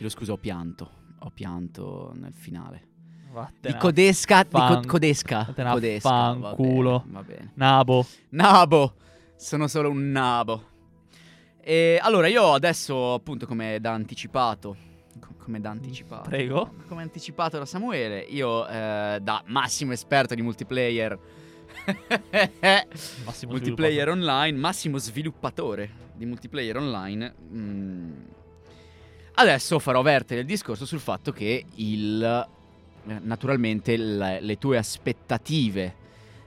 Chiedo 0.00 0.14
scusa, 0.14 0.32
ho 0.32 0.38
pianto. 0.38 0.90
Ho 1.18 1.30
pianto 1.30 2.12
nel 2.14 2.32
finale. 2.32 2.88
Vattene 3.32 3.74
Di 3.74 3.78
codesca, 3.78 4.42
di 4.44 4.48
fan- 4.48 4.80
co- 4.80 4.88
codesca. 4.88 5.44
vattene 5.44 5.70
Codesca. 5.72 6.08
Va 6.08 6.38
fanculo. 6.40 7.00
bene, 7.04 7.12
va 7.12 7.22
bene. 7.22 7.50
Nabo. 7.56 8.06
Nabo. 8.30 8.94
Sono 9.36 9.66
solo 9.68 9.90
un 9.90 10.10
nabo. 10.10 10.68
E 11.60 11.98
allora 12.00 12.28
io 12.28 12.54
adesso, 12.54 13.12
appunto, 13.12 13.44
come 13.44 13.78
da 13.78 13.92
anticipato, 13.92 14.74
co- 15.20 15.34
come 15.36 15.60
da 15.60 15.68
anticipato, 15.68 16.30
Prego. 16.30 16.76
come 16.88 17.02
anticipato 17.02 17.58
da 17.58 17.66
Samuele, 17.66 18.20
io 18.20 18.66
eh, 18.66 19.18
da 19.20 19.42
massimo 19.48 19.92
esperto 19.92 20.34
di 20.34 20.40
multiplayer, 20.40 21.18
multiplayer 23.46 24.08
online, 24.08 24.56
massimo 24.56 24.96
sviluppatore 24.96 26.08
di 26.14 26.24
multiplayer 26.24 26.78
online, 26.78 27.34
mm, 27.52 28.12
adesso 29.34 29.78
farò 29.78 30.02
vertere 30.02 30.40
il 30.40 30.46
discorso 30.46 30.84
sul 30.86 31.00
fatto 31.00 31.32
che 31.32 31.64
il, 31.76 32.22
eh, 32.22 33.18
naturalmente 33.22 33.96
le, 33.96 34.40
le 34.40 34.58
tue 34.58 34.76
aspettative 34.76 35.94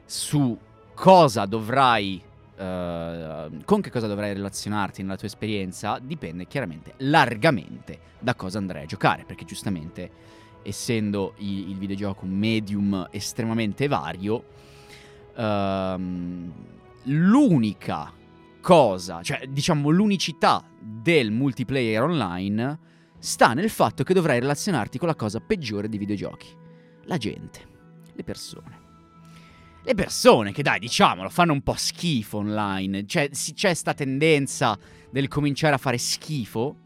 su 0.06 0.58
cosa 0.93 1.46
dovrai 1.46 2.22
eh, 2.56 3.50
con 3.65 3.82
che 3.82 3.89
cosa 3.89 4.06
dovrai 4.06 4.34
relazionarti 4.34 5.02
nella 5.02 5.15
tua 5.17 5.28
esperienza 5.28 5.98
dipende 6.00 6.46
chiaramente 6.46 6.93
largamente 6.98 8.00
da 8.19 8.36
cosa 8.36 8.60
andrai 8.60 8.84
a 8.84 8.86
giocare 8.86 9.24
perché 9.26 9.43
giustamente 9.43 10.12
essendo 10.62 11.34
i- 11.38 11.69
il 11.69 11.78
videogioco 11.78 12.26
un 12.26 12.32
medium 12.38 13.08
estremamente 13.12 13.88
vario 13.88 14.43
ehm, 15.36 16.54
l'unica 17.06 18.12
cosa 18.63 19.21
cioè 19.21 19.45
diciamo 19.47 19.89
l'unicità 19.89 20.63
del 20.80 21.32
multiplayer 21.32 22.02
online 22.02 22.80
sta 23.19 23.54
nel 23.54 23.69
fatto 23.69 24.04
che 24.04 24.13
dovrai 24.13 24.39
relazionarti 24.39 24.97
con 24.97 25.10
la 25.10 25.15
cosa 25.15 25.41
peggiore 25.41 25.89
dei 25.89 25.99
videogiochi 25.99 26.47
la 27.06 27.17
gente 27.17 27.60
le 28.13 28.23
persone 28.23 28.82
le 29.86 29.95
persone 29.95 30.54
che 30.54 30.63
dai, 30.63 30.80
diciamolo, 30.80 31.28
fanno 31.28 31.52
un 31.52 31.62
po' 31.62 31.76
schifo 31.76 32.38
online. 32.38 33.06
Cioè, 33.06 33.30
si- 33.32 33.54
c'è 33.54 33.73
sta 33.73 33.93
tendenza 33.93 34.78
del 35.12 35.28
cominciare 35.28 35.76
a 35.76 35.78
fare 35.78 35.97
schifo. 35.97 36.78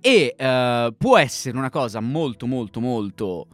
E 0.00 0.34
eh, 0.36 0.94
può 0.96 1.18
essere 1.18 1.56
una 1.58 1.70
cosa 1.70 2.00
molto, 2.00 2.46
molto, 2.46 2.80
molto 2.80 3.46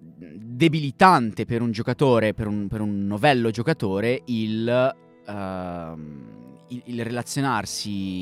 debilitante 0.00 1.44
per 1.44 1.62
un 1.62 1.70
giocatore, 1.70 2.34
per 2.34 2.46
un, 2.46 2.66
per 2.68 2.80
un 2.80 3.06
novello 3.06 3.50
giocatore, 3.50 4.22
il, 4.26 4.94
ehm, 5.26 6.26
il- 6.68 6.82
il 6.86 7.04
relazionarsi 7.04 7.80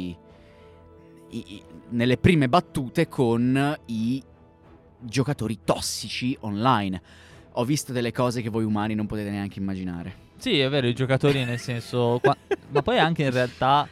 i- 0.09 0.17
i- 1.31 1.63
nelle 1.91 2.17
prime 2.19 2.49
battute 2.49 3.09
con 3.09 3.77
i 3.87 4.23
giocatori 5.01 5.61
tossici 5.65 6.37
online. 6.41 7.01
Ho 7.53 7.65
visto 7.65 7.93
delle 7.93 8.13
cose 8.13 8.43
che 8.43 8.49
voi 8.51 8.65
umani 8.65 8.95
non 8.95 9.07
potete 9.07 9.31
neanche 9.31 9.59
immaginare. 9.59 10.31
Sì, 10.37 10.59
è 10.59 10.69
vero, 10.69 10.87
i 10.87 10.95
giocatori 10.95 11.45
nel 11.45 11.59
senso... 11.59 12.19
qua- 12.23 12.37
ma 12.71 12.83
poi 12.83 12.99
anche 12.99 13.23
in 13.25 13.31
realtà 13.31 13.89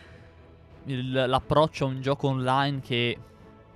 il- 0.87 1.13
l'approccio 1.13 1.85
a 1.85 1.89
un 1.89 2.01
gioco 2.01 2.29
online 2.29 2.81
che... 2.81 3.19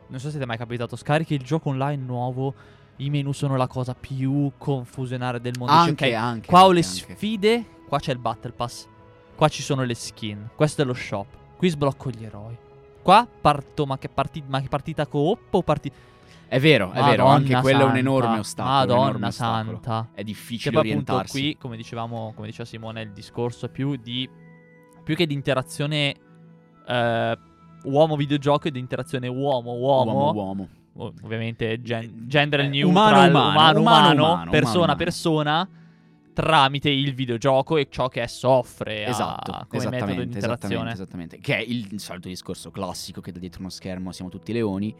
Non 0.09 0.21
so 0.21 0.29
se 0.31 0.37
ti 0.37 0.42
è 0.42 0.46
mai 0.46 0.58
capitato, 0.58 0.96
scarichi 0.96 1.35
il 1.35 1.42
gioco 1.42 1.71
online 1.71 2.02
nuovo, 2.02 2.54
i 2.96 3.11
menu 3.11 3.33
sono 3.33 3.56
la 3.56 3.67
cosa 3.67 3.94
più 3.94 4.52
confusionaria 4.58 5.40
del 5.40 5.54
mondo. 5.58 5.73
Anche, 5.73 6.08
ok, 6.08 6.15
anche. 6.15 6.48
Qua 6.48 6.61
ho 6.65 6.69
anche, 6.69 6.75
le 6.81 6.87
anche. 6.87 7.15
sfide, 7.17 7.65
qua 7.88 7.98
c'è 7.98 8.13
il 8.13 8.19
Battle 8.19 8.52
Pass, 8.52 8.87
qua 9.35 9.48
ci 9.48 9.62
sono 9.62 9.82
le 9.85 9.94
skin, 9.94 10.50
questo 10.54 10.82
è 10.82 10.85
lo 10.85 10.94
shop, 10.94 11.26
qui 11.56 11.68
sblocco 11.68 12.10
gli 12.10 12.24
eroi. 12.24 12.56
Qua 13.02 13.26
parto, 13.40 13.85
ma 13.87 13.98
che, 13.98 14.08
parti- 14.08 14.42
ma 14.46 14.60
che 14.60 14.68
partita 14.68 15.06
coop 15.06 15.52
o 15.54 15.62
partita... 15.62 15.94
È 16.46 16.58
vero, 16.60 16.92
è 16.92 17.02
vero, 17.02 17.26
anche 17.26 17.54
quello 17.60 17.80
è 17.80 17.85
un 17.85 17.96
enorme 17.96 18.38
ostacolo. 18.38 18.74
Madonna 18.74 19.00
enorme 19.08 19.26
ostacolo. 19.26 19.72
santa. 19.82 20.08
È 20.12 20.16
Cioè, 20.16 20.24
difficile 20.24 20.74
poi 20.80 20.90
appunto 20.90 21.12
orientarsi. 21.12 21.40
qui, 21.40 21.56
come 21.58 21.76
dicevamo, 21.76 22.32
come 22.35 22.46
diceva 22.46 22.64
Simone, 22.64 23.02
il 23.02 23.10
discorso 23.12 23.66
è 23.66 23.68
più 23.68 23.96
di 23.96 24.28
più 25.02 25.16
che 25.16 25.26
di 25.26 25.35
interazione 25.35 26.14
eh, 26.87 27.38
uomo 27.85 28.16
videogioco 28.16 28.68
e 28.68 28.70
di 28.70 28.78
interazione 28.78 29.26
uomo-uomo. 29.28 30.12
Uomo-uomo. 30.12 30.68
ov- 30.96 31.18
ovviamente 31.24 31.82
gen- 31.82 32.26
gender 32.26 32.60
Eh, 32.60 32.68
neutral, 32.68 32.90
umano, 32.90 33.16
umano, 33.28 33.48
umano, 33.50 33.80
umano, 33.80 33.80
umano, 33.80 34.32
umano, 34.32 34.50
persona 34.50 34.78
umano. 34.85 34.96
persona, 34.96 35.68
tramite 36.35 36.90
il 36.90 37.14
videogioco 37.14 37.78
e 37.78 37.87
ciò 37.88 38.08
che 38.08 38.20
esso 38.20 38.50
offre 38.50 39.06
a- 39.06 39.08
Esatto, 39.08 39.64
come 39.68 39.85
metodo 39.88 40.12
di 40.12 40.20
esattamente, 40.20 40.22
interazione. 40.22 40.92
esattamente, 40.92 41.37
esattamente. 41.37 41.38
Che 41.38 41.56
è 41.56 41.60
il, 41.60 41.88
il 41.92 42.00
solito 42.00 42.28
discorso 42.28 42.70
classico 42.70 43.22
che 43.22 43.32
da 43.32 43.38
dietro 43.38 43.60
uno 43.60 43.70
schermo 43.70 44.12
siamo 44.12 44.30
tutti 44.30 44.52
leoni. 44.52 44.94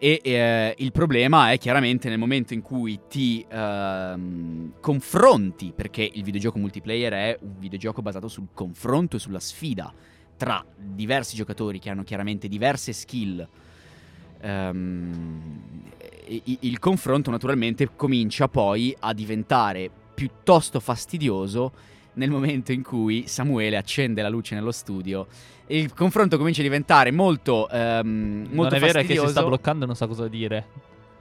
E 0.00 0.20
eh, 0.22 0.74
il 0.78 0.92
problema 0.92 1.50
è 1.50 1.58
chiaramente 1.58 2.08
nel 2.08 2.18
momento 2.18 2.54
in 2.54 2.62
cui 2.62 3.00
ti 3.08 3.44
ehm, 3.48 4.74
confronti, 4.80 5.72
perché 5.74 6.08
il 6.12 6.22
videogioco 6.22 6.58
multiplayer 6.58 7.12
è 7.12 7.38
un 7.40 7.58
videogioco 7.58 8.02
basato 8.02 8.28
sul 8.28 8.48
confronto 8.52 9.16
e 9.16 9.18
sulla 9.18 9.40
sfida 9.40 9.92
tra 10.36 10.64
diversi 10.76 11.34
giocatori 11.34 11.80
che 11.80 11.90
hanno 11.90 12.04
chiaramente 12.04 12.46
diverse 12.46 12.92
skill. 12.92 13.48
Ehm, 14.40 15.62
il 16.60 16.78
confronto 16.78 17.30
naturalmente 17.30 17.90
comincia 17.96 18.46
poi 18.48 18.94
a 19.00 19.12
diventare 19.12 19.90
piuttosto 20.18 20.80
fastidioso 20.80 21.70
nel 22.14 22.28
momento 22.28 22.72
in 22.72 22.82
cui 22.82 23.28
Samuele 23.28 23.76
accende 23.76 24.20
la 24.20 24.28
luce 24.28 24.56
nello 24.56 24.72
studio 24.72 25.28
e 25.64 25.78
il 25.78 25.94
confronto 25.94 26.36
comincia 26.36 26.58
a 26.58 26.64
diventare 26.64 27.12
molto, 27.12 27.68
ehm, 27.68 28.48
molto 28.50 28.74
non 28.74 28.82
è 28.82 28.84
vero 28.84 28.98
è 28.98 29.02
che 29.02 29.14
fastidioso. 29.14 29.26
si 29.26 29.32
sta 29.32 29.44
bloccando 29.44 29.84
e 29.84 29.86
non 29.86 29.94
sa 29.94 30.08
cosa 30.08 30.26
dire. 30.26 30.66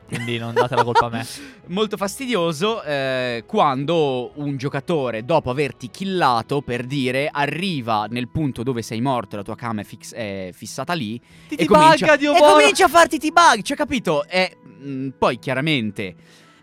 Quindi 0.07 0.39
non 0.39 0.53
date 0.55 0.73
la 0.73 0.83
colpa 0.83 1.05
a 1.05 1.09
me. 1.09 1.23
molto 1.67 1.95
fastidioso 1.95 2.81
eh, 2.81 3.43
quando 3.45 4.31
un 4.35 4.57
giocatore, 4.57 5.23
dopo 5.23 5.51
averti 5.51 5.91
killato, 5.91 6.61
per 6.61 6.85
dire, 6.85 7.29
arriva 7.31 8.07
nel 8.09 8.29
punto 8.29 8.63
dove 8.63 8.81
sei 8.81 8.99
morto, 8.99 9.35
la 9.35 9.43
tua 9.43 9.55
cam 9.55 9.81
è, 9.81 9.83
fix- 9.83 10.15
è 10.15 10.49
fissata 10.53 10.93
lì, 10.93 11.19
Ti 11.49 11.53
e 11.53 11.57
debugga, 11.57 11.79
comincia, 11.81 12.15
Dio 12.15 12.33
e 12.33 12.39
comincia 12.39 12.85
a 12.85 12.87
farti 12.87 13.19
t-bug, 13.19 13.61
cioè 13.61 13.77
capito? 13.77 14.25
E 14.25 14.57
mh, 14.63 15.09
poi 15.19 15.37
chiaramente 15.37 16.15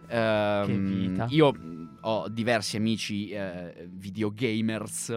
ehm, 0.09 0.67
Che 0.67 0.79
vita. 0.79 1.27
io 1.31 1.53
ho 2.01 2.29
diversi 2.29 2.77
amici 2.77 3.29
eh, 3.31 3.89
videogamers, 3.91 5.17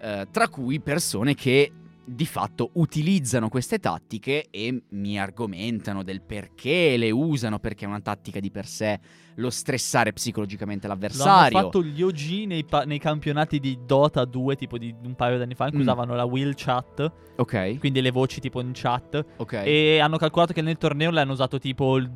eh, 0.00 0.26
tra 0.30 0.48
cui 0.48 0.80
persone 0.80 1.34
che 1.34 1.72
di 2.04 2.26
fatto 2.26 2.70
utilizzano 2.74 3.48
queste 3.48 3.78
tattiche 3.78 4.46
e 4.50 4.82
mi 4.88 5.20
argomentano 5.20 6.02
del 6.02 6.20
perché 6.20 6.96
le 6.96 7.12
usano, 7.12 7.60
perché 7.60 7.84
è 7.84 7.88
una 7.88 8.00
tattica 8.00 8.40
di 8.40 8.50
per 8.50 8.66
sé 8.66 8.98
lo 9.36 9.50
stressare 9.50 10.12
psicologicamente 10.12 10.88
l'avversario. 10.88 11.60
fatto 11.60 11.82
gli 11.82 12.02
OG 12.02 12.44
nei, 12.46 12.64
pa- 12.64 12.82
nei 12.84 12.98
campionati 12.98 13.60
di 13.60 13.78
Dota 13.86 14.24
2, 14.24 14.56
tipo 14.56 14.78
di 14.78 14.92
un 15.04 15.14
paio 15.14 15.36
di 15.36 15.42
anni 15.44 15.54
fa, 15.54 15.64
in 15.66 15.70
cui 15.70 15.78
Mm. 15.78 15.82
usavano 15.82 16.14
la 16.16 16.24
will 16.24 16.54
chat, 16.56 17.12
Ok, 17.36 17.78
quindi 17.78 18.00
le 18.00 18.10
voci 18.10 18.40
tipo 18.40 18.60
in 18.60 18.72
chat. 18.74 19.24
ok. 19.36 19.52
E 19.64 20.00
hanno 20.00 20.16
calcolato 20.16 20.52
che 20.52 20.60
nel 20.60 20.78
torneo 20.78 21.10
l'hanno 21.12 21.32
usato 21.32 21.58
tipo 21.60 21.96
il 21.98 22.10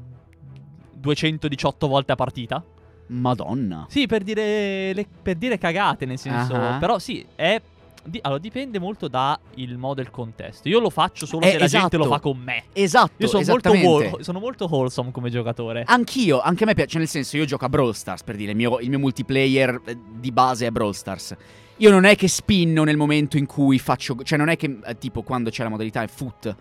218 1.07 1.87
volte 1.87 2.13
a 2.13 2.17
partita. 2.17 2.63
Madonna. 3.09 3.87
Sì, 3.89 4.07
per 4.07 4.23
dire, 4.25 4.93
le- 4.93 5.07
per 5.23 5.37
dire 5.37 5.59
cagate, 5.59 6.07
nel 6.07 6.19
senso. 6.19 6.55
Ah. 6.55 6.77
Però 6.79 6.99
sì, 6.99 7.25
è. 7.37 7.61
di- 8.03 8.19
allora, 8.23 8.41
dipende 8.41 8.79
molto 8.81 9.07
dal 9.09 9.39
modo 9.77 10.01
e 10.01 10.05
il 10.05 10.11
contesto. 10.11 10.69
Io 10.69 10.81
lo 10.81 10.91
faccio 10.91 11.25
solo 11.27 11.45
Eh, 11.47 11.51
se 11.53 11.59
la 11.59 11.67
gente 11.67 11.97
lo 11.97 12.05
esatto. 12.05 12.17
fa 12.17 12.21
con 12.23 12.39
me. 12.39 12.65
Esatto, 12.73 13.13
Io 13.19 13.29
sono 13.29 13.45
molto, 13.47 14.23
sono 14.23 14.39
molto 14.41 14.67
wholesome 14.69 15.11
come 15.13 15.31
giocatore. 15.31 15.85
Anch'io, 15.87 16.41
anche 16.41 16.65
a 16.65 16.67
me 16.67 16.75
piace, 16.75 16.99
nel 16.99 17.09
senso 17.09 17.37
io 17.37 17.45
gioco 17.45 17.65
a 17.65 17.69
Brawl 17.69 17.95
Stars 17.95 18.23
per 18.25 18.35
dire, 18.37 18.51
il 18.51 18.57
mio, 18.57 18.79
il 18.81 18.89
mio 18.89 18.99
multiplayer 18.99 19.81
eh, 19.85 19.97
di 20.19 20.33
base 20.33 20.67
è 20.67 20.71
Brawl 20.71 20.95
Stars. 20.95 21.37
Io 21.79 21.91
non 21.91 22.05
è 22.05 22.17
che 22.17 22.27
spinno 22.27 22.85
nel 22.85 22.97
momento 22.97 23.37
in 23.37 23.47
cui 23.47 23.79
faccio, 23.79 24.17
cioè 24.23 24.39
non 24.39 24.49
è 24.49 24.57
che 24.57 24.79
eh, 24.85 24.99
tipo 24.99 25.23
quando 25.23 25.51
c'è 25.51 25.63
la 25.63 25.69
modalità 25.69 26.03
in 26.03 26.09
foot, 26.09 26.57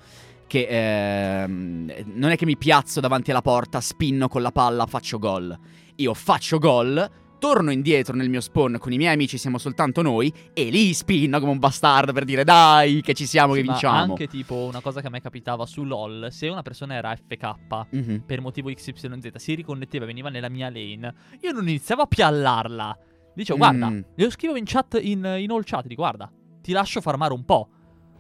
che 0.48 0.68
ehm, 0.70 1.92
non 2.14 2.32
è 2.32 2.36
che 2.36 2.46
mi 2.46 2.58
piazzo 2.58 3.00
davanti 3.00 3.32
alla 3.32 3.42
porta, 3.42 3.82
spinno 3.82 4.28
con 4.28 4.42
la 4.42 4.52
palla, 4.52 4.86
faccio 4.86 5.18
gol. 5.20 5.58
Io 5.98 6.14
faccio 6.14 6.58
gol, 6.60 7.10
torno 7.40 7.72
indietro 7.72 8.16
nel 8.16 8.30
mio 8.30 8.42
spawn 8.42 8.78
con 8.80 8.92
i 8.92 8.98
miei 8.98 9.14
amici, 9.14 9.38
siamo 9.38 9.58
soltanto 9.58 10.02
noi, 10.02 10.32
e 10.54 10.70
lì 10.70 10.94
spinno 10.94 11.40
come 11.40 11.52
un 11.52 11.60
bastardo 11.60 12.12
per 12.14 12.24
dire 12.26 12.44
dai 12.44 13.02
che 13.02 13.14
ci 13.14 13.26
siamo, 13.26 13.54
che 13.54 13.60
Sì, 13.62 13.66
ma 13.66 13.72
vinciamo. 13.74 13.98
anche 14.14 14.28
tipo 14.28 14.56
una 14.66 14.82
cosa 14.82 15.02
che 15.02 15.08
a 15.08 15.10
me 15.10 15.22
capitava 15.22 15.66
su 15.66 15.84
LOL, 15.84 16.28
se 16.32 16.48
una 16.48 16.62
persona 16.64 16.96
era 16.96 17.16
FK 17.16 17.54
Mhm. 17.92 18.24
per 18.26 18.42
motivo 18.42 18.70
XYZ, 18.72 19.36
si 19.36 19.54
riconnetteva 19.56 20.04
e 20.04 20.08
veniva 20.08 20.30
nella 20.30 20.50
mia 20.50 20.70
lane, 20.70 21.14
io 21.42 21.52
non 21.52 21.68
iniziavo 21.68 22.02
a 22.04 22.08
piallarla. 22.08 22.98
Dicevo, 23.36 23.58
guarda, 23.58 23.90
Mm. 23.90 24.00
glielo 24.16 24.30
scrivo 24.30 24.56
in 24.56 24.64
chat, 24.66 24.98
in, 25.02 25.36
in 25.40 25.52
all 25.52 25.64
chat, 25.64 25.86
dico, 25.88 26.02
guarda, 26.02 26.32
ti 26.62 26.72
lascio 26.72 27.02
farmare 27.02 27.34
un 27.34 27.44
po'. 27.44 27.70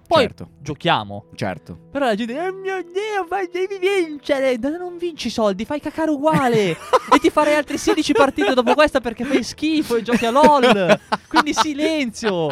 Poi 0.07 0.21
Certo, 0.21 0.49
giochiamo. 0.61 1.25
certo. 1.35 1.77
Però 1.91 2.05
la 2.05 2.15
gente, 2.15 2.37
oh 2.39 2.53
mio 2.53 2.81
Dio, 2.83 3.25
fai, 3.27 3.49
devi 3.51 3.79
vincere. 3.79 4.55
No, 4.57 4.69
Non 4.77 4.97
vinci 4.97 5.27
i 5.27 5.31
soldi, 5.31 5.65
fai 5.65 5.79
cacare 5.79 6.11
uguale. 6.11 6.69
e 7.13 7.19
ti 7.19 7.29
farei 7.29 7.55
altre 7.55 7.77
16 7.77 8.13
partite 8.13 8.53
dopo 8.53 8.73
questa 8.75 9.01
perché 9.01 9.23
fai 9.25 9.43
schifo 9.43 9.95
e 9.95 10.01
giochi 10.03 10.25
a 10.25 10.31
LOL. 10.31 10.99
Quindi 11.27 11.53
silenzio. 11.53 12.49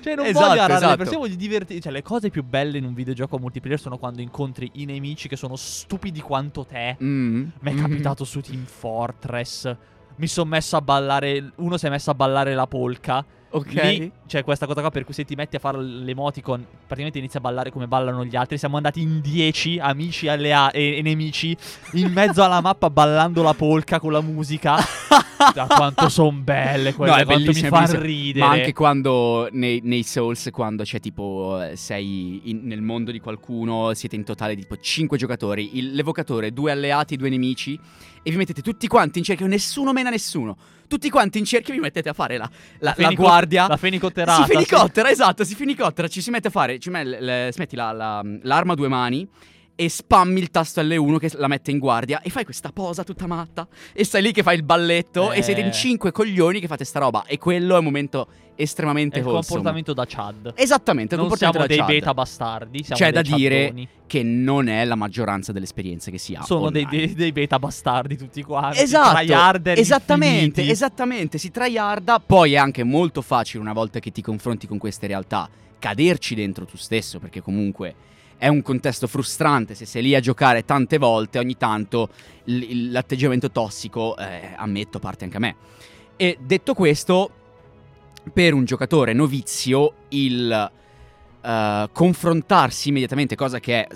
Cioè, 0.00 0.14
non 0.14 0.26
Esatto, 0.26 0.46
voglio 0.48 0.60
arrare 0.60 0.72
le 0.72 0.76
esatto. 0.76 0.96
persone, 0.96 1.18
voglio 1.18 1.34
divertirmi. 1.36 1.82
Cioè, 1.82 1.92
le 1.92 2.02
cose 2.02 2.30
più 2.30 2.44
belle 2.44 2.78
in 2.78 2.84
un 2.84 2.94
videogioco 2.94 3.38
multiplayer 3.38 3.80
sono 3.80 3.98
quando 3.98 4.20
incontri 4.20 4.70
i 4.74 4.84
nemici 4.84 5.28
che 5.28 5.36
sono 5.36 5.56
stupidi 5.56 6.20
quanto 6.20 6.64
te. 6.64 6.96
Mm. 7.02 7.42
Mi 7.60 7.70
è 7.70 7.72
Mhm. 7.72 7.80
capitato 7.80 8.24
su 8.24 8.40
Team 8.40 8.64
Fortress. 8.64 9.74
Mi 10.16 10.26
sono 10.28 10.48
messo 10.50 10.76
a 10.76 10.80
ballare. 10.80 11.52
Uno 11.56 11.76
si 11.76 11.86
è 11.86 11.90
messo 11.90 12.10
a 12.10 12.14
ballare 12.14 12.54
la 12.54 12.66
polka. 12.66 13.24
Ok. 13.56 13.72
Lì 13.72 14.10
c'è 14.26 14.42
questa 14.44 14.66
cosa 14.66 14.80
qua 14.80 14.90
per 14.90 15.04
cui 15.04 15.14
se 15.14 15.24
ti 15.24 15.34
metti 15.34 15.56
a 15.56 15.58
fare 15.58 15.80
l'emoticon, 15.80 16.64
praticamente 16.80 17.18
inizi 17.18 17.36
a 17.36 17.40
ballare 17.40 17.70
come 17.70 17.86
ballano 17.86 18.24
gli 18.24 18.36
altri. 18.36 18.58
Siamo 18.58 18.76
andati 18.76 19.00
in 19.00 19.20
10 19.20 19.78
amici 19.78 20.28
allea- 20.28 20.70
e, 20.70 20.98
e 20.98 21.02
nemici 21.02 21.56
in 21.92 22.12
mezzo 22.12 22.42
alla 22.42 22.60
mappa 22.60 22.90
ballando 22.90 23.42
la 23.42 23.54
polka 23.54 23.98
con 24.00 24.12
la 24.12 24.20
musica. 24.20 24.76
Da 25.54 25.66
quanto 25.66 26.08
sono 26.08 26.32
belle 26.32 26.92
quelle, 26.94 27.12
No, 27.12 27.16
è 27.18 27.24
quanto 27.24 27.50
mi 27.52 27.60
fa 27.60 27.98
ridere. 28.00 28.44
Ma 28.46 28.52
anche 28.52 28.72
quando 28.72 29.48
nei, 29.52 29.80
nei 29.84 30.02
Souls, 30.02 30.48
quando 30.52 30.82
c'è 30.82 30.98
tipo, 31.00 31.60
eh, 31.62 31.76
sei 31.76 32.40
in- 32.50 32.62
nel 32.64 32.82
mondo 32.82 33.10
di 33.12 33.20
qualcuno, 33.20 33.92
siete 33.94 34.16
in 34.16 34.24
totale 34.24 34.54
di 34.54 34.62
tipo 34.62 34.76
5 34.78 35.16
giocatori, 35.16 35.76
il- 35.78 35.94
l'evocatore, 35.94 36.52
due 36.52 36.72
alleati, 36.72 37.16
due 37.16 37.28
nemici, 37.28 37.78
e 38.26 38.30
vi 38.32 38.36
mettete 38.38 38.60
tutti 38.60 38.88
quanti 38.88 39.20
in 39.20 39.24
cerchio, 39.24 39.46
nessuno 39.46 39.92
mena 39.92 40.10
nessuno. 40.10 40.56
Tutti 40.88 41.08
quanti 41.10 41.38
in 41.38 41.44
cerchio 41.44 41.72
vi 41.74 41.78
mettete 41.78 42.08
a 42.08 42.12
fare 42.12 42.36
la, 42.36 42.50
la, 42.80 42.88
la 42.88 42.92
Fenico- 42.94 43.22
guardia. 43.22 43.68
La 43.68 43.76
fenicotterata. 43.76 44.44
si 44.44 44.52
fenicottera, 44.52 45.10
esatto, 45.10 45.44
si 45.44 45.54
fenicottera, 45.54 46.08
ci 46.08 46.20
si 46.20 46.30
mette 46.30 46.48
a 46.48 46.50
fare, 46.50 46.80
ci 46.80 46.90
me- 46.90 47.04
le- 47.04 47.50
si 47.52 47.58
metti 47.60 47.76
la- 47.76 47.92
la- 47.92 48.24
l'arma 48.42 48.72
a 48.72 48.74
due 48.76 48.88
mani 48.88 49.28
e 49.78 49.90
spammi 49.90 50.40
il 50.40 50.50
tasto 50.50 50.80
L1 50.80 51.18
che 51.18 51.30
la 51.34 51.48
mette 51.48 51.70
in 51.70 51.78
guardia 51.78 52.22
e 52.22 52.30
fai 52.30 52.44
questa 52.44 52.72
posa 52.72 53.04
tutta 53.04 53.26
matta 53.26 53.68
e 53.92 54.04
stai 54.04 54.22
lì 54.22 54.32
che 54.32 54.42
fai 54.42 54.56
il 54.56 54.62
balletto 54.62 55.32
Eh. 55.32 55.38
e 55.38 55.42
siete 55.42 55.60
in 55.60 55.70
cinque 55.70 56.12
coglioni 56.12 56.60
che 56.60 56.66
fate 56.66 56.84
sta 56.84 56.98
roba 56.98 57.24
e 57.26 57.36
quello 57.38 57.74
è 57.74 57.78
un 57.78 57.84
momento 57.84 58.26
È 58.54 58.62
estremamente 58.62 59.18
il 59.18 59.24
wholesome. 59.26 59.46
comportamento 59.46 59.92
da 59.92 60.04
Chad. 60.08 60.52
Esattamente, 60.56 61.14
Non 61.14 61.30
siamo 61.36 61.66
dei 61.66 61.76
Chad, 61.76 61.86
beta 61.88 62.14
bastardi. 62.14 62.82
Siamo 62.84 62.98
C'è 63.02 63.12
da 63.12 63.20
dire 63.20 63.64
chattoni. 63.66 63.88
che 64.06 64.22
non 64.22 64.68
è 64.68 64.82
la 64.86 64.94
maggioranza 64.94 65.52
delle 65.52 65.66
esperienze 65.66 66.10
che 66.10 66.16
si 66.16 66.32
ha 66.34 66.40
Sono 66.42 66.70
dei, 66.70 66.86
dei- 66.88 67.12
dei 67.12 67.32
beta 67.32 67.58
bastardi 67.58 68.16
tutti 68.16 68.42
quanti. 68.42 68.78
Esatto, 68.80 69.20
esattamente, 69.74 70.44
infiniti. 70.46 70.70
esattamente, 70.70 71.36
si 71.36 71.50
tryharda, 71.50 72.18
poi 72.20 72.54
è 72.54 72.56
anche 72.56 72.82
molto 72.82 73.20
facile 73.20 73.60
una 73.62 73.74
volta 73.74 73.98
che 74.00 74.10
ti 74.10 74.22
confronti 74.22 74.66
con 74.66 74.78
queste 74.78 75.06
realtà 75.06 75.48
caderci 75.78 76.34
dentro 76.34 76.64
tu 76.64 76.78
stesso, 76.78 77.18
perché 77.18 77.42
comunque 77.42 77.94
è 78.38 78.48
un 78.48 78.62
contesto 78.62 79.06
frustrante, 79.06 79.74
se 79.74 79.86
sei 79.86 80.02
lì 80.02 80.14
a 80.14 80.20
giocare 80.20 80.64
tante 80.64 80.98
volte, 80.98 81.38
ogni 81.38 81.56
tanto 81.56 82.10
l- 82.44 82.90
l'atteggiamento 82.90 83.50
tossico, 83.50 84.16
eh, 84.16 84.52
ammetto, 84.56 84.98
parte 84.98 85.24
anche 85.24 85.36
a 85.36 85.40
me. 85.40 85.56
E 86.16 86.38
detto 86.40 86.74
questo, 86.74 87.30
per 88.32 88.54
un 88.54 88.64
giocatore 88.64 89.12
novizio 89.12 89.92
il 90.10 90.70
eh, 91.40 91.88
confrontarsi 91.92 92.88
immediatamente, 92.88 93.36
cosa 93.36 93.60
che 93.60 93.86
è 93.86 93.88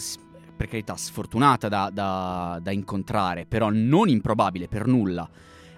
per 0.56 0.68
carità 0.68 0.96
sfortunata 0.96 1.68
da, 1.68 1.90
da- 1.92 2.58
da 2.62 2.70
incontrare, 2.70 3.46
però 3.46 3.70
non 3.70 4.08
improbabile 4.08 4.68
per 4.68 4.86
nulla, 4.86 5.28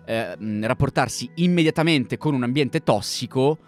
eh, 0.04 0.36
rapportarsi 0.60 1.30
immediatamente 1.36 2.18
con 2.18 2.34
un 2.34 2.42
ambiente 2.42 2.82
tossico 2.82 3.58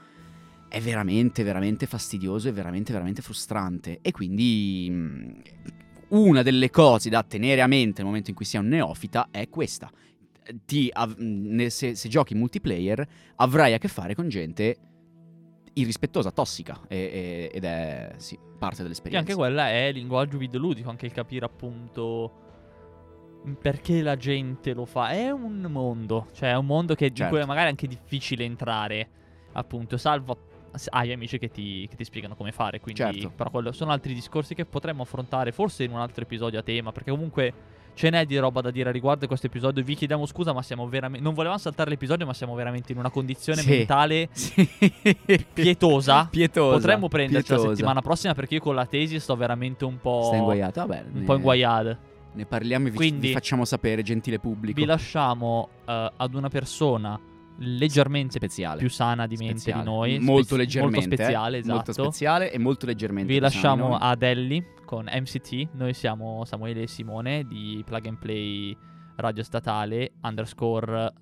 è 0.74 0.80
veramente, 0.80 1.44
veramente 1.44 1.86
fastidioso 1.86 2.48
e 2.48 2.52
veramente, 2.52 2.90
veramente 2.92 3.22
frustrante. 3.22 4.00
E 4.02 4.10
quindi 4.10 4.88
mh, 4.90 5.42
una 6.08 6.42
delle 6.42 6.68
cose 6.70 7.08
da 7.10 7.22
tenere 7.22 7.60
a 7.60 7.68
mente 7.68 7.98
nel 7.98 8.06
momento 8.06 8.30
in 8.30 8.36
cui 8.36 8.44
sei 8.44 8.60
un 8.60 8.66
neofita 8.68 9.28
è 9.30 9.48
questa. 9.48 9.88
Ti 10.66 10.90
av- 10.92 11.16
ne- 11.18 11.70
se, 11.70 11.94
se 11.94 12.08
giochi 12.08 12.34
multiplayer 12.34 13.06
avrai 13.36 13.72
a 13.74 13.78
che 13.78 13.86
fare 13.86 14.16
con 14.16 14.28
gente 14.28 14.76
irrispettosa, 15.74 16.32
tossica 16.32 16.80
e- 16.88 16.96
e- 16.96 17.50
ed 17.54 17.62
è 17.64 18.12
sì, 18.16 18.36
parte 18.58 18.82
dell'esperienza. 18.82 19.26
anche 19.30 19.38
quella 19.40 19.70
è 19.70 19.92
linguaggio 19.92 20.38
videoludico, 20.38 20.90
anche 20.90 21.06
il 21.06 21.12
capire 21.12 21.44
appunto 21.46 22.42
perché 23.60 24.02
la 24.02 24.16
gente 24.16 24.72
lo 24.74 24.86
fa. 24.86 25.10
È 25.10 25.30
un 25.30 25.60
mondo, 25.70 26.28
cioè 26.32 26.50
è 26.50 26.56
un 26.56 26.66
mondo 26.66 26.94
che, 26.96 27.06
in 27.06 27.14
Certo. 27.14 27.36
cui 27.36 27.44
magari 27.46 27.66
è 27.66 27.70
anche 27.70 27.86
difficile 27.86 28.44
entrare, 28.44 29.08
appunto, 29.52 29.96
salvo 29.96 30.52
hai 30.90 31.12
amici 31.12 31.38
che 31.38 31.50
ti, 31.50 31.86
che 31.88 31.96
ti 31.96 32.04
spiegano 32.04 32.34
come 32.34 32.52
fare. 32.52 32.80
Quindi, 32.80 33.00
Certo. 33.00 33.30
però 33.34 33.50
quello- 33.50 33.72
sono 33.72 33.92
altri 33.92 34.14
discorsi 34.14 34.54
che 34.54 34.64
potremmo 34.64 35.02
affrontare 35.02 35.52
forse 35.52 35.84
in 35.84 35.92
un 35.92 35.98
altro 36.00 36.22
episodio 36.24 36.58
a 36.58 36.62
tema, 36.62 36.92
perché 36.92 37.10
comunque 37.10 37.52
ce 37.94 38.10
n'è 38.10 38.26
di 38.26 38.36
roba 38.38 38.60
da 38.60 38.72
dire 38.72 38.88
a 38.88 38.92
riguardo 38.92 39.20
di 39.20 39.26
questo 39.28 39.46
episodio. 39.46 39.84
Vi 39.84 39.94
chiediamo 39.94 40.26
scusa, 40.26 40.52
ma 40.52 40.62
siamo 40.62 40.88
veramente. 40.88 41.22
Non 41.24 41.32
volevamo 41.34 41.58
saltare 41.60 41.90
l'episodio, 41.90 42.26
ma 42.26 42.34
siamo 42.34 42.54
veramente 42.56 42.90
in 42.90 42.98
una 42.98 43.10
condizione 43.10 43.60
Sì. 43.62 43.68
mentale 43.70 44.28
Sì. 44.32 44.68
pietosa. 45.52 46.26
Pietosa. 46.30 46.76
Potremmo 46.76 47.08
prenderci 47.08 47.50
la 47.50 47.54
pietosa. 47.56 47.74
settimana 47.76 48.00
prossima 48.02 48.34
perché 48.34 48.54
io 48.54 48.60
con 48.60 48.74
la 48.74 48.86
tesi 48.86 49.20
sto 49.20 49.36
veramente 49.36 49.84
un 49.84 49.98
po'. 50.00 50.30
Inguaiato? 50.34 50.80
Vabbè, 50.86 51.04
Un 51.12 51.20
ne- 51.20 51.24
po' 51.24 51.34
inguaiato. 51.36 51.96
Ne 52.32 52.46
parliamo 52.46 52.88
e 52.88 52.90
vi, 52.90 52.96
Quindi- 52.96 53.28
vi 53.28 53.32
facciamo 53.32 53.64
sapere, 53.64 54.02
gentile 54.02 54.40
pubblico. 54.40 54.80
Vi 54.80 54.86
lasciamo 54.86 55.68
eh, 55.86 56.12
ad 56.16 56.34
una 56.34 56.48
persona 56.48 57.16
leggermente 57.58 58.38
speciale. 58.38 58.78
più 58.78 58.90
sana 58.90 59.26
di 59.26 59.36
mente 59.36 59.58
Speziale. 59.58 59.82
di 59.82 59.88
noi. 59.88 60.18
Molto 60.18 60.42
spezi- 60.42 60.56
leggermente. 60.56 60.98
Molto 60.98 61.14
speciale, 61.22 61.56
eh. 61.56 61.60
esatto. 61.60 61.74
Molto 61.74 61.92
speciale 61.92 62.52
e 62.52 62.58
molto 62.58 62.86
leggermente. 62.86 63.32
Vi 63.32 63.38
lasciamo 63.38 63.88
noi. 63.88 63.98
ad 64.00 64.22
Ellie 64.22 64.74
con 64.84 65.04
MCT. 65.04 65.68
Noi 65.72 65.94
siamo 65.94 66.44
Samuele 66.44 66.82
e 66.82 66.86
Simone 66.86 67.44
di 67.44 67.82
Plug 67.84 68.06
and 68.06 68.18
Play 68.18 68.76
Radio 69.16 69.42
Statale 69.42 70.12
underscore 70.22 71.12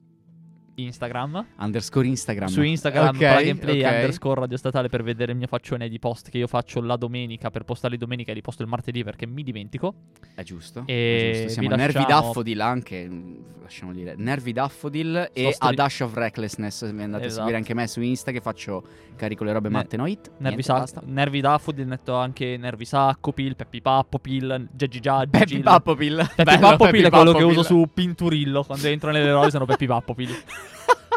Instagram. 0.75 1.47
Underscore 1.59 2.07
Instagram. 2.07 2.49
Su 2.49 2.63
Instagram 2.63 3.09
Ok, 3.09 3.17
Plug 3.19 3.49
and 3.49 3.59
Play 3.59 3.81
ok. 3.85 3.91
underscore 3.93 4.41
Radio 4.41 4.57
Statale 4.57 4.89
per 4.89 5.03
vedere 5.03 5.33
il 5.33 5.39
mio 5.39 5.47
faccione 5.47 5.89
di 5.89 5.99
post 5.99 6.31
che 6.31 6.39
io 6.39 6.47
faccio 6.47 6.81
la 6.81 6.97
domenica 6.97 7.51
per 7.51 7.65
postarli 7.65 7.97
domenica 7.97 8.31
e 8.33 8.35
li 8.35 8.41
posto 8.41 8.63
il 8.63 8.69
martedì 8.69 9.05
perché 9.05 9.27
mi 9.27 9.43
dimentico. 9.43 9.95
È 10.35 10.43
giusto. 10.43 10.85
E 10.87 11.31
è 11.31 11.33
giusto. 11.45 11.61
Siamo 11.61 11.77
Nervi 11.77 11.93
lasciamo- 11.99 12.21
Daffodil 12.21 12.61
anche, 12.61 13.09
mm, 13.09 13.35
lasciamo 13.63 13.93
dire. 13.93 14.15
Nervi 14.17 14.53
Daffodil 14.53 15.29
Sto 15.31 15.41
e 15.41 15.53
stri- 15.53 15.69
A 15.69 15.73
Dash 15.75 16.01
of 16.01 16.15
Recklessness. 16.15 16.91
Mi 16.91 17.03
andate 17.03 17.25
a 17.25 17.27
Esatto. 17.27 17.35
seguire 17.41 17.57
anche 17.57 17.75
me 17.75 17.87
su 17.87 18.01
Insta 18.01 18.31
che 18.31 18.41
faccio 18.41 18.83
carico 19.17 19.45
le 19.45 19.53
robe 19.53 19.69
Ne- 19.69 19.75
matte 19.75 19.97
no 19.97 20.07
hit. 20.07 20.31
Nervi, 20.39 20.63
Sa-. 20.63 20.87
Nervi 21.05 21.41
Daffodil, 21.41 21.87
netto 21.87 22.15
anche 22.15 22.57
Nervi 22.57 22.85
Sacco, 22.85 23.33
Pil, 23.33 23.57
Peppi 23.57 23.81
Pappo, 23.83 24.19
Pil, 24.19 24.69
Geggi 24.73 25.01
Già, 25.01 25.19
Peppi 25.29 25.45
Gigil. 25.47 25.63
Pappopil. 25.63 26.17
Peppi 26.35 26.59
Pappopil 26.59 26.91
Peppi 26.91 27.03
è 27.07 27.11
quello 27.11 27.33
che 27.33 27.45
uso 27.45 27.63
su 27.63 27.89
Pinturillo. 27.93 28.65
Quando 28.65 28.87
entro 28.89 29.11
nelle 29.11 29.31
rose 29.31 29.51
sono 29.51 29.67
Peppi 29.67 29.87
Pappopil. 29.87 30.31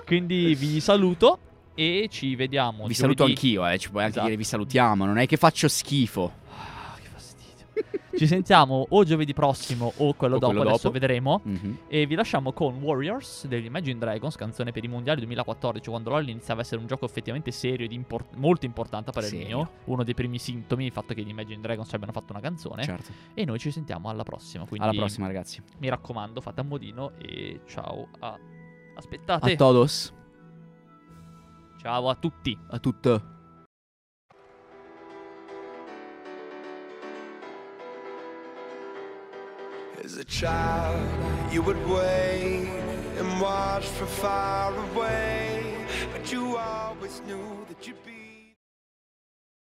Quindi 0.06 0.56
vi 0.56 0.80
saluto 0.80 1.40
e 1.74 2.08
ci 2.10 2.36
vediamo. 2.36 2.86
Vi 2.88 2.94
saluto 2.94 3.26
giovedì. 3.26 3.34
anch'io, 3.34 3.68
eh. 3.68 3.78
Ci 3.78 3.90
puoi 3.90 4.02
anche 4.04 4.14
Esatto. 4.14 4.28
dire 4.28 4.38
vi 4.38 4.44
salutiamo. 4.48 5.06
Non 5.06 5.18
è 5.18 5.26
che 5.26 5.36
faccio 5.38 5.68
schifo. 5.68 6.32
Ah, 6.52 6.96
che 7.02 7.10
fastidio. 7.12 7.66
ci 8.18 8.28
sentiamo 8.28 8.86
o 8.88 9.04
giovedì 9.04 9.34
prossimo 9.34 9.92
o 9.98 10.14
quello 10.14 10.36
O 10.36 10.40
dopo, 10.40 10.54
quello 10.54 10.70
adesso 10.70 10.88
dopo. 10.88 11.00
vedremo. 11.00 11.42
Mhm. 11.44 11.78
E 11.90 12.06
vi 12.06 12.16
lasciamo 12.16 12.54
con 12.54 12.76
Warriors 12.82 13.48
degli 13.48 13.66
Imagine 13.66 13.98
Dragons, 14.00 14.36
canzone 14.38 14.72
per 14.72 14.84
i 14.86 14.88
mondiali 14.88 15.20
2014, 15.20 15.90
quando 15.90 16.12
LoL 16.12 16.30
iniziava 16.30 16.62
a 16.62 16.64
essere 16.64 16.80
un 16.80 16.88
gioco 16.88 17.04
effettivamente 17.06 17.52
serio 17.52 17.86
ed 17.86 17.92
import- 17.92 18.36
molto 18.36 18.66
importante 18.66 19.12
per 19.12 19.24
il 19.26 19.36
mio. 19.36 19.70
Uno 19.86 20.04
dei 20.06 20.14
primi 20.14 20.38
sintomi, 20.40 20.86
il 20.86 20.92
fatto 20.94 21.14
che 21.14 21.24
gli 21.24 21.30
Imagine 21.30 21.60
Dragons 21.60 21.92
abbiano 21.94 22.14
fatto 22.14 22.32
una 22.32 22.42
canzone. 22.42 22.84
Certo. 22.84 23.12
E 23.34 23.44
noi 23.44 23.60
ci 23.60 23.70
sentiamo 23.72 24.08
alla 24.08 24.24
prossima. 24.24 24.66
Quindi 24.66 24.88
Alla 24.88 24.98
prossima, 24.98 25.28
ragazzi. 25.28 25.62
mi 25.80 25.90
raccomando, 25.90 26.40
fate 26.40 26.62
a 26.62 26.64
modino 26.64 27.12
e 27.18 27.60
ciao 27.68 28.08
a... 28.20 28.40
Aspettate. 28.96 29.54
A 29.54 29.56
todos. 29.56 30.14
ciao 31.86 32.10
a 32.10 32.16
tutti. 32.16 32.58
A 32.72 32.80
tutto. 32.80 33.22
As 40.04 40.18
a 40.18 40.24
child, 40.24 41.00
you 41.52 41.62
would 41.62 41.78
wait 41.88 42.70
and 43.20 43.40
watch 43.40 43.86
from 43.86 44.08
far 44.08 44.74
away, 44.92 45.76
but 46.12 46.32
you 46.32 46.58
always 46.58 47.22
knew 47.28 47.66
that 47.68 47.86
you'd 47.86 48.04
be. 48.04 48.15